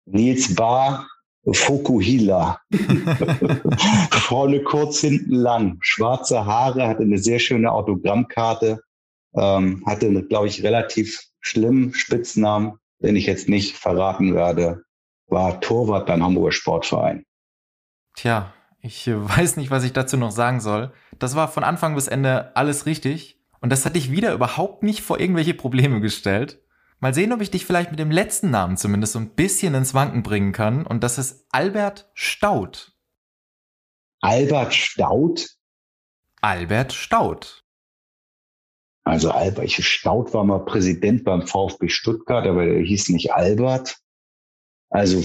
Nils 0.05 0.55
Bar 0.55 1.07
Fokuhila. 1.53 2.61
Vorne 4.11 4.63
kurz, 4.63 5.01
hinten 5.01 5.35
lang. 5.35 5.79
Schwarze 5.81 6.45
Haare, 6.45 6.89
hatte 6.89 7.03
eine 7.03 7.19
sehr 7.19 7.39
schöne 7.39 7.71
Autogrammkarte, 7.71 8.81
ähm, 9.35 9.83
hatte, 9.87 10.23
glaube 10.25 10.49
ich, 10.49 10.63
relativ 10.63 11.21
schlimmen 11.41 11.95
Spitznamen, 11.95 12.79
den 13.01 13.17
ich 13.17 13.27
jetzt 13.27 13.49
nicht 13.49 13.77
verraten 13.77 14.35
werde, 14.35 14.83
war 15.29 15.61
Torwart 15.61 16.07
beim 16.07 16.23
Hamburger 16.23 16.53
Sportverein. 16.53 17.25
Tja, 18.15 18.53
ich 18.87 19.07
weiß 19.09 19.57
nicht, 19.57 19.71
was 19.71 19.85
ich 19.85 19.93
dazu 19.93 20.17
noch 20.17 20.31
sagen 20.31 20.61
soll. 20.61 20.93
Das 21.19 21.35
war 21.35 21.49
von 21.49 21.65
Anfang 21.65 21.95
bis 21.95 22.09
Ende 22.09 22.55
alles 22.57 22.87
richtig. 22.87 23.41
Und 23.61 23.71
das 23.71 23.85
hat 23.85 23.97
dich 23.97 24.11
wieder 24.11 24.33
überhaupt 24.33 24.83
nicht 24.83 25.03
vor 25.03 25.19
irgendwelche 25.19 25.55
Probleme 25.55 26.01
gestellt. 26.01 26.63
Mal 27.01 27.13
sehen, 27.13 27.33
ob 27.33 27.41
ich 27.41 27.51
dich 27.51 27.67
vielleicht 27.67 27.91
mit 27.91 27.99
dem 27.99 28.11
letzten 28.11 28.51
Namen 28.51 28.77
zumindest 28.77 29.15
so 29.15 29.19
ein 29.19 29.31
bisschen 29.31 29.75
ins 29.75 29.93
Wanken 29.93 30.23
bringen 30.23 30.53
kann. 30.53 30.87
Und 30.87 31.03
das 31.03 31.19
ist 31.19 31.47
Albert 31.51 32.11
Staud. 32.15 32.93
Albert 34.21 34.73
Staud? 34.75 35.49
Albert 36.41 36.93
Staud. 36.93 37.65
Also 39.05 39.31
Albert 39.31 39.71
Staud 39.71 40.33
war 40.33 40.45
mal 40.45 40.65
Präsident 40.65 41.25
beim 41.25 41.47
VfB 41.47 41.89
Stuttgart, 41.89 42.47
aber 42.47 42.65
der 42.65 42.81
hieß 42.81 43.11
nicht 43.11 43.33
Albert. 43.33 43.99
Also 44.91 45.23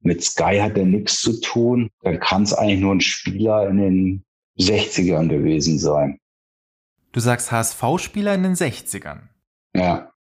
mit 0.00 0.22
Sky 0.22 0.58
hat 0.60 0.78
er 0.78 0.84
nichts 0.84 1.20
zu 1.20 1.40
tun. 1.40 1.90
Dann 2.02 2.20
kann 2.20 2.42
es 2.42 2.54
eigentlich 2.54 2.80
nur 2.80 2.94
ein 2.94 3.00
Spieler 3.00 3.68
in 3.68 3.78
den 3.78 4.24
60ern 4.58 5.28
gewesen 5.28 5.78
sein. 5.78 6.18
Du 7.12 7.20
sagst 7.20 7.50
HSV-Spieler 7.50 8.34
in 8.34 8.42
den 8.42 8.54
60ern. 8.54 9.28
Ja. 9.74 10.12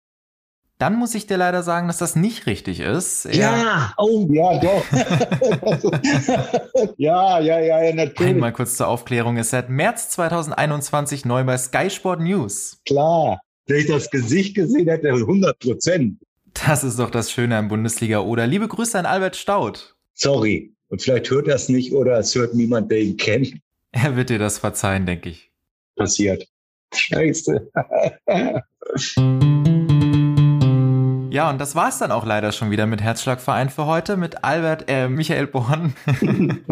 Dann 0.79 0.95
muss 0.95 1.15
ich 1.15 1.25
dir 1.25 1.37
leider 1.37 1.63
sagen, 1.63 1.87
dass 1.87 1.97
das 1.97 2.15
nicht 2.15 2.45
richtig 2.45 2.81
ist. 2.81 3.25
Er 3.25 3.35
ja, 3.35 3.93
oh 3.97 4.27
ja, 4.29 4.59
doch. 4.59 4.83
ja, 6.97 7.39
ja, 7.39 7.59
ja, 7.59 7.81
ja, 7.81 7.95
natürlich. 7.95 8.33
Einmal 8.33 8.53
kurz 8.53 8.77
zur 8.77 8.87
Aufklärung. 8.87 9.37
ist 9.37 9.49
seit 9.49 9.69
März 9.69 10.11
2021 10.11 11.25
neu 11.25 11.43
bei 11.45 11.57
Sky 11.57 11.89
Sport 11.89 12.21
News. 12.21 12.79
Klar. 12.85 13.41
Wenn 13.65 13.79
ich 13.79 13.87
das 13.87 14.11
Gesicht 14.11 14.55
gesehen 14.55 14.87
hätte, 14.87 15.09
100 15.09 15.57
Prozent. 15.57 16.19
Das 16.53 16.83
ist 16.83 16.99
doch 16.99 17.09
das 17.09 17.31
Schöne 17.31 17.57
an 17.57 17.67
Bundesliga. 17.67 18.19
Oder 18.19 18.47
liebe 18.47 18.67
Grüße 18.67 18.97
an 18.97 19.05
Albert 19.05 19.35
Staud. 19.35 19.95
Sorry. 20.13 20.73
Und 20.89 21.01
vielleicht 21.01 21.29
hört 21.29 21.47
er 21.47 21.55
es 21.55 21.69
nicht 21.69 21.93
oder 21.93 22.17
es 22.17 22.33
hört 22.35 22.53
niemand, 22.55 22.91
der 22.91 23.01
ihn 23.01 23.17
kennt. 23.17 23.55
Er 23.91 24.15
wird 24.15 24.29
dir 24.29 24.39
das 24.39 24.59
verzeihen, 24.59 25.05
denke 25.05 25.29
ich. 25.29 25.51
Passiert. 25.95 26.47
Scheiße. 26.93 27.71
Ja, 31.29 31.51
und 31.51 31.59
das 31.59 31.75
war's 31.75 31.99
dann 31.99 32.11
auch 32.11 32.25
leider 32.25 32.51
schon 32.51 32.71
wieder 32.71 32.87
mit 32.87 32.99
Herzschlagverein 32.99 33.69
für 33.69 33.85
heute, 33.85 34.17
mit 34.17 34.43
Albert, 34.43 34.85
äh, 34.87 35.07
Michael 35.07 35.45
Born. 35.45 35.93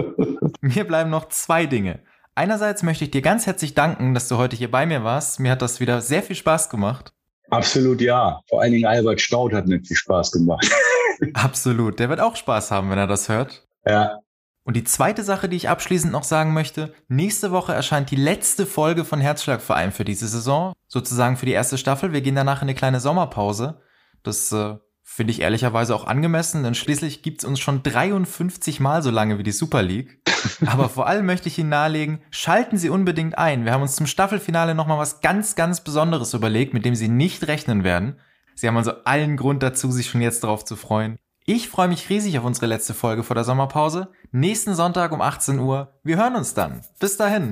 mir 0.61 0.87
bleiben 0.87 1.11
noch 1.11 1.29
zwei 1.29 1.67
Dinge. 1.67 1.99
Einerseits 2.33 2.81
möchte 2.81 3.05
ich 3.05 3.11
dir 3.11 3.21
ganz 3.21 3.45
herzlich 3.45 3.75
danken, 3.75 4.15
dass 4.15 4.27
du 4.27 4.37
heute 4.37 4.55
hier 4.55 4.71
bei 4.71 4.87
mir 4.87 5.03
warst. 5.03 5.39
Mir 5.39 5.51
hat 5.51 5.61
das 5.61 5.79
wieder 5.79 6.01
sehr 6.01 6.23
viel 6.23 6.35
Spaß 6.35 6.71
gemacht. 6.71 7.13
Absolut 7.57 8.01
ja. 8.01 8.41
Vor 8.49 8.61
allen 8.61 8.71
Dingen 8.71 8.85
Albert 8.85 9.21
Staud 9.21 9.53
hat 9.53 9.67
mir 9.67 9.79
viel 9.81 9.95
Spaß 9.95 10.31
gemacht. 10.31 10.69
Absolut. 11.33 11.99
Der 11.99 12.09
wird 12.09 12.19
auch 12.19 12.35
Spaß 12.35 12.71
haben, 12.71 12.89
wenn 12.89 12.97
er 12.97 13.07
das 13.07 13.29
hört. 13.29 13.65
Ja. 13.85 14.19
Und 14.63 14.75
die 14.75 14.83
zweite 14.83 15.23
Sache, 15.23 15.47
die 15.47 15.57
ich 15.57 15.69
abschließend 15.69 16.11
noch 16.11 16.23
sagen 16.23 16.53
möchte, 16.53 16.93
nächste 17.07 17.51
Woche 17.51 17.73
erscheint 17.73 18.09
die 18.09 18.15
letzte 18.15 18.65
Folge 18.65 19.05
von 19.05 19.21
Herzschlagverein 19.21 19.91
für 19.91 20.05
diese 20.05 20.27
Saison, 20.27 20.73
sozusagen 20.87 21.37
für 21.37 21.45
die 21.45 21.51
erste 21.51 21.77
Staffel. 21.77 22.13
Wir 22.13 22.21
gehen 22.21 22.35
danach 22.35 22.63
in 22.63 22.67
eine 22.67 22.75
kleine 22.75 22.99
Sommerpause. 22.99 23.79
Das 24.23 24.51
äh, 24.51 24.75
finde 25.07 25.31
ich 25.31 25.41
ehrlicherweise 25.41 25.95
auch 25.95 26.07
angemessen, 26.07 26.63
denn 26.63 26.73
schließlich 26.73 27.21
gibt's 27.21 27.45
uns 27.45 27.59
schon 27.59 27.83
53 27.83 28.79
Mal 28.79 29.03
so 29.03 29.11
lange 29.11 29.37
wie 29.37 29.43
die 29.43 29.51
Super 29.51 29.83
League. 29.83 30.19
Aber 30.65 30.89
vor 30.89 31.07
allem 31.07 31.27
möchte 31.27 31.47
ich 31.47 31.59
Ihnen 31.59 31.69
nahelegen, 31.69 32.19
schalten 32.31 32.77
Sie 32.77 32.89
unbedingt 32.89 33.37
ein. 33.37 33.63
Wir 33.65 33.71
haben 33.71 33.83
uns 33.83 33.95
zum 33.95 34.07
Staffelfinale 34.07 34.73
nochmal 34.73 34.97
was 34.97 35.21
ganz, 35.21 35.55
ganz 35.55 35.81
Besonderes 35.81 36.33
überlegt, 36.33 36.73
mit 36.73 36.85
dem 36.85 36.95
Sie 36.95 37.07
nicht 37.07 37.47
rechnen 37.47 37.83
werden. 37.83 38.19
Sie 38.55 38.67
haben 38.67 38.77
also 38.77 38.91
allen 39.05 39.37
Grund 39.37 39.61
dazu, 39.61 39.91
sich 39.91 40.09
schon 40.09 40.21
jetzt 40.21 40.43
darauf 40.43 40.65
zu 40.65 40.75
freuen. 40.75 41.17
Ich 41.45 41.69
freue 41.69 41.87
mich 41.87 42.09
riesig 42.09 42.39
auf 42.39 42.43
unsere 42.43 42.65
letzte 42.65 42.95
Folge 42.95 43.23
vor 43.23 43.35
der 43.35 43.43
Sommerpause. 43.43 44.09
Nächsten 44.31 44.73
Sonntag 44.73 45.11
um 45.11 45.21
18 45.21 45.59
Uhr. 45.59 45.93
Wir 46.03 46.17
hören 46.17 46.35
uns 46.35 46.55
dann. 46.55 46.81
Bis 46.99 47.15
dahin. 47.15 47.51